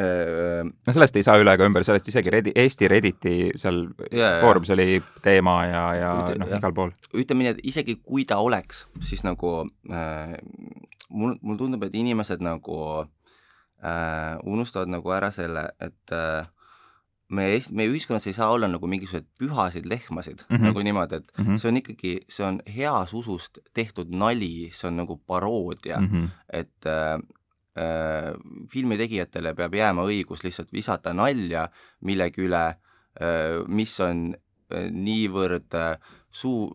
äh, 0.01 0.65
no 0.65 0.93
sellest 0.93 1.17
ei 1.17 1.23
saa 1.23 1.39
üle 1.39 1.55
ega 1.55 1.67
ümber, 1.69 1.85
sellest 1.87 2.09
isegi 2.09 2.31
Redi-, 2.31 2.55
Eesti 2.57 2.89
Redditi 2.89 3.37
seal 3.57 3.85
yeah, 4.11 4.41
foorumis 4.43 4.73
yeah. 4.73 4.79
oli 4.79 5.03
teema 5.23 5.59
ja, 5.67 5.85
ja 5.95 6.15
noh, 6.39 6.57
igal 6.59 6.75
pool. 6.75 6.91
ütleme 7.15 7.47
nii, 7.47 7.55
et 7.55 7.63
isegi 7.63 8.01
kui 8.03 8.25
ta 8.25 8.41
oleks, 8.43 8.87
siis 9.01 9.23
nagu 9.23 9.61
äh, 9.91 10.35
mul, 11.15 11.37
mulle 11.41 11.59
tundub, 11.59 11.87
et 11.87 11.95
inimesed 11.95 12.43
nagu 12.45 12.79
äh, 13.85 14.39
unustavad 14.45 14.91
nagu 14.93 15.15
ära 15.15 15.31
selle, 15.35 15.69
et 15.83 16.15
äh, 16.15 16.47
meie, 17.35 17.61
meie 17.77 17.91
ühiskonnas 17.93 18.27
ei 18.31 18.37
saa 18.37 18.51
olla 18.55 18.69
nagu 18.71 18.89
mingisuguseid 18.91 19.27
pühasid 19.41 19.89
lehmasid 19.91 20.45
mm, 20.45 20.57
-hmm. 20.57 20.67
nagu 20.69 20.85
niimoodi, 20.87 21.21
et 21.21 21.33
mm 21.39 21.45
-hmm. 21.45 21.59
see 21.59 21.69
on 21.69 21.81
ikkagi, 21.83 22.13
see 22.29 22.47
on 22.47 22.61
heas 22.77 23.15
usust 23.15 23.59
tehtud 23.75 24.11
nali, 24.11 24.71
see 24.73 24.89
on 24.89 24.97
nagu 25.03 25.17
paroodia 25.17 26.01
mm, 26.01 26.07
-hmm. 26.07 26.29
et 26.53 26.87
äh, 26.87 27.19
äh, 27.79 28.33
filmi 28.71 28.99
tegijatele 28.99 29.55
peab 29.55 29.75
jääma 29.75 30.07
õigus 30.07 30.45
lihtsalt 30.45 30.73
visata 30.73 31.13
nalja 31.13 31.69
millegi 32.01 32.47
üle 32.49 32.67
äh,, 32.67 33.63
mis 33.69 34.01
on 34.01 34.35
äh, 34.35 34.91
niivõrd 34.91 35.75
äh, 35.75 35.99
suu-, 36.35 36.71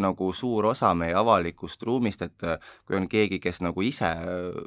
nagu 0.00 0.30
suur 0.36 0.70
osa 0.70 0.92
meie 0.94 1.14
avalikust 1.18 1.82
ruumist, 1.86 2.22
et 2.22 2.46
äh, 2.46 2.58
kui 2.86 2.96
on 2.98 3.08
keegi, 3.10 3.40
kes 3.42 3.60
nagu 3.64 3.82
ise 3.84 4.08
äh, 4.08 4.60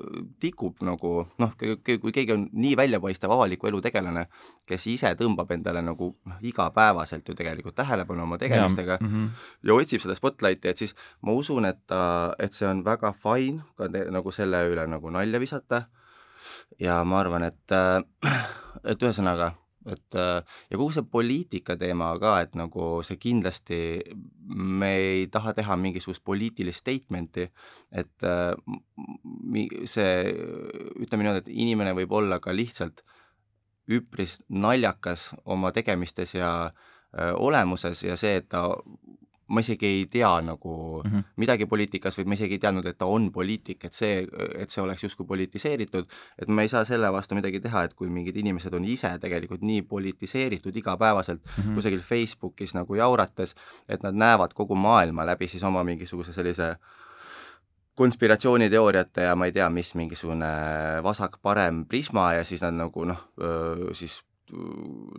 tikub 0.44 0.84
nagu 0.86 1.14
noh, 1.42 1.56
kui 1.60 2.14
keegi 2.16 2.36
on 2.36 2.48
nii 2.52 2.76
väljapaistev 2.80 3.34
avaliku 3.34 3.70
elu 3.72 3.82
tegelane, 3.86 4.28
kes 4.70 4.88
ise 4.92 5.14
tõmbab 5.20 5.52
endale 5.56 5.84
nagu 5.86 6.14
noh, 6.30 6.44
igapäevaselt 6.44 7.28
ju 7.28 7.38
tegelikult 7.40 7.78
tähelepanu 7.80 8.28
oma 8.28 8.38
tegemistega 8.42 8.98
ja, 9.00 9.02
mm 9.02 9.12
-hmm. 9.14 9.50
ja 9.68 9.74
otsib 9.74 10.04
seda 10.04 10.16
spotlighti, 10.16 10.70
et 10.70 10.78
siis 10.78 10.96
ma 11.22 11.32
usun, 11.32 11.66
et 11.66 11.80
ta, 11.88 12.36
et 12.40 12.54
see 12.54 12.68
on 12.68 12.86
väga 12.86 13.14
fine 13.14 13.64
ka 13.78 13.90
te, 13.90 14.06
nagu 14.12 14.32
selle 14.32 14.66
üle 14.70 14.88
nagu 14.88 15.10
nalja 15.10 15.40
visata 15.40 15.86
ja 16.80 17.04
ma 17.04 17.20
arvan, 17.20 17.44
et, 17.44 17.72
äh, 17.72 18.04
et 18.84 19.04
ühesõnaga 19.04 19.54
et 19.90 20.16
äh, 20.16 20.60
ja 20.70 20.78
kogu 20.78 20.92
see 20.96 21.06
poliitika 21.12 21.76
teema 21.80 22.12
ka, 22.22 22.36
et 22.46 22.56
nagu 22.60 23.02
see 23.06 23.20
kindlasti, 23.22 23.80
me 24.48 24.92
ei 24.98 25.26
taha 25.32 25.54
teha 25.58 25.78
mingisugust 25.80 26.24
poliitilist 26.26 26.84
statement'i, 26.84 27.48
et 27.92 28.28
äh, 28.28 28.54
see, 29.90 30.14
ütleme 31.04 31.26
niimoodi, 31.26 31.44
et 31.44 31.52
inimene 31.54 31.96
võib 31.98 32.16
olla 32.20 32.40
ka 32.44 32.56
lihtsalt 32.56 33.04
üpris 33.92 34.40
naljakas 34.48 35.32
oma 35.44 35.74
tegemistes 35.76 36.38
ja 36.38 36.54
äh, 36.70 37.34
olemuses 37.36 38.06
ja 38.06 38.18
see, 38.20 38.40
et 38.40 38.50
ta 38.52 38.70
ma 39.48 39.60
isegi 39.60 39.86
ei 39.86 40.06
tea 40.06 40.32
nagu 40.42 41.02
mm 41.04 41.12
-hmm. 41.12 41.24
midagi 41.36 41.66
poliitikas 41.66 42.18
või 42.20 42.26
ma 42.26 42.34
isegi 42.34 42.54
ei 42.58 42.60
teadnud, 42.60 42.86
et 42.86 42.98
ta 42.98 43.06
on 43.06 43.32
poliitik, 43.32 43.86
et 43.86 43.94
see, 43.94 44.28
et 44.56 44.70
see 44.70 44.84
oleks 44.84 45.04
justkui 45.04 45.26
politiseeritud, 45.26 46.06
et 46.42 46.48
ma 46.48 46.62
ei 46.62 46.68
saa 46.68 46.86
selle 46.86 47.12
vastu 47.12 47.36
midagi 47.36 47.60
teha, 47.60 47.84
et 47.84 47.94
kui 47.94 48.10
mingid 48.10 48.36
inimesed 48.38 48.74
on 48.74 48.86
ise 48.86 49.12
tegelikult 49.20 49.62
nii 49.62 49.82
politiseeritud 49.82 50.76
igapäevaselt 50.76 51.42
mm 51.44 51.64
-hmm. 51.64 51.76
kusagil 51.76 52.00
Facebookis 52.00 52.74
nagu 52.74 52.96
jaurates, 52.96 53.56
et 53.90 54.04
nad 54.04 54.16
näevad 54.16 54.54
kogu 54.54 54.76
maailma 54.76 55.26
läbi 55.26 55.48
siis 55.48 55.64
oma 55.64 55.84
mingisuguse 55.84 56.34
sellise 56.34 56.76
konspiratsiooniteooriate 57.96 59.22
ja 59.22 59.36
ma 59.36 59.46
ei 59.46 59.52
tea, 59.52 59.70
mis 59.70 59.96
mingisugune 59.96 60.46
vasak-parem 61.04 61.86
prisma 61.86 62.34
ja 62.34 62.44
siis 62.44 62.62
nad 62.62 62.74
nagu 62.74 63.06
noh, 63.06 63.28
siis 63.92 64.24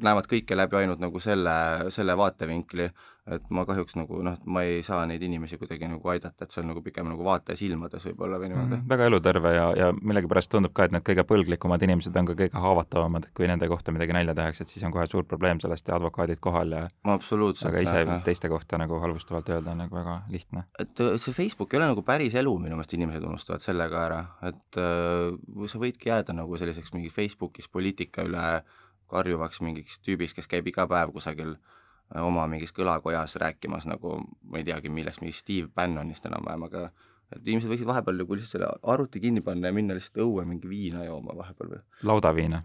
näevad 0.04 0.28
kõike 0.30 0.56
läbi 0.56 0.78
ainult 0.82 1.02
nagu 1.02 1.20
selle, 1.22 1.54
selle 1.94 2.16
vaatevinkli, 2.18 2.88
et 3.34 3.46
ma 3.56 3.64
kahjuks 3.64 3.96
nagu 3.96 4.18
noh, 4.24 4.36
ma 4.52 4.62
ei 4.68 4.82
saa 4.84 5.06
neid 5.08 5.22
inimesi 5.24 5.56
kuidagi 5.56 5.88
nagu 5.88 6.10
aidata, 6.12 6.44
et 6.44 6.52
see 6.52 6.60
on 6.60 6.68
nagu 6.74 6.82
pigem 6.84 7.08
nagu 7.08 7.24
vaataja 7.24 7.56
silmades 7.56 8.04
võib-olla 8.10 8.36
või 8.40 8.50
niimoodi 8.52 8.76
mm,. 8.76 8.88
väga 8.90 9.06
eluterve 9.08 9.52
ja, 9.54 9.64
ja 9.78 9.86
millegipärast 9.96 10.52
tundub 10.52 10.74
ka, 10.76 10.84
et 10.84 10.92
need 10.92 11.06
kõige 11.06 11.24
põlglikumad 11.30 11.86
inimesed 11.86 12.18
on 12.20 12.28
ka 12.28 12.36
kõige 12.42 12.64
haavatavamad, 12.66 13.30
et 13.30 13.36
kui 13.38 13.48
nende 13.48 13.68
kohta 13.72 13.94
midagi 13.96 14.16
nalja 14.16 14.36
tehakse, 14.36 14.66
et 14.66 14.74
siis 14.74 14.84
on 14.84 14.92
kohe 14.92 15.06
suur 15.08 15.24
probleem 15.30 15.62
sellest 15.64 15.88
ja 15.88 15.96
advokaadid 15.96 16.42
kohal 16.44 16.76
ja 16.76 16.84
absoluutselt. 17.14 17.70
aga 17.72 17.86
ise 17.86 18.04
jah. 18.04 18.20
teiste 18.28 18.52
kohta 18.52 18.80
nagu 18.82 19.00
halvustavalt 19.00 19.48
öelda 19.56 19.72
on 19.72 19.84
nagu 19.86 19.96
väga 19.96 20.20
lihtne. 20.28 20.66
et 20.78 21.00
äh, 21.00 21.16
see 21.16 21.32
Facebook 21.32 21.72
ei 21.72 21.80
ole 21.80 21.90
nagu 21.94 22.04
päris 22.04 22.36
elu, 22.36 22.58
minu 22.60 22.76
meelest 22.76 22.92
inimesed 22.98 23.24
unustavad 23.24 23.64
selle 23.64 23.88
ka 23.88 24.04
ära, 24.04 24.22
et 24.52 24.80
äh, 24.84 25.66
sa 25.72 25.80
võidki 25.80 26.12
jääda 26.12 26.36
nagu 26.36 26.60
selliseks 26.60 26.92
mingi 26.92 27.08
Facebookis 27.08 27.72
poliitika 27.72 28.28
üle 28.28 28.48
äh, 28.60 28.82
karjuvaks 29.14 29.62
mingiks 29.64 30.00
tüübiks, 30.04 30.36
kes 30.36 30.50
käib 30.50 30.68
iga 30.70 30.86
päev 30.90 31.14
kusagil 31.14 31.54
äh, 31.54 32.22
oma 32.22 32.46
mingis 32.50 32.74
kõlakojas 32.76 33.38
rääkimas 33.42 33.88
nagu 33.90 34.18
ma 34.42 34.60
ei 34.60 34.66
teagi, 34.66 34.92
millest, 34.92 35.22
mingi 35.24 35.36
Steve 35.36 35.70
Bannonist 35.74 36.26
enam-vähem, 36.30 36.66
aga 36.68 36.88
et 37.34 37.46
inimesed 37.46 37.70
võiksid 37.70 37.88
vahepeal 37.88 38.20
nagu 38.20 38.36
lihtsalt 38.36 38.58
selle 38.58 38.68
arvuti 38.94 39.22
kinni 39.22 39.42
panna 39.44 39.70
ja 39.70 39.76
minna 39.76 39.96
lihtsalt 39.96 40.20
õue 40.26 40.44
mingi 40.48 40.68
viina 40.70 41.06
jooma 41.06 41.36
vahepeal 41.38 41.76
või? 41.76 41.80
laudaviina? 42.10 42.62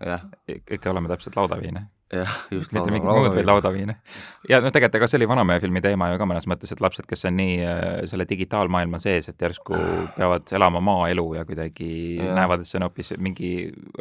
ikka 0.47 0.91
oleme 0.91 1.11
täpselt 1.13 1.39
laudaviina 1.39 1.87
jah, 2.13 2.35
just 2.51 2.73
mitte 2.73 2.91
mingit 2.93 3.05
muud, 3.05 3.29
vaid 3.35 3.47
laudaviine. 3.47 3.95
ja 4.49 4.59
noh, 4.63 4.71
tegelikult 4.73 4.97
ega 4.99 5.09
see 5.11 5.19
oli 5.19 5.27
Vanamehe 5.29 5.61
filmi 5.61 5.81
teema 5.83 6.09
ju 6.11 6.19
ka 6.21 6.27
mõnes 6.29 6.47
mõttes, 6.49 6.73
et 6.73 6.81
lapsed, 6.81 7.05
kes 7.09 7.27
on 7.29 7.37
nii 7.37 7.57
äh, 7.61 7.83
selle 8.09 8.25
digitaalmaailma 8.29 8.99
sees, 9.01 9.29
et 9.31 9.45
järsku 9.45 9.77
peavad 10.17 10.49
elama 10.57 10.81
maaelu 10.83 11.25
ja 11.37 11.45
kuidagi 11.47 11.91
ja. 12.17 12.33
näevad, 12.39 12.63
et 12.63 12.71
see 12.71 12.79
on 12.81 12.87
hoopis 12.87 13.13
mingi 13.21 13.51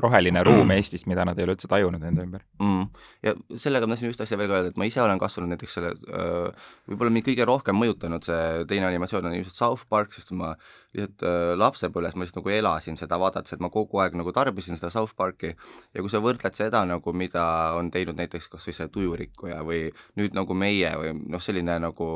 roheline 0.01 0.45
ruum 0.49 0.73
Eestist, 0.79 1.09
mida 1.11 1.27
nad 1.29 1.39
ei 1.39 1.47
ole 1.47 1.57
üldse 1.57 1.71
tajunud 1.71 2.09
enda 2.11 2.25
ümber 2.25 2.45
mm.. 2.63 2.89
ja 3.29 3.37
sellega 3.61 3.89
ma 3.89 3.97
tahtsin 3.97 4.13
just 4.13 4.25
asja 4.25 4.41
veel 4.41 4.51
ka 4.51 4.61
öelda, 4.61 4.73
et 4.73 4.81
ma 4.81 4.89
ise 4.89 5.03
olen 5.05 5.21
kasvanud 5.21 5.53
näiteks 5.53 5.79
selle 5.79 5.93
äh,, 6.09 6.69
võib-olla 6.89 7.15
mind 7.15 7.29
kõige 7.29 7.49
rohkem 7.49 7.79
mõjutanud 7.79 8.25
see 8.25 8.65
teine 8.71 8.89
animatsioon 8.89 9.29
on 9.29 9.37
ilmselt 9.37 9.59
South 9.59 9.89
Park, 9.91 10.17
sest 10.17 10.33
ma 10.37 10.55
lihtsalt 10.97 11.25
äh, 11.27 11.53
lapsepõlves 11.61 12.17
ma 12.17 12.25
lihtsalt 12.25 12.41
nagu 12.41 12.53
elasin 12.57 12.97
seda 12.97 13.19
vaadates, 13.21 13.53
et 13.53 13.61
ma 13.61 13.69
kogu 13.73 14.01
aeg 14.01 14.17
nagu 14.17 14.33
tarbisin 14.33 14.79
seda 14.79 14.91
South 14.93 15.13
Parki 15.17 15.53
ja 15.53 16.01
kui 16.01 16.11
sa 16.13 16.23
võrdled 16.25 16.57
seda 16.57 16.85
nagu, 16.89 17.13
mida 17.13 17.45
on 17.77 17.91
teinud 17.99 18.21
näiteks 18.21 18.49
kas 18.53 18.69
või 18.71 18.77
see 18.79 18.93
Tujurikkuja 18.95 19.59
või 19.67 19.83
nüüd 20.21 20.39
nagu 20.39 20.55
meie 20.55 20.95
või 21.01 21.13
noh, 21.19 21.43
selline 21.43 21.79
nagu 21.83 22.09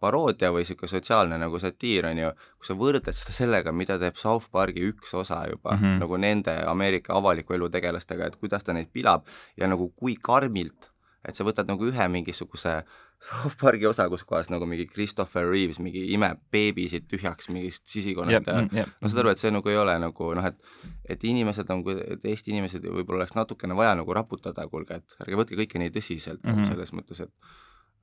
paroodia 0.00 0.50
või 0.52 0.64
niisugune 0.64 0.92
sotsiaalne 0.92 1.38
nagu 1.40 1.58
satiir, 1.60 2.06
on 2.10 2.18
ju, 2.20 2.32
kui 2.60 2.68
sa 2.68 2.76
võrdled 2.76 3.16
seda 3.16 3.32
sellega, 3.32 3.72
mida 3.72 3.96
teeb 4.00 4.18
South 4.20 4.50
Parki 4.52 4.84
üks 4.90 5.14
osa 5.16 5.40
juba 5.48 5.72
mm, 5.72 5.82
-hmm. 5.82 6.02
nagu 6.04 6.18
nende 6.20 6.56
Ameerika 6.68 7.16
avaliku 7.16 7.56
elu 7.56 7.70
tegelastega, 7.72 8.26
et 8.26 8.36
kuidas 8.36 8.64
ta 8.64 8.76
neid 8.76 8.92
pilab 8.92 9.24
ja 9.56 9.68
nagu 9.68 9.88
kui 9.96 10.18
karmilt 10.20 10.90
et 11.28 11.34
sa 11.34 11.46
võtad 11.46 11.68
nagu 11.70 11.86
ühe 11.88 12.08
mingisuguse 12.12 12.80
South 13.22 13.56
Park'i 13.60 13.86
osa, 13.88 14.08
kus 14.12 14.24
kohas 14.28 14.50
nagu 14.52 14.66
mingi 14.68 14.86
Christopher 14.90 15.46
Reeves 15.48 15.78
mingi 15.80 16.02
imeb 16.12 16.42
beebisid 16.52 17.06
tühjaks 17.10 17.48
mingist 17.48 17.86
sisikonnast 17.88 18.50
ja, 18.50 18.56
ja 18.76 18.84
no 18.86 19.08
saad 19.08 19.22
aru, 19.22 19.32
et 19.32 19.40
see 19.40 19.52
nagu 19.54 19.72
ei 19.72 19.78
ole 19.80 19.94
nagu 20.02 20.32
noh, 20.36 20.48
et 20.50 21.14
et 21.16 21.24
inimesed 21.24 21.70
on, 21.72 21.84
et 22.04 22.26
Eesti 22.28 22.52
inimesed 22.52 22.84
võib-olla 22.84 23.24
oleks 23.24 23.36
natukene 23.38 23.76
vaja 23.78 23.94
nagu 23.96 24.16
raputada, 24.16 24.66
kuulge, 24.68 25.00
et 25.00 25.16
ärge 25.24 25.40
võtke 25.40 25.60
kõike 25.62 25.80
nii 25.80 25.94
tõsiselt 25.94 26.42
mm 26.44 26.52
-hmm. 26.52 26.68
selles 26.72 26.92
mõttes, 26.92 27.24
et 27.24 27.32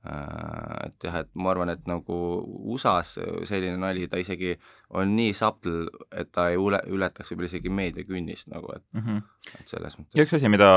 et 0.04 1.06
jah, 1.06 1.20
et 1.22 1.28
ma 1.40 1.52
arvan, 1.54 1.70
et 1.72 1.86
nagu 1.88 2.16
USA-s 2.74 3.18
selline 3.48 3.78
nali, 3.80 4.04
ta 4.10 4.20
isegi 4.20 4.52
on 4.94 5.14
nii 5.16 5.32
subtle, 5.36 5.88
et 6.12 6.28
ta 6.34 6.50
ei 6.52 6.58
ule, 6.60 6.78
ületaks 6.92 7.32
võib-olla 7.32 7.48
isegi 7.48 7.72
meediakünnist 7.72 8.50
nagu, 8.52 8.68
et 8.76 8.84
mm, 8.92 9.04
-hmm. 9.06 9.22
et 9.60 9.72
selles 9.72 9.96
mõttes. 9.98 10.12
ja 10.18 10.26
üks 10.26 10.36
asi, 10.36 10.50
mida 10.52 10.70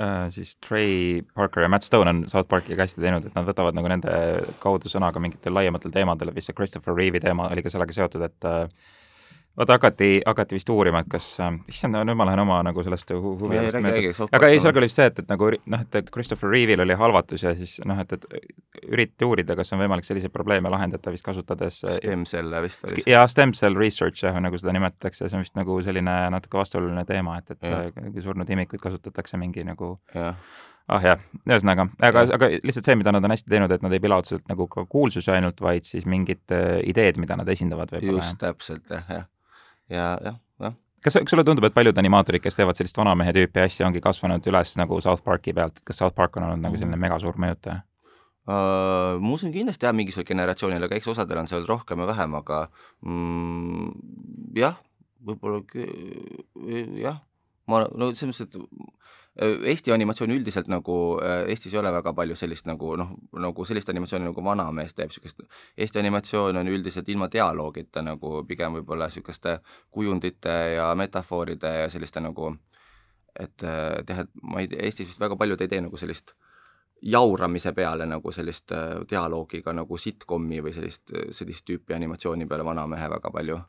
äh, 0.00 0.30
siis 0.32 0.56
Trey 0.56 1.22
Parker 1.34 1.66
ja 1.66 1.68
Matt 1.68 1.84
Stone 1.84 2.10
on 2.10 2.24
South 2.28 2.48
Parkiga 2.48 2.82
hästi 2.82 3.04
teinud, 3.04 3.26
et 3.26 3.36
nad 3.36 3.46
võtavad 3.46 3.76
nagu 3.76 3.92
nende 3.92 4.14
kaudu 4.58 4.88
sõna 4.88 5.12
ka 5.12 5.20
mingitel 5.20 5.54
laiematel 5.54 5.92
teemadel, 5.92 6.34
vist 6.34 6.50
see 6.50 6.56
Christopher 6.56 6.96
Reeve'i 6.96 7.20
teema 7.20 7.50
oli 7.52 7.62
ka 7.62 7.70
sellega 7.70 7.92
seotud, 7.92 8.24
et 8.24 8.48
äh, 8.48 8.66
vaata 9.56 9.72
hakati, 9.72 10.20
hakati 10.26 10.54
vist 10.54 10.68
uurima, 10.70 11.02
et 11.02 11.08
kas, 11.10 11.26
äh, 11.42 11.50
issand, 11.68 11.98
nüüd 12.06 12.18
ma 12.18 12.26
lähen 12.28 12.42
oma 12.44 12.60
nagu 12.64 12.84
sellest 12.86 13.10
hu 13.16 13.34
huvi 13.40 13.58
alast 13.58 13.80
mööda. 13.82 14.28
aga 14.36 14.50
ei, 14.50 14.60
seal 14.62 14.78
oli 14.78 14.88
just 14.88 15.00
see, 15.00 15.08
et, 15.10 15.18
et 15.22 15.32
nagu 15.32 15.50
noh, 15.50 15.82
et, 15.82 16.10
Christopher 16.14 16.52
Reeve'il 16.52 16.84
oli 16.84 16.96
halvatus 16.98 17.44
ja 17.44 17.52
siis 17.58 17.76
noh, 17.88 17.98
et, 18.00 18.14
et 18.14 18.86
üritati 18.86 19.26
uurida, 19.26 19.56
kas 19.58 19.74
on 19.74 19.82
võimalik 19.82 20.06
selliseid 20.06 20.32
probleeme 20.32 20.70
lahendada 20.72 21.12
vist 21.12 21.26
kasutades 21.26 21.82
äh, 21.84 21.98
stem 21.98 22.24
cell'e 22.30 22.62
vist 22.64 22.86
oli 22.86 23.00
see? 23.00 23.10
jaa, 23.10 23.26
stem 23.30 23.54
cell 23.58 23.78
research 23.78 24.24
jah, 24.24 24.38
nagu 24.42 24.60
seda 24.60 24.74
nimetatakse, 24.76 25.26
see 25.26 25.38
on 25.40 25.44
vist 25.44 25.58
nagu 25.58 25.80
selline 25.84 26.16
natuke 26.36 26.60
vastuoluline 26.60 27.04
teema, 27.08 27.40
et, 27.42 27.56
et 27.56 27.66
ja. 27.66 27.82
Äh, 27.90 28.10
surnud 28.22 28.54
imikuid 28.56 28.82
kasutatakse 28.82 29.40
mingi 29.40 29.66
nagu 29.66 29.96
ja 30.14 30.32
ah 30.90 31.04
jah, 31.04 31.20
ühesõnaga, 31.46 31.84
aga, 32.02 32.24
aga 32.34 32.48
lihtsalt 32.66 32.88
see, 32.88 32.96
mida 32.98 33.12
nad 33.14 33.22
on 33.22 33.30
hästi 33.30 33.52
teinud, 33.52 33.70
et 33.70 33.82
nad 33.84 33.92
ei 33.94 34.02
pila 34.02 34.16
otseselt 34.18 34.48
nagu 34.50 34.66
ka 34.66 34.82
kuulsusi 34.90 35.30
ainult, 35.30 35.60
vaid 35.62 35.86
siis 35.86 36.02
mingid 36.10 36.50
ideed, 36.82 37.20
mida 37.22 37.36
nad 37.38 37.50
esindavad 37.52 37.92
võib-olla. 37.94 38.24
just, 38.24 38.40
täpselt 38.40 38.90
jah, 38.90 39.04
jah 39.06 39.28
ja 39.90 40.14
jah, 40.24 40.38
jah. 40.62 40.78
Kas, 41.04 41.16
sulle 41.30 41.44
tundub, 41.48 41.64
et 41.64 41.74
paljud 41.76 41.96
animaatorid, 41.96 42.42
kes 42.44 42.58
teevad 42.58 42.76
sellist 42.76 42.98
vanamehe 43.00 43.32
tüüpi 43.32 43.62
asja, 43.62 43.86
ongi 43.88 44.02
kasvanud 44.04 44.44
üles 44.50 44.74
nagu 44.76 44.98
South 45.00 45.24
Parki 45.24 45.54
pealt, 45.56 45.80
et 45.80 45.86
kas 45.88 46.02
South 46.02 46.16
Park 46.16 46.36
on 46.36 46.44
olnud 46.48 46.64
nagu 46.66 46.76
selline 46.76 46.98
megasuur 47.00 47.40
mõjutaja? 47.40 47.80
Uh,? 48.50 49.16
Ma 49.20 49.32
usun 49.36 49.52
kindlasti 49.54 49.88
jah, 49.88 49.96
mingisugusel 49.96 50.28
generatsioonil, 50.28 50.84
aga 50.84 50.98
eks 50.98 51.08
osadel 51.12 51.40
on 51.40 51.48
seal 51.48 51.64
rohkem 51.68 52.04
ja 52.04 52.08
vähem, 52.10 52.36
aga 52.40 52.60
mm, 53.06 53.90
jah, 54.60 54.76
võib-olla 55.24 55.62
jah, 57.00 57.20
ma 57.70 57.84
no 57.88 58.10
selles 58.12 58.40
mõttes, 58.40 58.48
et 58.48 59.00
Eesti 59.40 59.92
animatsioon 59.94 60.32
üldiselt 60.34 60.66
nagu, 60.68 60.94
Eestis 61.46 61.74
ei 61.74 61.78
ole 61.78 61.92
väga 61.94 62.12
palju 62.12 62.34
sellist 62.36 62.66
nagu 62.66 62.96
noh, 62.98 63.12
nagu 63.38 63.64
sellist 63.64 63.88
animatsiooni 63.92 64.26
nagu 64.26 64.42
Vanamees 64.44 64.96
teeb, 64.98 65.12
niisugust, 65.12 65.44
Eesti 65.78 66.00
animatsioon 66.02 66.58
on 66.58 66.68
üldiselt 66.68 67.08
ilma 67.08 67.28
dialoogita 67.30 68.02
nagu 68.02 68.40
pigem 68.48 68.80
võib-olla 68.80 69.06
niisuguste 69.06 69.60
kujundite 69.94 70.56
ja 70.74 70.90
metafooride 70.98 71.76
ja 71.84 71.88
selliste 71.88 72.20
nagu 72.20 72.50
et 73.38 73.62
jah, 73.62 74.24
et 74.24 74.30
ma 74.42 74.60
ei 74.60 74.68
tea, 74.68 74.82
Eestis 74.82 75.08
vist 75.12 75.22
väga 75.22 75.38
paljud 75.38 75.60
ei 75.62 75.70
tee 75.70 75.80
nagu 75.84 76.00
sellist 76.00 76.34
jauramise 77.02 77.72
peale 77.72 78.06
nagu 78.06 78.32
sellist 78.32 78.74
dialoogiga 79.10 79.72
nagu 79.72 79.98
sitcomi 79.98 80.60
või 80.60 80.74
sellist, 80.76 81.14
sellist 81.30 81.64
tüüpi 81.70 81.94
animatsiooni 81.96 82.48
peale 82.50 82.66
Vanamehe 82.66 83.08
väga 83.14 83.30
palju 83.30 83.60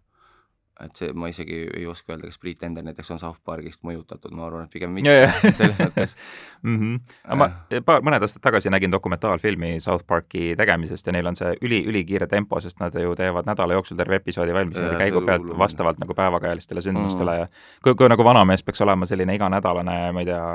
et 0.86 0.96
see, 0.98 1.14
ma 1.14 1.30
isegi 1.32 1.62
ei 1.78 1.86
oska 1.88 2.14
öelda, 2.14 2.30
kas 2.30 2.40
Priit 2.42 2.60
Tender 2.62 2.84
näiteks 2.86 3.12
on 3.16 3.20
South 3.22 3.40
Parkist 3.46 3.84
mõjutatud, 3.88 4.34
ma 4.36 4.46
arvan, 4.48 4.68
et 4.68 4.74
pigem 4.74 4.94
mitte 4.96 5.14
selles 5.60 5.80
mõttes 5.80 6.16
mm. 6.64 6.78
-hmm. 6.78 7.16
aga 7.26 7.40
ma 7.40 7.50
äh. 7.50 7.84
paar, 7.86 8.04
mõned 8.06 8.26
aastad 8.26 8.44
tagasi 8.44 8.70
nägin 8.74 8.92
dokumentaalfilmi 8.92 9.80
South 9.80 10.06
Parki 10.08 10.56
tegemisest 10.58 11.08
ja 11.08 11.16
neil 11.16 11.28
on 11.28 11.36
see 11.36 11.54
üli, 11.62 11.84
ülikiire 11.88 12.28
tempo, 12.28 12.60
sest 12.60 12.80
nad 12.80 12.96
ju 12.96 13.16
teevad 13.16 13.50
nädala 13.50 13.78
jooksul 13.78 13.98
terve 13.98 14.22
episoodi 14.22 14.54
valmis 14.54 14.78
ja, 14.78 14.94
käigu 14.98 15.22
pealt 15.26 15.44
hullum. 15.44 15.60
vastavalt 15.60 16.00
nagu 16.00 16.14
päevakajalistele 16.14 16.82
sündmustele 16.82 17.32
mm 17.32 17.44
-hmm. 17.44 17.50
ja 17.52 17.82
kui, 17.84 17.96
kui 17.96 18.10
nagu 18.10 18.24
Vanamees 18.24 18.64
peaks 18.64 18.82
olema 18.82 19.06
selline 19.06 19.36
iganädalane, 19.36 20.12
ma 20.12 20.20
ei 20.20 20.26
tea, 20.26 20.46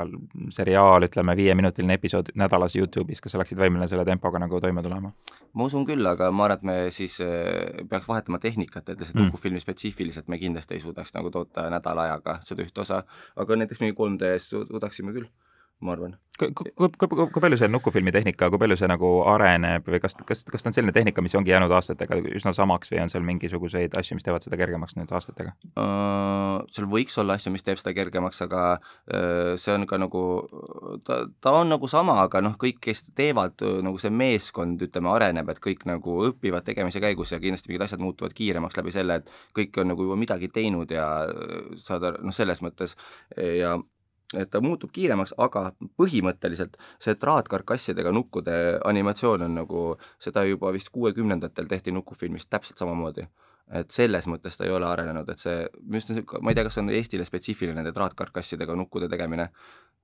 seriaal, 0.49 1.03
ütleme, 1.03 1.35
viieminutiline 1.35 1.93
episood 1.93 2.31
nädalas 2.35 2.75
Youtube'is, 2.75 3.21
kas 3.21 3.31
sa 3.31 3.37
oleksid 3.37 3.59
võimeline 3.59 3.87
selle 3.87 4.05
tempoga 4.05 4.39
nagu 4.39 4.61
toime 4.61 4.83
tulema? 4.83 5.11
ma 5.53 5.63
usun 5.63 5.85
küll, 5.85 6.05
aga 6.05 6.31
ma 6.31 6.45
arvan, 6.45 6.57
et 6.57 6.63
me 6.63 6.75
siis 6.93 7.19
äh, 7.21 7.85
peaks 7.89 8.07
vahetama 8.07 8.39
tehnikat, 8.39 8.89
et 8.89 8.99
lihtsalt 8.99 9.15
mm. 9.17 9.29
nukufilmi 9.29 9.59
spetsiifiliselt 9.59 10.16
tehniliselt 10.17 10.27
me 10.27 10.37
kindlasti 10.37 10.73
ei 10.73 10.81
suudaks 10.81 11.13
nagu 11.13 11.29
toota 11.31 11.69
nädala 11.69 12.07
ajaga 12.07 12.39
seda 12.45 12.63
ühte 12.65 12.81
osa, 12.81 13.03
aga 13.35 13.55
näiteks 13.55 13.81
mingi 13.81 13.95
3D-s 13.97 14.49
suudaksime 14.49 15.13
küll 15.13 15.27
ma 15.81 15.93
arvan. 15.93 16.15
kui, 16.37 16.49
kui, 16.53 16.69
kui, 16.97 17.25
kui 17.33 17.41
palju 17.41 17.57
see 17.57 17.67
nukufilmi 17.69 18.11
tehnika, 18.13 18.47
kui 18.53 18.59
palju 18.61 18.75
see 18.77 18.87
nagu 18.89 19.09
areneb 19.29 19.85
või 19.89 19.99
kas, 20.01 20.13
kas, 20.25 20.43
kas 20.49 20.63
ta 20.63 20.69
on 20.69 20.75
selline 20.75 20.93
tehnika, 20.93 21.21
mis 21.25 21.33
ongi 21.37 21.49
jäänud 21.49 21.73
aastatega 21.73 22.17
üsna 22.37 22.53
samaks 22.53 22.91
või 22.93 23.01
on 23.03 23.11
seal 23.13 23.25
mingisuguseid 23.25 23.97
asju, 23.97 24.17
mis 24.17 24.25
teevad 24.25 24.45
seda 24.45 24.57
kergemaks 24.57 24.97
nüüd 24.97 25.13
aastatega 25.13 25.53
uh,? 25.77 26.63
seal 26.73 26.87
võiks 26.89 27.17
olla 27.21 27.37
asju, 27.37 27.53
mis 27.53 27.65
teeb 27.65 27.81
seda 27.81 27.93
kergemaks, 27.97 28.41
aga 28.45 28.63
uh, 28.77 29.51
see 29.57 29.73
on 29.73 29.85
ka 29.89 29.99
nagu, 30.01 30.23
ta, 31.05 31.19
ta 31.41 31.53
on 31.59 31.69
nagu 31.73 31.89
sama, 31.89 32.19
aga 32.23 32.41
noh, 32.45 32.57
kõik, 32.61 32.79
kes 32.87 33.05
teevad, 33.17 33.61
nagu 33.85 34.01
see 34.01 34.13
meeskond, 34.13 34.81
ütleme, 34.85 35.13
areneb, 35.13 35.51
et 35.53 35.61
kõik 35.61 35.85
nagu 35.89 36.21
õpivad 36.29 36.65
tegemise 36.65 37.01
käigus 37.03 37.33
ja 37.33 37.41
kindlasti 37.41 37.69
mingid 37.69 37.85
asjad 37.85 38.01
muutuvad 38.01 38.33
kiiremaks 38.37 38.77
läbi 38.81 38.93
selle, 38.93 39.21
et 39.21 39.37
kõik 39.57 39.77
on 39.81 39.93
nagu 39.93 40.09
juba 40.09 40.17
midagi 40.17 40.49
teinud 40.53 40.89
ja 40.93 41.05
saad 41.81 42.09
noh, 42.17 42.33
selles 42.33 42.65
mõttes 42.65 42.97
ja 43.37 43.77
et 44.35 44.49
ta 44.51 44.61
muutub 44.63 44.91
kiiremaks, 44.91 45.33
aga 45.39 45.69
põhimõtteliselt 45.99 46.75
see 47.03 47.15
traatkarkassidega 47.19 48.11
nukkude 48.15 48.55
animatsioon 48.87 49.45
on 49.47 49.59
nagu, 49.61 49.83
seda 50.23 50.43
juba 50.47 50.73
vist 50.75 50.91
kuuekümnendatel 50.95 51.69
tehti 51.71 51.93
nukufilmis 51.95 52.49
täpselt 52.49 52.83
samamoodi. 52.83 53.27
et 53.67 53.91
selles 53.91 54.23
mõttes 54.31 54.55
ta 54.55 54.63
ei 54.63 54.71
ole 54.71 54.85
arenenud, 54.87 55.27
et 55.27 55.41
see, 55.43 55.65
ma 56.39 56.51
ei 56.51 56.55
tea, 56.55 56.63
kas 56.63 56.77
see 56.77 56.83
on 56.85 56.89
Eestile 56.89 57.25
spetsiifiline, 57.27 57.75
nende 57.75 57.91
traatkarkassidega 57.91 58.75
nukkude 58.79 59.09
tegemine, 59.11 59.49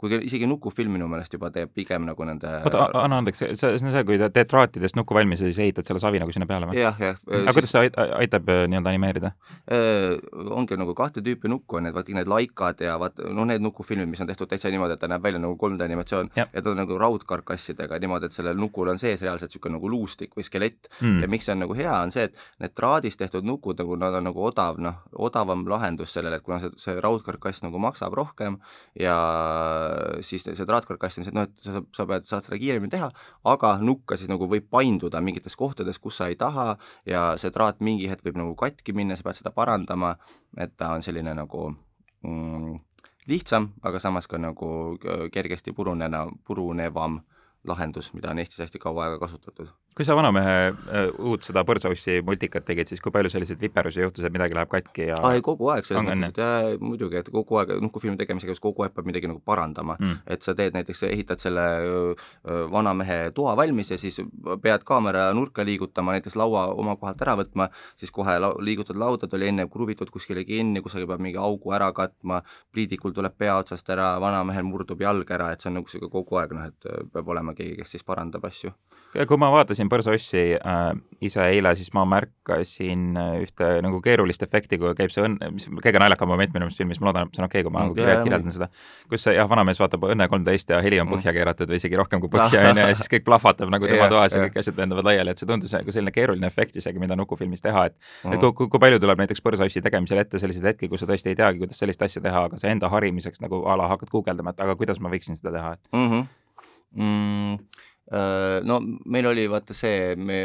kuigi 0.03 0.19
isegi 0.27 0.47
nukufilm 0.49 0.97
minu 0.97 1.07
meelest 1.11 1.33
juba 1.35 1.49
teeb 1.53 1.71
pigem 1.75 2.03
nagu 2.07 2.27
nende 2.27 2.49
oota, 2.67 2.87
anna 2.99 3.19
andeks, 3.21 3.39
see, 3.39 3.55
see 3.59 3.71
on 3.77 3.93
see, 3.93 4.03
kui 4.07 4.19
teed 4.21 4.49
traatidest 4.51 4.97
nuku 4.99 5.15
valmis 5.15 5.41
ja 5.41 5.49
siis 5.49 5.61
ehitad 5.63 5.87
selle 5.87 6.01
savi 6.03 6.19
nagu 6.21 6.33
sinna 6.35 6.47
peale 6.49 6.67
või? 6.69 6.79
jah, 6.81 6.99
jah. 6.99 7.19
aga 7.23 7.43
siis... 7.45 7.57
kuidas 7.57 7.73
see 7.75 7.91
aitab 8.19 8.51
äh, 8.51 8.63
nii-öelda 8.71 8.93
animeerida 8.93 9.33
äh,? 9.71 10.17
ongi 10.53 10.77
nagu 10.79 10.95
kahte 10.97 11.23
tüüpi 11.25 11.51
nukku 11.51 11.79
on 11.79 11.87
need, 11.87 11.95
vaata 11.95 12.17
need 12.17 12.31
laikad 12.31 12.83
ja 12.83 12.97
vaat 13.01 13.21
noh, 13.23 13.47
need 13.47 13.63
nukufilmid, 13.63 14.09
mis 14.11 14.23
on 14.23 14.29
tehtud 14.29 14.51
täitsa 14.51 14.71
niimoodi, 14.73 14.97
et 14.97 15.03
ta 15.03 15.09
näeb 15.11 15.23
välja 15.23 15.41
nagu 15.41 15.57
3D 15.59 15.87
animatsioon 15.87 16.33
ja, 16.37 16.47
ja 16.51 16.63
ta 16.63 16.73
on 16.73 16.81
nagu 16.83 16.99
raudkarkassidega 16.99 17.99
niimoodi, 18.03 18.29
et 18.29 18.37
sellel 18.37 18.59
nukul 18.59 18.91
on 18.93 19.01
sees 19.01 19.23
reaalselt 19.23 19.53
niisugune 19.53 19.77
nagu 19.77 19.91
luustik 19.91 20.35
või 20.37 20.45
skelett 20.47 20.91
mm. 20.99 21.23
ja 21.23 21.31
miks 21.31 21.47
see 21.47 21.55
on 21.55 21.63
nagu 21.65 21.77
hea, 21.77 21.93
on 21.95 22.13
see, 22.15 22.27
et 22.27 22.63
need 22.63 22.75
traadist 22.77 23.21
tehtud 23.21 23.47
nukud 23.47 23.79
nagu 23.79 23.97
nad 23.99 24.19
on 24.19 24.27
nagu 24.29 24.45
odav, 24.49 24.79
noh, 24.81 25.01
odavam 25.29 25.65
lahendus 25.69 26.13
sellele, 26.15 26.41
et 26.41 26.45
kuna 26.45 26.59
see, 26.63 26.73
see 26.81 26.99
raudkarkass 27.03 27.63
nagu 27.65 27.81
maksab 27.81 28.15
rohkem 28.17 28.59
ja 28.99 29.17
siis 30.25 30.45
see 30.45 30.67
traatkarkass 30.67 31.19
on 31.19 31.27
see, 31.27 31.33
et 31.33 31.37
noh, 31.37 31.47
et 31.49 31.65
sa, 31.65 31.83
sa 31.95 32.05
pead, 32.09 32.27
saad 32.29 32.47
seda 32.47 32.59
kiiremini 32.61 32.93
teha, 32.93 33.09
aga 33.49 33.75
nukka 33.81 34.17
siis 34.19 34.31
nagu 34.31 34.47
võib 34.49 34.69
painduda 34.73 35.21
mingites 35.23 35.57
kohtades, 35.59 35.99
kus 36.03 36.21
sa 36.21 36.29
ei 36.31 36.37
taha 36.39 36.73
ja 37.09 37.25
see 37.41 37.53
traat 37.53 37.83
mingi 37.83 38.09
hetk 38.11 38.25
võib 38.27 38.39
nagu 38.41 38.55
katki 38.59 38.95
minna, 38.95 39.17
sa 39.17 39.27
pead 39.27 39.41
seda 39.41 39.53
parandama, 39.55 40.15
et 40.57 40.75
ta 40.77 40.93
on 40.95 41.05
selline 41.05 41.35
nagu 41.37 41.69
mm, 42.23 42.79
lihtsam, 43.29 43.71
aga 43.83 44.01
samas 44.03 44.27
ka 44.27 44.39
nagu 44.41 44.97
kergesti 45.33 45.73
purunena, 45.75 46.25
purunevam 46.47 47.21
lahendus, 47.67 48.11
mida 48.13 48.31
on 48.31 48.39
Eestis 48.41 48.59
hästi 48.59 48.79
kaua 48.81 49.05
aega 49.05 49.19
kasutatud. 49.21 49.69
kui 49.95 50.05
sa 50.05 50.15
Vanamehe 50.17 50.53
äh, 50.67 51.09
uut 51.21 51.45
seda 51.45 51.61
Põrsaussi 51.67 52.17
multikat 52.25 52.65
tegid, 52.65 52.89
siis 52.89 53.01
kui 53.01 53.11
palju 53.13 53.29
selliseid 53.29 53.59
viperusi 53.61 54.01
juhtus, 54.01 54.25
et 54.25 54.33
midagi 54.33 54.57
läheb 54.57 54.71
katki 54.71 55.05
ja 55.11 55.19
ei, 55.29 55.43
kogu 55.45 55.69
aeg, 55.69 55.85
selles 55.85 56.03
mõttes, 56.07 56.33
et 56.33 56.41
jaa, 56.41 56.71
muidugi, 56.81 57.19
et 57.21 57.29
kogu 57.31 57.59
aeg 57.61 57.75
nukufilmi 57.83 58.17
tegemise 58.17 58.49
käigus 58.49 58.63
kogu 58.63 58.83
aeg 58.83 58.95
peab 58.95 59.07
midagi 59.07 59.29
nagu 59.29 59.39
parandama 59.45 59.95
mm.. 59.99 60.23
et 60.33 60.41
sa 60.45 60.55
teed 60.57 60.73
näiteks, 60.75 61.03
ehitad 61.11 61.43
selle 61.43 61.65
Vanamehe 62.73 63.31
toa 63.37 63.53
valmis 63.59 63.93
ja 63.93 63.99
siis 64.01 64.17
pead 64.65 64.83
kaamera 64.87 65.27
nurka 65.37 65.65
liigutama, 65.65 66.17
näiteks 66.17 66.35
laua 66.41 66.65
oma 66.73 66.97
kohalt 66.99 67.21
ära 67.23 67.37
võtma, 67.43 67.69
siis 67.99 68.11
kohe 68.11 68.35
lau-, 68.41 68.57
liigutad 68.65 68.97
lauda, 68.99 69.29
ta 69.29 69.37
oli 69.37 69.51
enne 69.53 69.67
kruvitud 69.71 70.09
kuskile 70.11 70.43
kinni, 70.47 70.81
kusagil 70.81 71.07
peab 71.07 71.21
mingi 71.23 71.39
augu 71.39 71.71
ära 71.77 71.91
katma, 71.95 72.41
pliidikul 72.73 73.13
tuleb 73.13 73.37
pea 73.37 73.59
otsast 73.61 73.93
ära, 73.93 74.15
Vanamehel 74.23 74.65
murdub 74.67 75.05
jalg 75.05 75.31
ära, 75.37 75.53
et 75.53 75.61
see 75.61 75.69
on 75.69 75.79
nagu 75.79 75.87
niisugune 75.87 76.11
kogu 76.17 76.41
aeg 76.41 76.57
noh, 76.57 76.67
et 76.73 76.91
peab 77.13 77.29
olema 77.29 77.52
olema 77.53 77.57
keegi, 77.57 77.77
kes 77.77 77.91
siis 77.93 78.03
parandab 78.03 78.43
asju. 78.45 78.71
kui 79.27 79.37
ma 79.37 79.51
vaatasin 79.53 79.89
Põrsaossi 79.89 80.55
äh, 80.57 80.95
ise 81.21 81.43
eile, 81.45 81.75
siis 81.77 81.91
ma 81.93 82.03
märkasin 82.09 83.17
äh, 83.17 83.43
ühte 83.43 83.67
nagu 83.85 83.99
keerulist 84.01 84.41
efekti, 84.41 84.79
kui 84.81 84.93
käib 84.97 85.11
see 85.13 85.21
õnn, 85.23 85.37
mis 85.53 85.67
kõige 85.69 86.01
naljakam 86.01 86.31
moment 86.33 86.53
minu 86.53 86.65
meelest 86.65 86.81
filmis, 86.81 86.99
ma 86.99 87.11
loodan, 87.11 87.29
et 87.29 87.37
see 87.37 87.43
on 87.43 87.47
okei 87.47 87.61
okay,, 87.61 87.67
kui 87.67 87.73
ma 87.75 87.85
mm, 87.85 88.23
kirjeldan 88.25 88.55
seda, 88.55 88.69
kus 89.09 89.27
see 89.27 89.35
jah, 89.37 89.49
vanamees 89.49 89.79
vaatab 89.79 90.07
Õnne 90.09 90.27
kolmteist 90.29 90.73
ja 90.73 90.81
heli 90.81 90.99
on 90.99 91.07
mm. 91.07 91.19
põhja 91.19 91.35
keeratud 91.37 91.69
või 91.69 91.77
isegi 91.77 91.99
rohkem 91.99 92.23
kui 92.23 92.33
põhja, 92.33 92.65
on 92.71 92.81
ju, 92.81 92.87
ja 92.89 92.97
siis 92.97 93.11
kõik 93.13 93.27
plahvatab 93.29 93.69
nagu 93.73 93.89
tema 93.89 94.09
toas 94.11 94.33
ja 94.33 94.47
kõik 94.47 94.59
asjad 94.63 94.81
lendavad 94.81 95.11
laiali, 95.11 95.33
et 95.33 95.41
see 95.41 95.49
tundus 95.49 95.77
nagu 95.77 95.93
selline 95.93 96.13
keeruline 96.15 96.49
efekt 96.49 96.81
isegi, 96.81 97.01
mida 97.01 97.17
nukufilmis 97.19 97.61
teha, 97.61 97.87
et 97.91 97.97
mm. 97.99 98.33
et 98.33 98.41
kui, 98.41 98.53
kui, 98.63 98.71
kui 98.73 98.81
palju 98.81 99.01
tuleb 99.03 99.21
näiteks 99.23 99.45
Põrsaossi 99.45 99.83
tegemisel 99.85 100.23
ette 100.23 100.41
selliseid 100.41 100.71
hetki, 100.73 100.89
kus 100.89 101.05
sa 101.05 101.09
tõesti 101.09 101.35
ei 101.35 101.37
teagi, 101.37 101.61
kuidas 101.61 101.77
sellist 101.83 102.01
asja 102.01 102.23
teha, 102.23 102.47
aga 102.49 102.57
sa 102.57 102.71
enda 102.73 102.89
harimiseks 102.89 103.43
nagu 103.43 103.61
a 103.69 103.77
la 103.77 103.91
hakkad 103.93 104.09
guugeldama, 104.13 104.55
et 104.55 104.63
aga 104.65 104.77
kuidas 104.79 105.01
ma 105.03 105.11
võiksin 105.13 105.37
seda 105.37 105.53
teha, 105.53 105.75
et 105.77 105.93
mm 105.93 106.09
-hmm 106.09 106.31
mm,? 106.95 107.57
Äh, 108.11 108.59
no 108.67 108.81
meil 109.05 109.25
oli 109.29 109.45
vaata 109.47 109.71
see, 109.73 110.15
me, 110.19 110.35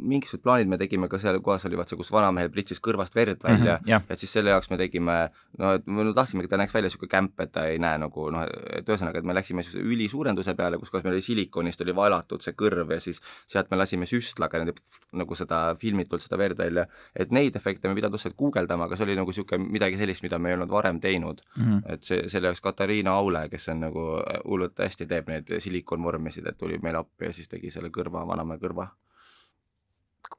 mingisugused 0.00 0.40
plaanid 0.42 0.66
me 0.70 0.78
tegime 0.80 1.08
ka 1.12 1.18
seal 1.20 1.36
kohas 1.44 1.66
oli 1.68 1.76
vaata 1.76 1.92
see, 1.92 1.98
kus 2.00 2.08
vanamehel 2.14 2.48
pritsis 2.50 2.80
kõrvast 2.80 3.14
verd 3.14 3.42
välja 3.44 3.74
Mhm, 3.80 3.88
jah. 3.90 4.02
et 4.08 4.18
siis 4.18 4.32
selle 4.32 4.48
jaoks 4.54 4.70
me 4.72 4.78
tegime, 4.80 5.16
no 5.60 5.74
et 5.76 5.86
me 5.86 6.06
tahtsimegi, 6.16 6.48
et 6.48 6.50
ta 6.54 6.56
näeks 6.56 6.72
välja 6.74 6.88
niisugune 6.88 7.10
kämp, 7.12 7.40
et 7.44 7.52
ta 7.52 7.66
ei 7.68 7.78
näe 7.78 7.98
nagu 8.00 8.30
noh, 8.32 8.46
et 8.72 8.88
ühesõnaga, 8.88 9.18
et 9.20 9.24
me 9.28 9.34
läksime 9.36 9.60
niisuguse 9.60 9.84
ülisuurenduse 9.92 10.54
peale, 10.56 10.78
kus 10.80 10.90
kohas 10.90 11.04
meil 11.04 11.18
oli 11.18 11.22
silikonist 11.26 11.80
oli 11.84 11.92
vaelatud 11.94 12.40
see 12.42 12.56
kõrv 12.56 12.94
ja 12.96 13.00
siis 13.00 13.20
sealt 13.46 13.70
me 13.70 13.76
lasime 13.76 14.08
süstlaga 14.08 14.58
nende 14.64 14.72
nagu 15.12 15.34
seda 15.36 15.74
filmitult 15.76 16.22
seda 16.24 16.38
verd 16.40 16.58
välja, 16.58 16.86
et 17.14 17.30
neid 17.30 17.56
efekte 17.60 17.88
me 17.88 17.94
pidanud 17.94 18.14
otseselt 18.16 18.36
guugeldama, 18.40 18.88
aga 18.88 18.96
see 18.96 19.04
oli 19.04 19.16
nagu 19.20 19.28
niisugune 19.30 19.68
midagi 19.68 20.00
sellist, 20.00 20.22
mida 20.24 20.38
me 20.38 20.48
ei 20.48 20.56
olnud 20.56 20.70
varem 20.72 20.98
teinud 21.00 21.44
Mhm. 21.56 21.78
et 21.92 22.02
see, 22.04 22.24
selle 22.28 22.48
jaoks 22.48 22.60
Katariina 22.64 23.10
Aule, 23.20 23.48
kes 23.50 23.68
on 23.68 23.80
nagu 23.84 24.06
hullult 24.48 24.78
hästi 24.80 25.06
teeb 25.06 25.28
neid 25.28 25.46
silikonvormisid, 25.60 26.46
et 26.48 26.56
tuli 26.58 26.69
meile 26.82 27.02
appi 27.02 27.28
ja 27.28 27.36
siis 27.36 27.50
tegi 27.50 27.72
selle 27.74 27.90
kõrva, 27.94 28.22
vanamehe 28.28 28.60
kõrva. 28.62 28.90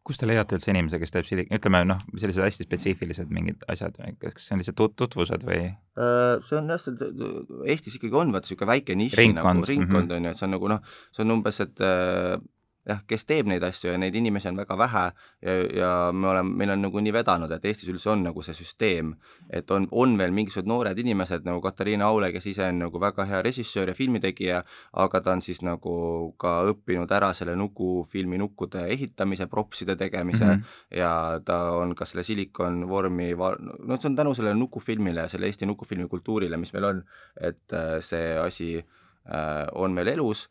kust 0.07 0.21
te 0.21 0.27
leiate 0.29 0.55
üldse 0.55 0.71
inimese, 0.71 0.99
kes 1.01 1.11
teeb 1.11 1.27
silik-, 1.27 1.51
ütleme 1.51 1.81
noh, 1.85 1.99
sellised 2.15 2.43
hästi 2.45 2.67
spetsiifilised 2.67 3.33
mingid 3.33 3.65
asjad, 3.67 3.97
kas 4.21 4.45
see 4.45 4.55
on 4.55 4.61
lihtsalt 4.61 4.77
tut-, 4.79 4.95
tutvused 4.95 5.43
või? 5.47 5.67
see 6.47 6.57
on 6.59 6.71
jah, 6.71 6.87
Eestis 7.65 7.99
ikkagi 7.99 8.15
on 8.15 8.31
vaata 8.31 8.47
niisugune 8.47 8.71
väike 8.71 8.95
nišš 8.95 9.19
nagu, 9.35 9.67
ringkond 9.67 10.07
mhm. 10.07 10.17
on 10.17 10.29
ju, 10.29 10.33
et 10.33 10.39
see 10.39 10.47
on 10.47 10.55
nagu 10.55 10.71
noh, 10.71 10.97
see 11.11 11.25
on 11.25 11.35
umbes, 11.35 11.59
et 11.65 11.83
äh, 11.85 12.37
jah, 12.87 13.01
kes 13.07 13.25
teeb 13.29 13.49
neid 13.49 13.63
asju 13.63 13.91
ja 13.91 13.97
neid 14.01 14.15
inimesi 14.17 14.49
on 14.49 14.57
väga 14.57 14.77
vähe 14.79 15.03
ja, 15.45 15.55
ja 15.77 15.89
me 16.13 16.31
oleme, 16.31 16.55
meil 16.57 16.73
on 16.73 16.81
nagu 16.87 17.03
nii 17.03 17.13
vedanud, 17.13 17.51
et 17.53 17.65
Eestis 17.69 17.91
üldse 17.93 18.09
on 18.13 18.23
nagu 18.25 18.41
see 18.45 18.55
süsteem, 18.57 19.13
et 19.53 19.69
on, 19.71 19.85
on 19.91 20.15
veel 20.17 20.33
mingisugused 20.33 20.69
noored 20.69 20.97
inimesed 20.97 21.45
nagu 21.45 21.61
Katariina 21.61 22.09
Aule, 22.09 22.31
kes 22.33 22.47
ise 22.49 22.65
on 22.67 22.81
nagu 22.81 23.01
väga 23.01 23.27
hea 23.29 23.41
režissöör 23.45 23.91
ja 23.91 23.97
filmitegija, 23.97 24.63
aga 25.03 25.21
ta 25.21 25.35
on 25.35 25.43
siis 25.45 25.61
nagu 25.65 25.95
ka 26.41 26.55
õppinud 26.71 27.11
ära 27.13 27.31
selle 27.37 27.55
nukufilmi 27.59 28.41
nukkude 28.41 28.87
ehitamise, 28.95 29.45
propside 29.51 29.95
tegemise 29.99 30.45
mm. 30.45 30.51
-hmm. 30.51 30.97
ja 30.97 31.41
ta 31.45 31.59
on 31.77 31.95
ka 31.95 32.05
selle 32.05 32.23
silikonvormi, 32.23 33.33
no 33.35 33.97
see 33.99 34.09
on 34.09 34.15
tänu 34.15 34.33
sellele 34.33 34.55
nukufilmile 34.57 35.27
ja 35.27 35.29
selle 35.29 35.45
Eesti 35.45 35.65
nukufilmi 35.65 36.07
kultuurile, 36.07 36.57
mis 36.57 36.73
meil 36.73 36.89
on, 36.89 37.03
et 37.37 37.73
äh, 37.73 37.99
see 37.99 38.37
asi 38.37 38.71
on 39.75 39.93
meil 39.93 40.07
elus. 40.07 40.47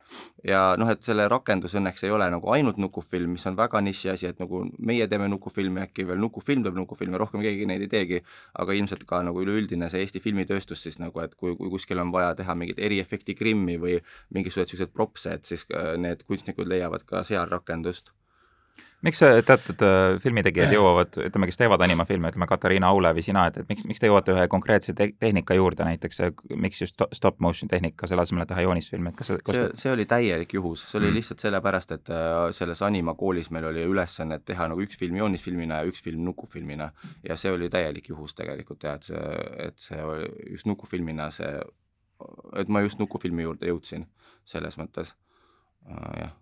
Ja 0.47 0.77
noh, 0.79 0.89
et 0.93 1.03
selle 1.05 1.27
rakendus 1.29 1.75
õnneks 1.79 2.05
ei 2.07 2.13
ole 2.15 2.29
nagu 2.31 2.53
ainult 2.55 2.79
nukufilm, 2.81 3.35
mis 3.35 3.47
on 3.51 3.57
väga 3.59 3.81
niši 3.85 4.13
asi, 4.13 4.29
et 4.31 4.39
nagu 4.41 4.63
meie 4.79 5.09
teeme 5.11 5.29
nukufilmi, 5.29 5.83
äkki 5.89 6.07
veel 6.09 6.21
nukufilm 6.23 6.63
teeb 6.65 6.79
nukufilme, 6.79 7.19
rohkem 7.21 7.43
keegi 7.45 7.67
neid 7.69 7.85
ei 7.87 7.91
teegi, 7.91 8.23
aga 8.63 8.77
ilmselt 8.79 9.05
ka 9.11 9.23
nagu 9.27 9.43
üleüldine 9.43 9.91
see 9.91 10.05
Eesti 10.05 10.23
filmitööstus 10.23 10.87
siis 10.87 11.01
nagu, 11.03 11.21
et 11.25 11.35
kui, 11.35 11.57
kui 11.59 11.73
kuskil 11.75 12.01
on 12.01 12.15
vaja 12.15 12.33
teha 12.39 12.55
mingit 12.55 12.79
eriefekti 12.79 13.35
grimmi 13.35 13.77
või 13.83 13.99
mingisuguseid 14.37 14.71
niisuguseid 14.71 14.95
propse, 14.95 15.35
et 15.35 15.51
siis 15.51 15.67
äh, 15.75 15.97
need 16.01 16.25
kunstnikud 16.29 16.71
leiavad 16.71 17.05
ka 17.09 17.25
seal 17.27 17.51
rakendust 17.51 18.15
miks 19.07 19.23
äh, 19.23 19.39
teatud 19.47 19.83
äh, 19.85 20.17
filmitegijad 20.23 20.73
jõuavad, 20.75 21.19
ütleme, 21.29 21.49
kes 21.51 21.61
teevad 21.61 21.83
animafilme, 21.85 22.33
ütleme 22.33 22.49
Katariina 22.49 22.91
Aule 22.93 23.13
või 23.17 23.25
sina, 23.25 23.47
et, 23.51 23.61
et 23.63 23.69
miks, 23.71 23.85
miks 23.89 24.03
te 24.03 24.11
jõuate 24.11 24.35
ühe 24.35 24.47
konkreetse 24.53 24.95
te 24.97 25.11
tehnika 25.21 25.57
juurde 25.57 25.87
näiteks, 25.89 26.21
miks 26.57 26.83
just 26.85 27.05
stop 27.17 27.41
motion 27.45 27.71
tehnika, 27.71 28.09
selle 28.11 28.25
asemel, 28.25 28.45
et 28.45 28.53
teha 28.53 28.65
joonisfilmi, 28.67 29.13
et 29.13 29.21
kas 29.21 29.33
see, 29.33 29.43
kas 29.45 29.59
see, 29.59 29.69
see 29.85 29.95
oli 29.95 30.07
täielik 30.11 30.57
juhus, 30.59 30.87
see 30.89 31.01
oli 31.01 31.11
Mm. 31.11 31.15
lihtsalt 31.19 31.41
sellepärast, 31.41 31.93
et 31.93 32.11
äh, 32.11 32.51
selles 32.55 32.83
Anima 32.83 33.15
koolis 33.19 33.51
meil 33.51 33.65
oli 33.71 33.85
ülesanne 33.85 34.39
et 34.39 34.45
teha 34.47 34.69
nagu 34.71 34.83
üks 34.85 34.99
film 34.99 35.17
joonisfilmina 35.19 35.81
ja 35.81 35.91
üks 35.91 36.03
film 36.05 36.25
nukufilmina. 36.25 36.91
Ja 37.27 37.37
see 37.37 37.53
oli 37.53 37.69
täielik 37.69 38.09
juhus 38.09 38.35
tegelikult 38.39 38.85
jah, 38.85 38.99
et 39.01 39.09
see, 39.09 39.39
et 39.67 39.79
see 39.79 40.03
oli 40.05 40.29
just 40.55 40.69
nukufilmina 40.71 41.31
see, 41.35 41.51
et 42.57 42.69
ma 42.69 42.85
just 42.85 43.01
nukufilmi 43.03 43.49
juurde 43.49 43.71
jõudsin 43.73 44.07
selles 44.45 44.79
mõttes. 44.79 45.15
Jah 46.21 46.37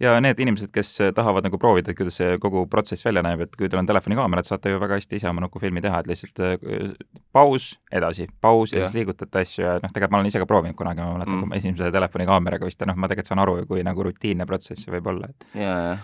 ja 0.00 0.12
need 0.22 0.38
inimesed, 0.38 0.70
kes 0.74 0.92
tahavad 1.16 1.46
nagu 1.46 1.58
proovida, 1.58 1.94
kuidas 1.98 2.18
see 2.20 2.36
kogu 2.42 2.66
protsess 2.70 3.04
välja 3.06 3.22
näeb, 3.26 3.40
et 3.46 3.56
kui 3.58 3.68
teil 3.68 3.80
on 3.80 3.88
telefonikaamera, 3.88 4.44
et 4.44 4.50
saate 4.50 4.70
ju 4.70 4.78
väga 4.82 4.98
hästi 5.00 5.18
ise 5.18 5.28
oma 5.30 5.42
nukufilmi 5.46 5.82
teha, 5.84 6.00
et 6.04 6.10
lihtsalt 6.10 6.42
äh, 6.44 6.92
paus, 7.34 7.70
edasi, 7.92 8.28
paus 8.40 8.72
ja 8.72 8.82
Jah. 8.82 8.88
siis 8.90 9.00
liigutate 9.00 9.42
asju 9.42 9.64
ja 9.64 9.72
noh, 9.82 9.90
tegelikult 9.90 10.14
ma 10.14 10.20
olen 10.20 10.30
ise 10.30 10.42
ka 10.42 10.46
proovinud 10.50 10.78
kunagi, 10.78 11.02
ma 11.02 11.16
mäletan 11.16 11.42
Mm. 11.48 11.56
esimese 11.58 11.90
telefonikaameraga 11.94 12.66
vist 12.68 12.80
ja 12.80 12.86
noh, 12.90 12.96
ma 12.96 13.08
tegelikult 13.10 13.32
saan 13.32 13.42
aru, 13.42 13.56
kui 13.66 13.82
nagu 13.86 14.02
rutiinne 14.06 14.46
protsess 14.46 14.84
see 14.86 14.94
võib 14.94 15.10
olla, 15.14 15.28
et 15.30 15.58
ja, 15.58 15.74
ja 15.90 15.98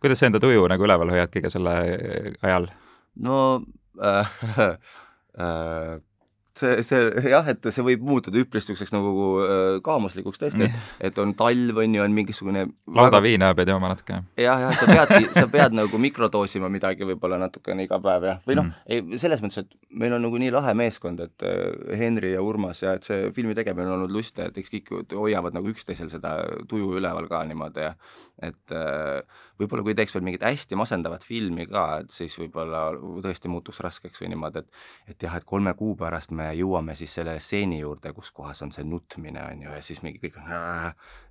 kuidas 0.00 0.20
sa 0.20 0.28
enda 0.28 0.38
tuju 0.42 0.68
nagu 0.70 0.84
üleval 0.84 1.10
hoiad 1.10 1.32
kõige 1.34 1.50
selle 1.50 1.72
ajal? 2.42 2.68
no 3.24 3.38
äh, 4.02 4.28
äh, 5.40 5.98
see, 6.58 6.82
see 6.86 7.30
jah, 7.32 7.46
et 7.50 7.68
see 7.72 7.84
võib 7.86 8.04
muutuda 8.06 8.40
üpris 8.40 8.66
niisuguseks 8.66 8.94
nagu 8.94 9.26
äh, 9.44 9.78
kaamuslikuks 9.84 10.42
tõesti, 10.42 10.68
et 10.68 11.08
et 11.10 11.20
on 11.22 11.34
talv, 11.38 11.78
on 11.82 11.96
ju, 11.96 12.02
on 12.04 12.14
mingisugune 12.14 12.64
lauda 12.98 13.20
viina 13.24 13.50
pead 13.56 13.72
jooma 13.72 13.92
natuke? 13.92 14.20
jah, 14.38 14.62
jah, 14.64 14.74
sa 14.78 14.88
peadki, 14.90 15.30
sa 15.34 15.46
pead 15.54 15.76
nagu 15.76 16.00
mikrodoosima 16.02 16.70
midagi 16.72 17.06
võib-olla 17.08 17.40
natukene 17.44 17.86
iga 17.88 18.00
päev 18.02 18.28
jah, 18.30 18.40
või 18.46 18.58
noh 18.60 18.68
mm., 18.68 19.14
ei 19.14 19.22
selles 19.22 19.42
mõttes, 19.44 19.64
et 19.64 19.98
meil 20.02 20.16
on 20.16 20.24
nagu 20.26 20.40
nii 20.42 20.52
lahe 20.54 20.74
meeskond, 20.78 21.24
et 21.24 21.46
äh, 21.46 21.98
Henri 21.98 22.34
ja 22.34 22.44
Urmas 22.44 22.82
ja 22.84 22.96
et 22.98 23.08
see 23.08 23.32
filmi 23.36 23.56
tegemine 23.58 23.88
on 23.88 23.98
olnud 24.00 24.14
lust 24.14 24.38
ja 24.40 24.48
et 24.50 24.58
eks 24.60 24.74
kõik 24.74 24.94
hoiavad 25.14 25.56
nagu 25.56 25.70
üksteisel 25.72 26.10
seda 26.12 26.38
tuju 26.68 26.96
üleval 26.98 27.28
ka 27.30 27.44
niimoodi 27.48 27.86
ja 27.86 27.94
et 28.42 28.74
äh, 28.74 29.22
võib-olla 29.58 29.84
kui 29.86 29.96
teeks 29.98 30.14
veel 30.14 30.24
mingit 30.26 30.44
hästi 30.46 30.78
masendavat 30.78 31.24
filmi 31.26 31.66
ka, 31.70 31.86
et 32.04 32.14
siis 32.14 32.36
võib-olla 32.38 32.88
tõesti 33.24 33.50
muutuks 33.50 33.80
raskeks 33.84 34.22
või 34.22 34.32
niimoodi, 34.34 34.62
et 34.62 35.14
et 35.14 35.26
jah, 35.26 35.34
et 35.38 35.46
kolme 35.48 35.72
kuu 35.78 35.96
pärast 35.98 36.32
me 36.36 36.47
jõuame 36.56 36.94
siis 36.98 37.14
selle 37.18 37.36
stseeni 37.42 37.80
juurde, 37.80 38.12
kus 38.16 38.30
kohas 38.34 38.62
on 38.64 38.72
see 38.74 38.84
nutmine, 38.86 39.42
on 39.52 39.62
ju, 39.66 39.74
ja 39.76 39.82
siis 39.84 40.02
mingi 40.04 40.20
kõik 40.22 40.38
on 40.40 40.50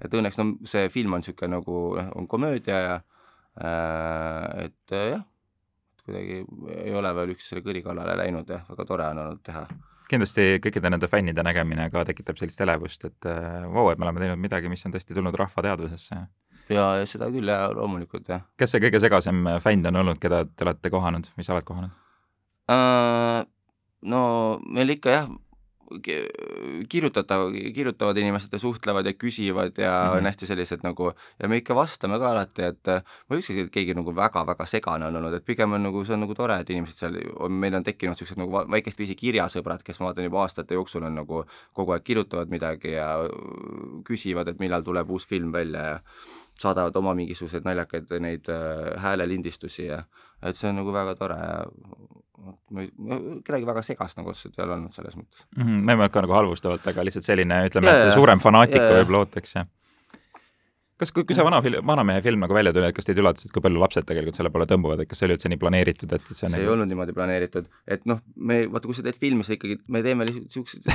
et 0.03 0.13
õnneks 0.13 0.39
no 0.39 0.47
see 0.67 0.89
film 0.93 1.17
on 1.17 1.23
niisugune 1.23 1.57
nagu 1.57 1.81
noh, 1.97 2.13
on 2.19 2.27
komöödia 2.27 2.79
ja 2.83 2.95
äh, 2.97 4.65
et 4.67 4.95
äh, 4.95 5.09
jah, 5.15 5.25
kuidagi 6.05 6.41
ei 6.77 6.95
ole 6.95 7.13
veel 7.15 7.35
üks 7.35 7.49
selle 7.51 7.63
kõri 7.65 7.83
kallale 7.85 8.15
läinud 8.21 8.49
jah, 8.49 8.65
väga 8.69 8.87
tore 8.87 9.07
on 9.11 9.23
olnud 9.23 9.43
teha. 9.45 9.65
kindlasti 10.07 10.47
kõikide 10.63 10.91
nende 10.93 11.09
fännide 11.11 11.43
nägemine 11.43 11.89
ka 11.91 12.05
tekitab 12.07 12.39
sellist 12.39 12.61
elevust, 12.63 13.05
et 13.09 13.29
äh, 13.29 13.65
vau, 13.73 13.89
et 13.91 13.99
me 13.99 14.07
oleme 14.07 14.23
teinud 14.23 14.43
midagi, 14.43 14.71
mis 14.71 14.85
on 14.87 14.95
tõesti 14.95 15.17
tulnud 15.17 15.35
rahva 15.35 15.65
teadvusesse. 15.69 16.21
ja, 16.69 16.87
ja 17.01 17.05
seda 17.09 17.31
küll 17.33 17.51
ja 17.51 17.67
loomulikult 17.73 18.29
jah 18.29 18.47
kes 18.57 18.75
see 18.75 18.83
kõige 18.83 19.03
segasem 19.03 19.45
fänn 19.63 19.91
on 19.91 20.03
olnud, 20.03 20.21
keda 20.21 20.45
te 20.47 20.67
olete 20.67 20.93
kohanud 20.93 21.29
või 21.35 21.47
sa 21.47 21.57
oled 21.57 21.67
kohanud? 21.67 22.01
äh,. 22.71 23.45
No 24.01 24.59
meil 24.67 24.97
ikka 24.97 25.13
jah, 25.13 25.29
kirjutatav, 26.89 27.51
kirjutavad 27.73 28.17
inimesed 28.17 28.51
ja 28.51 28.59
suhtlevad 28.59 29.05
ja 29.05 29.13
küsivad 29.13 29.77
ja 29.77 29.91
mm. 29.91 30.09
-hmm. 30.09 30.17
on 30.17 30.25
hästi 30.25 30.45
sellised 30.45 30.79
nagu 30.83 31.11
ja 31.39 31.47
me 31.47 31.57
ikka 31.57 31.75
vastame 31.75 32.19
ka 32.19 32.31
alati, 32.31 32.61
et 32.61 32.87
ma 33.29 33.35
ei 33.35 33.39
ütlegi, 33.39 33.59
et 33.59 33.71
keegi 33.71 33.93
nagu 33.93 34.15
väga-väga 34.15 34.65
segane 34.65 35.05
on 35.05 35.15
olnud, 35.15 35.33
et 35.33 35.45
pigem 35.45 35.71
on 35.71 35.83
nagu, 35.83 36.05
see 36.05 36.13
on 36.13 36.19
nagu 36.19 36.35
tore, 36.35 36.59
et 36.59 36.69
inimesed 36.69 36.97
seal, 36.97 37.17
meil 37.49 37.75
on 37.75 37.83
tekkinud 37.83 38.15
niisugused 38.15 38.37
nagu 38.37 38.65
väikest 38.71 38.99
viisi 38.99 39.15
kirjasõbrad, 39.15 39.83
kes 39.83 39.99
ma 39.99 40.05
vaatan 40.09 40.23
juba 40.23 40.41
aastate 40.41 40.73
jooksul 40.73 41.03
on 41.03 41.15
nagu 41.15 41.45
kogu 41.73 41.91
aeg 41.91 42.03
kirjutavad 42.03 42.49
midagi 42.49 42.91
ja 42.91 43.07
küsivad, 44.03 44.47
et 44.47 44.59
millal 44.59 44.83
tuleb 44.83 45.09
uus 45.09 45.27
film 45.27 45.51
välja 45.51 45.81
ja 45.81 45.99
saadavad 46.59 46.95
oma 46.95 47.13
mingisuguseid 47.13 47.63
naljakaid 47.63 48.11
neid 48.19 48.49
äh, 48.49 49.01
häälelindistusi 49.01 49.85
ja 49.85 50.03
et 50.41 50.55
see 50.55 50.69
on 50.69 50.75
nagu 50.75 50.93
väga 50.93 51.15
tore 51.15 51.35
ja 51.37 51.65
ma 52.37 52.83
ei, 52.83 52.91
kedagi 53.45 53.65
väga 53.67 53.81
segast 53.85 54.19
nagu 54.19 54.31
otseselt 54.31 54.57
ei 54.59 54.65
ole 54.65 54.75
olnud 54.77 54.93
selles 54.95 55.17
mõttes. 55.17 55.45
mm. 55.55 55.63
-hmm. 55.63 55.81
ma 55.85 55.93
ei 55.93 56.01
mõelnud 56.01 56.13
ka 56.13 56.23
nagu 56.25 56.37
halvustavalt, 56.37 56.87
aga 56.91 57.05
lihtsalt 57.07 57.25
selline, 57.25 57.63
ütleme, 57.69 57.93
et 58.03 58.13
suurem 58.13 58.43
fanaatik 58.43 58.81
võib-olla 58.81 59.25
ootaks, 59.25 59.55
jah. 59.57 59.69
Kas, 60.97 61.11
kui, 61.13 61.25
kui 61.27 61.35
see 61.37 61.45
vana 61.45 61.59
film, 61.61 61.85
vanamehe 61.85 62.21
film 62.25 62.41
nagu 62.41 62.55
välja 62.57 62.73
tuli, 62.73 62.89
et 62.89 62.97
kas 62.97 63.05
teid 63.05 63.19
üllatas, 63.21 63.45
et 63.45 63.53
kui 63.53 63.61
palju 63.63 63.81
lapsed 63.81 64.07
tegelikult 64.09 64.37
selle 64.37 64.51
poole 64.53 64.65
tõmbuvad, 64.69 65.03
et 65.03 65.09
kas 65.09 65.21
see 65.21 65.27
oli 65.27 65.35
üldse 65.37 65.51
nii 65.51 65.59
planeeritud, 65.61 66.13
et 66.17 66.29
see 66.31 66.47
on 66.47 66.53
see 66.53 66.61
ei 66.61 66.65
nagu... 66.65 66.73
olnud 66.73 66.89
niimoodi 66.89 67.13
planeeritud, 67.17 67.67
et 67.93 68.05
noh, 68.09 68.21
me, 68.49 68.59
vaata, 68.73 68.89
kui 68.89 68.97
sa 68.97 69.05
teed 69.05 69.19
filmi, 69.21 69.45
sa 69.45 69.53
ikkagi, 69.53 69.77
me 69.93 70.01
teeme 70.05 70.25
siukseid 70.33 70.89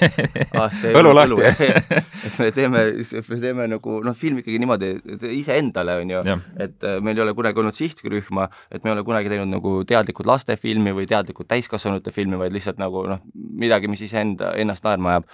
ah, 0.62 0.78
ei 0.86 0.98
õlu 1.00 1.14
lahti, 1.16 1.70
et 2.28 2.38
me 2.38 2.50
teeme, 2.54 2.84
me 3.32 3.40
teeme 3.42 3.68
nagu 3.74 3.98
noh, 4.06 4.18
film 4.18 4.42
ikkagi 4.44 4.60
niimoodi 4.62 4.92
iseendale, 5.40 5.98
on 6.04 6.14
ju, 6.14 6.22
et 6.68 6.86
äh, 6.86 7.00
meil 7.02 7.18
ei 7.18 7.26
ole 7.26 7.34
kunagi 7.38 7.62
olnud 7.64 7.78
sihtrühma, 7.78 8.46
et 8.70 8.84
me 8.84 8.92
ei 8.92 8.96
ole 8.96 9.06
kunagi 9.06 9.32
teinud 9.32 9.50
nagu 9.50 9.74
teadlikult 9.88 10.30
lastefilmi 10.30 10.94
või 10.94 11.08
teadlikult 11.10 11.50
täiskasvanute 11.50 12.14
filmi, 12.14 12.38
vaid 12.38 12.54
lihtsalt 12.54 12.78
nagu 12.78 13.08
noh, 13.10 13.26
midagi, 13.34 13.90
mis 13.90 14.06
iseenda, 14.06 14.54
ennast 14.60 14.86
naerma 14.86 15.16
ajab. 15.16 15.28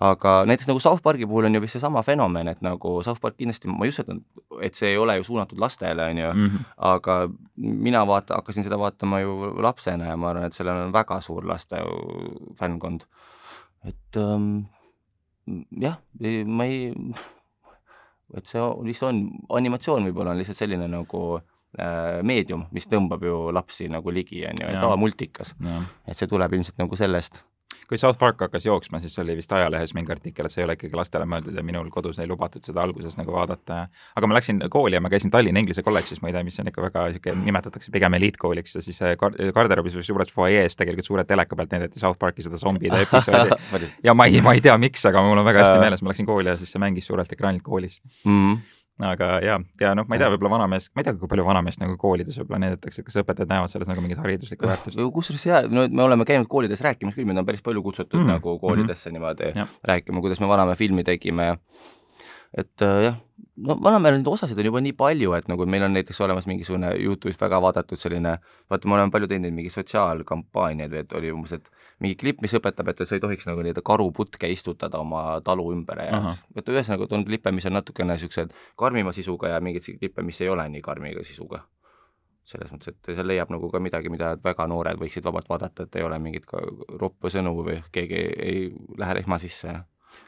Aga 0.00 0.42
näiteks 0.48 0.68
nagu 0.68 0.80
South 0.82 1.02
Parki 1.02 1.26
puhul 1.26 1.46
on 1.46 1.54
ju 1.54 1.60
vist 1.62 1.76
seesama 1.76 2.02
fenomen, 2.02 2.48
et 2.48 2.62
nagu 2.66 2.96
South 3.06 3.20
Park 3.22 3.36
kindlasti, 3.38 3.70
ma 3.70 3.86
just 3.86 4.02
ütlen, 4.02 4.24
et 4.62 4.74
see 4.74 4.90
ei 4.90 4.98
ole 4.98 5.16
ju 5.20 5.24
suunatud 5.24 5.58
lastele, 5.58 6.08
on 6.10 6.18
ju 6.18 6.32
Mm 6.34 6.46
-hmm. 6.46 6.64
aga 6.76 7.28
mina 7.56 8.06
vaata, 8.06 8.34
hakkasin 8.34 8.64
seda 8.64 8.78
vaatama 8.78 9.20
ju 9.20 9.62
lapsena 9.62 10.04
ja 10.04 10.16
ma 10.16 10.30
arvan, 10.30 10.44
et 10.44 10.52
sellel 10.52 10.86
on 10.86 10.92
väga 10.92 11.20
suur 11.20 11.46
laste 11.46 11.76
fännkond. 12.58 13.00
et 13.84 14.16
ähm, 14.16 14.64
jah, 15.80 15.96
ma 16.46 16.64
ei, 16.64 16.94
et 18.36 18.46
see 18.46 18.60
lihtsalt 18.60 19.12
on, 19.12 19.30
animatsioon 19.48 20.06
võib-olla 20.08 20.30
on 20.30 20.38
lihtsalt 20.38 20.56
selline 20.56 20.88
nagu 20.88 21.40
äh, 21.78 22.22
meedium, 22.22 22.64
mis 22.72 22.86
tõmbab 22.86 23.22
ju 23.22 23.52
lapsi 23.52 23.88
nagu 23.88 24.10
ligi, 24.10 24.46
on 24.46 24.54
ju, 24.62 24.68
et 24.68 24.76
aa, 24.82 24.96
multikas, 24.96 25.54
et 26.06 26.16
see 26.16 26.26
tuleb 26.26 26.52
ilmselt 26.52 26.78
nagu 26.78 26.96
sellest. 26.96 27.44
Kui 27.88 27.98
South 27.98 28.18
Park 28.18 28.40
hakkas 28.40 28.66
jooksma, 28.66 29.00
siis 29.00 29.18
oli 29.18 29.36
vist 29.36 29.52
ajalehes 29.52 29.94
mingi 29.94 30.12
artikkel, 30.12 30.46
et 30.46 30.54
see 30.54 30.62
ei 30.62 30.68
ole 30.68 30.76
ikkagi 30.78 30.96
lastele 30.96 31.26
mõeldud 31.28 31.56
ja 31.58 31.64
minul 31.66 31.90
kodus 31.92 32.18
ei 32.22 32.28
lubatud 32.28 32.64
seda 32.64 32.82
alguses 32.84 33.18
nagu 33.18 33.34
vaadata. 33.34 33.86
aga 34.16 34.30
ma 34.30 34.38
läksin 34.38 34.62
kooli 34.70 34.96
ja 34.96 35.02
ma 35.04 35.10
käisin 35.12 35.32
Tallinna 35.34 35.60
Inglise 35.60 35.82
kolledžis, 35.82 36.22
ma 36.22 36.30
ei 36.30 36.36
tea, 36.36 36.44
mis 36.46 36.60
on 36.60 36.70
ikka 36.70 36.84
väga 36.84 37.06
sihuke, 37.14 37.34
nimetatakse 37.44 37.92
pigem 37.94 38.18
eliitkooliks 38.20 38.78
ja 38.78 38.84
siis 38.84 39.00
garderoobis 39.54 39.98
juures 40.08 40.32
fuajees 40.32 40.76
tegelikult 40.76 41.10
suure 41.10 41.24
teleka 41.28 41.56
pealt 41.56 41.74
näidati 41.76 42.00
South 42.00 42.18
Parki 42.18 42.46
seda 42.46 42.60
zombide 42.60 43.02
episoodi 43.06 43.90
ja 44.04 44.14
ma 44.14 44.28
ei, 44.30 44.40
ma 44.44 44.56
ei 44.56 44.64
tea, 44.64 44.76
miks, 44.78 45.04
aga 45.10 45.22
mul 45.24 45.42
on 45.42 45.46
väga 45.46 45.66
hästi 45.66 45.82
meeles, 45.82 46.02
ma 46.02 46.14
läksin 46.14 46.28
kooli 46.28 46.52
ja 46.52 46.56
siis 46.60 46.72
see 46.72 46.82
mängis 46.82 47.10
suurelt 47.10 47.32
ekraanilt 47.32 47.66
koolis 47.66 48.00
mm. 48.24 48.40
-hmm 48.40 48.82
aga 49.02 49.28
ja, 49.42 49.56
ja 49.80 49.92
noh, 49.98 50.06
ma 50.06 50.14
ei 50.14 50.22
tea, 50.22 50.28
võib-olla 50.30 50.52
vanamees, 50.52 50.90
ma 50.94 51.02
ei 51.02 51.08
tea, 51.08 51.16
kui 51.18 51.30
palju 51.30 51.46
vanameest 51.46 51.80
nagu 51.82 51.96
koolides 51.98 52.36
võib-olla 52.38 52.60
näidatakse, 52.62 53.02
kas 53.06 53.18
õpetajad 53.24 53.50
näevad 53.50 53.72
selles 53.72 53.90
nagu 53.90 54.04
mingit 54.04 54.20
hariduslikku 54.22 54.68
väärtust? 54.70 55.00
kusjuures 55.16 55.46
jaa, 55.48 55.62
no 55.66 55.88
me 55.90 56.04
oleme 56.04 56.26
käinud 56.28 56.46
koolides 56.50 56.84
rääkimas 56.84 57.16
küll, 57.16 57.26
meid 57.26 57.40
on 57.42 57.48
päris 57.48 57.64
palju 57.66 57.82
kutsutud 57.82 58.20
mm. 58.20 58.30
nagu 58.36 58.54
koolidesse 58.62 59.10
mm 59.10 59.16
-hmm. 59.16 59.18
niimoodi 59.18 59.52
ja. 59.58 59.66
rääkima, 59.90 60.22
kuidas 60.22 60.40
me 60.40 60.48
vanamehe 60.48 60.78
filmi 60.78 61.04
tegime 61.04 61.50
ja 61.50 61.56
et 62.54 62.82
äh, 62.82 63.02
jah, 63.08 63.16
no 63.56 63.76
vanamäel 63.82 64.18
neid 64.18 64.28
osasid 64.28 64.58
on 64.58 64.68
juba 64.68 64.80
nii 64.82 64.94
palju, 64.98 65.32
et 65.38 65.46
nagu 65.50 65.66
meil 65.70 65.84
on 65.86 65.94
näiteks 65.94 66.20
olemas 66.26 66.46
mingisugune 66.50 66.90
Youtube'is 66.98 67.38
väga 67.40 67.60
vaadatud 67.62 68.00
selline, 68.00 68.36
vaata, 68.70 68.88
me 68.88 68.96
oleme 68.96 69.14
palju 69.14 69.28
teinud 69.30 69.54
mingi 69.54 69.70
sotsiaalkampaaniaid, 69.74 70.96
et 71.04 71.14
oli 71.18 71.30
umbes, 71.34 71.54
et 71.58 71.70
mingi 72.02 72.18
klipp, 72.20 72.42
mis 72.44 72.56
õpetab, 72.58 72.90
et 72.90 73.04
sa 73.04 73.16
ei 73.16 73.22
tohiks 73.22 73.46
nagu 73.50 73.62
nii-öelda 73.62 73.84
karuputke 73.86 74.50
istutada 74.50 74.98
oma 75.02 75.24
talu 75.46 75.70
ümber 75.74 76.02
ja 76.02 76.20
et 76.56 76.74
ühesõnaga 76.74 77.08
on 77.14 77.24
klippe, 77.28 77.54
mis 77.54 77.70
on 77.70 77.78
natukene 77.78 78.16
niisugused 78.16 78.52
karmima 78.80 79.14
sisuga 79.14 79.54
ja 79.54 79.62
mingeid 79.64 79.94
klippe, 80.02 80.26
mis 80.26 80.40
ei 80.42 80.50
ole 80.50 80.66
nii 80.74 80.82
karmiga 80.84 81.24
sisuga. 81.24 81.64
selles 82.44 82.68
mõttes, 82.68 82.92
et 82.92 83.16
see 83.16 83.24
leiab 83.24 83.48
nagu 83.48 83.70
ka 83.72 83.80
midagi, 83.80 84.10
mida 84.12 84.34
väga 84.44 84.66
noored 84.68 84.98
võiksid 85.00 85.24
vabalt 85.24 85.48
vaadata, 85.48 85.86
et 85.86 85.96
ei 85.96 86.02
ole 86.04 86.18
mingit 86.20 86.44
roppu 87.00 87.30
sõnu 87.32 87.54
või 87.56 87.78
keegi 87.92 88.18
ei, 88.20 88.34
ei 88.36 88.98
lähe 89.00 89.14
lehma 89.16 89.38
sisse 89.40 89.68
ja 89.70 89.78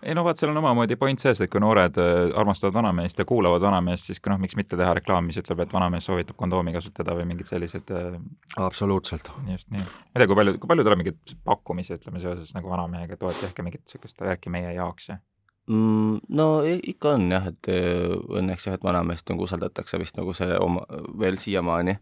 ei 0.03 0.14
no 0.14 0.24
vaat, 0.26 0.39
seal 0.41 0.53
on 0.53 0.61
omamoodi 0.61 0.97
point 1.01 1.20
sees, 1.22 1.41
et 1.43 1.51
kui 1.53 1.62
noored 1.62 1.99
äh, 2.01 2.14
armastavad 2.39 2.76
vanameest 2.78 3.22
ja 3.22 3.26
kuulavad 3.28 3.64
vanameest, 3.64 4.11
siis 4.11 4.22
noh, 4.30 4.41
miks 4.43 4.57
mitte 4.59 4.78
teha 4.78 4.95
reklaami, 4.99 5.30
mis 5.30 5.41
ütleb, 5.43 5.62
et 5.64 5.72
vanamees 5.72 6.09
soovitab 6.09 6.39
kondoomi 6.41 6.74
kasutada 6.76 7.16
või 7.18 7.28
mingid 7.32 7.51
sellised 7.51 7.93
äh, 7.95 8.18
absoluutselt. 8.62 9.30
just 9.51 9.70
nii. 9.70 9.84
ma 9.84 10.12
ei 10.14 10.22
tea, 10.22 10.30
kui 10.30 10.41
palju, 10.43 10.59
kui 10.61 10.72
palju 10.72 10.89
tuleb 10.89 11.03
mingeid 11.03 11.39
pakkumisi, 11.47 11.97
ütleme, 12.01 12.22
seoses 12.22 12.53
nagu 12.57 12.70
vanamehega, 12.72 13.16
et 13.16 13.24
oo, 13.24 13.32
et 13.32 13.43
tehke 13.47 13.66
mingit 13.66 13.87
niisugust 13.87 14.20
värki 14.22 14.53
meie 14.53 14.74
jaoks 14.76 15.11
ja 15.12 15.18
mm,? 15.66 16.20
No 16.28 16.49
ikka 16.64 17.16
on 17.16 17.30
jah, 17.32 17.49
et 17.51 17.70
äh, 17.72 18.12
õnneks 18.41 18.68
jah, 18.68 18.76
et 18.78 18.84
vanameest 18.84 19.30
nagu 19.32 19.47
usaldatakse 19.47 20.01
vist 20.03 20.18
nagu 20.20 20.34
see 20.37 20.59
oma, 20.61 20.84
veel 21.18 21.39
siiamaani 21.41 21.97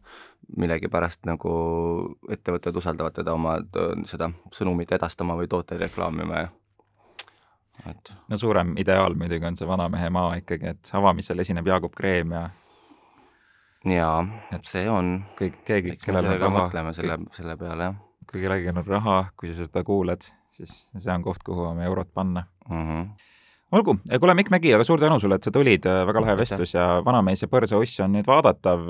millegipärast 0.61 1.25
nagu 1.29 1.55
ettevõtted 2.31 2.77
usaldavad 2.77 3.17
teda 3.17 3.33
oma 3.33 3.57
seda 4.09 4.29
sõnumit 4.53 4.93
edastama 4.93 5.37
või 5.39 5.49
tooteid 5.51 5.81
reklaamima 5.87 6.43
ja 6.43 6.51
et 7.91 8.13
no 8.29 8.39
suurem 8.41 8.75
ideaal 8.81 9.17
muidugi 9.19 9.47
on 9.47 9.57
see 9.59 9.69
vanamehe 9.69 10.11
maa 10.15 10.35
ikkagi, 10.41 10.75
et 10.75 10.93
avamisel 10.93 11.45
esineb 11.45 11.67
Jaagup 11.67 11.95
Kreem 11.99 12.33
ja 12.37 12.45
jaa, 13.85 14.25
see 14.63 14.89
on. 14.91 15.19
kõik, 15.39 15.61
keegi, 15.69 15.99
kellel 16.05 16.33
on 16.33 16.41
raha. 16.41 16.57
mõtleme 16.57 16.95
selle, 16.97 17.19
selle 17.37 17.55
peale, 17.61 17.91
jah. 17.91 17.97
kui 18.31 18.41
kellelgi 18.41 18.69
on 18.73 18.81
raha, 18.87 19.19
kui 19.37 19.53
sa 19.53 19.67
seda 19.67 19.81
kuuled, 19.87 20.23
siis 20.55 20.73
see 20.95 21.15
on 21.15 21.23
koht, 21.27 21.43
kuhu 21.47 21.63
oma 21.73 21.83
eurot 21.91 22.11
panna 22.15 22.41
mm. 22.69 22.89
-hmm 22.89 23.05
olgu, 23.75 23.97
kuule 24.21 24.35
Mikk 24.39 24.51
Mägi, 24.55 24.71
väga 24.73 24.85
suur 24.87 25.01
tänu 25.01 25.19
sulle, 25.21 25.35
et 25.35 25.43
sa 25.43 25.51
tulid, 25.51 25.85
väga 26.07 26.21
lahe 26.23 26.37
vestlus 26.39 26.75
ja 26.75 27.03
Vanamees 27.05 27.43
ja 27.43 27.49
põrsauss 27.51 28.01
on 28.05 28.13
nüüd 28.15 28.27
vaadatav 28.29 28.81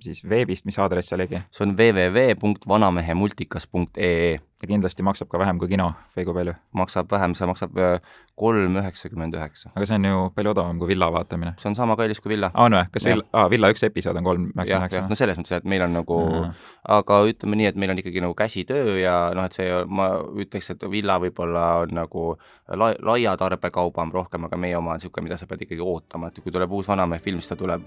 siis 0.00 0.28
veebist, 0.28 0.64
mis 0.64 0.78
aadress 0.80 1.08
see 1.10 1.16
oligi? 1.18 1.38
see 1.50 1.64
on 1.66 1.76
www.vanamehemultikas.ee 1.76 4.38
ja 4.62 4.68
kindlasti 4.70 5.02
maksab 5.02 5.28
ka 5.28 5.38
vähem 5.42 5.58
kui 5.58 5.68
kino 5.68 5.88
või 6.16 6.24
kui 6.26 6.34
palju? 6.36 6.54
maksab 6.78 7.10
vähem, 7.10 7.34
see 7.34 7.48
maksab 7.50 7.78
äh, 7.82 7.96
kolm 8.38 8.76
üheksakümmend 8.78 9.34
üheksa. 9.34 9.72
aga 9.74 9.86
see 9.88 9.98
on 9.98 10.06
ju 10.06 10.20
palju 10.36 10.52
odavam 10.54 10.78
kui 10.78 10.92
villa 10.92 11.08
vaatamine. 11.12 11.54
see 11.58 11.70
on 11.72 11.76
sama 11.78 11.96
kallis 11.98 12.20
kui 12.22 12.34
villa. 12.34 12.52
on 12.54 12.76
või, 12.76 12.84
kas 12.94 13.06
vill-, 13.08 13.24
aa, 13.32 13.48
villa 13.50 13.70
üks 13.74 13.82
episood 13.88 14.20
on 14.20 14.28
kolm 14.28 14.44
üheksakümmend 14.52 14.94
üheksa? 14.94 15.10
no 15.10 15.18
selles 15.18 15.40
mõttes, 15.40 15.56
et 15.58 15.66
meil 15.68 15.82
on 15.86 15.96
nagu 15.98 16.18
mm, 16.24 16.36
-hmm. 16.44 16.68
aga 16.98 17.20
ütleme 17.32 17.58
nii, 17.60 17.70
et 17.72 17.80
meil 17.82 17.94
on 17.94 18.02
ikkagi 18.02 18.22
nagu 18.24 18.36
käsitöö 18.38 18.98
ja 19.00 19.16
noh, 19.34 19.48
et 19.50 19.58
see, 19.58 19.70
ma 19.88 20.08
ütleks, 20.44 20.70
et 20.76 20.86
villa 20.90 21.18
võib-olla 21.22 21.64
on 21.82 21.96
nagu 21.98 22.28
la-, 22.68 22.94
laia 23.02 23.36
tarbekaubam 23.36 24.14
rohkem, 24.14 24.46
aga 24.46 24.56
meie 24.56 24.76
oma 24.78 24.94
on 24.94 25.02
niisugune, 25.02 25.26
mida 25.26 25.40
sa 25.40 25.50
pead 25.50 25.66
ikkagi 25.66 25.82
ootama, 25.82 26.30
et 26.30 26.38
kui 26.44 26.54
tuleb 26.54 26.70
uus 26.70 26.88
vanamehe 26.88 27.20
film, 27.20 27.42
siis 27.42 27.50
ta 27.50 27.58
tuleb 27.58 27.82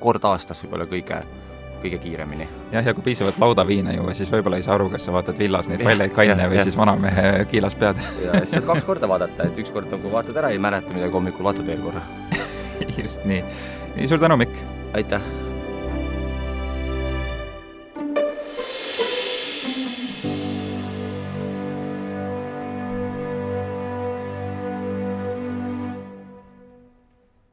kord 0.00 0.24
aastas 0.24 0.64
võib-olla 0.64 0.88
kõige 0.88 1.20
kõige 1.82 1.98
kiiremini. 2.02 2.48
jah, 2.72 2.86
ja 2.86 2.94
kui 2.94 3.04
piisavalt 3.06 3.38
laudaviina 3.42 3.94
juua, 3.96 4.14
siis 4.14 4.30
võib-olla 4.32 4.60
ei 4.60 4.66
saa 4.66 4.74
aru, 4.78 4.90
kas 4.92 5.08
sa 5.08 5.14
vaatad 5.16 5.38
villas 5.38 5.70
neid 5.70 5.84
paljaid 5.86 6.14
kanne 6.16 6.50
või 6.50 6.60
ja. 6.60 6.66
siis 6.66 6.78
vanamehe 6.78 7.46
kiilas 7.50 7.78
pead. 7.78 8.02
ja 8.26 8.42
siis 8.42 8.58
saad 8.58 8.68
kaks 8.68 8.86
korda 8.88 9.10
vaadata, 9.10 9.48
et 9.50 9.64
ükskord 9.64 9.90
nagu 9.92 10.12
vaatad 10.12 10.38
ära, 10.42 10.52
ei 10.54 10.62
mäleta 10.62 10.94
midagi, 10.94 11.14
hommikul 11.14 11.50
vaatad 11.50 11.66
veel 11.66 11.82
korra 11.84 12.04
just 13.02 13.24
nii. 13.28 13.42
suur 14.06 14.22
tänu, 14.22 14.40
Mikk! 14.42 14.62
aitäh! 14.96 15.45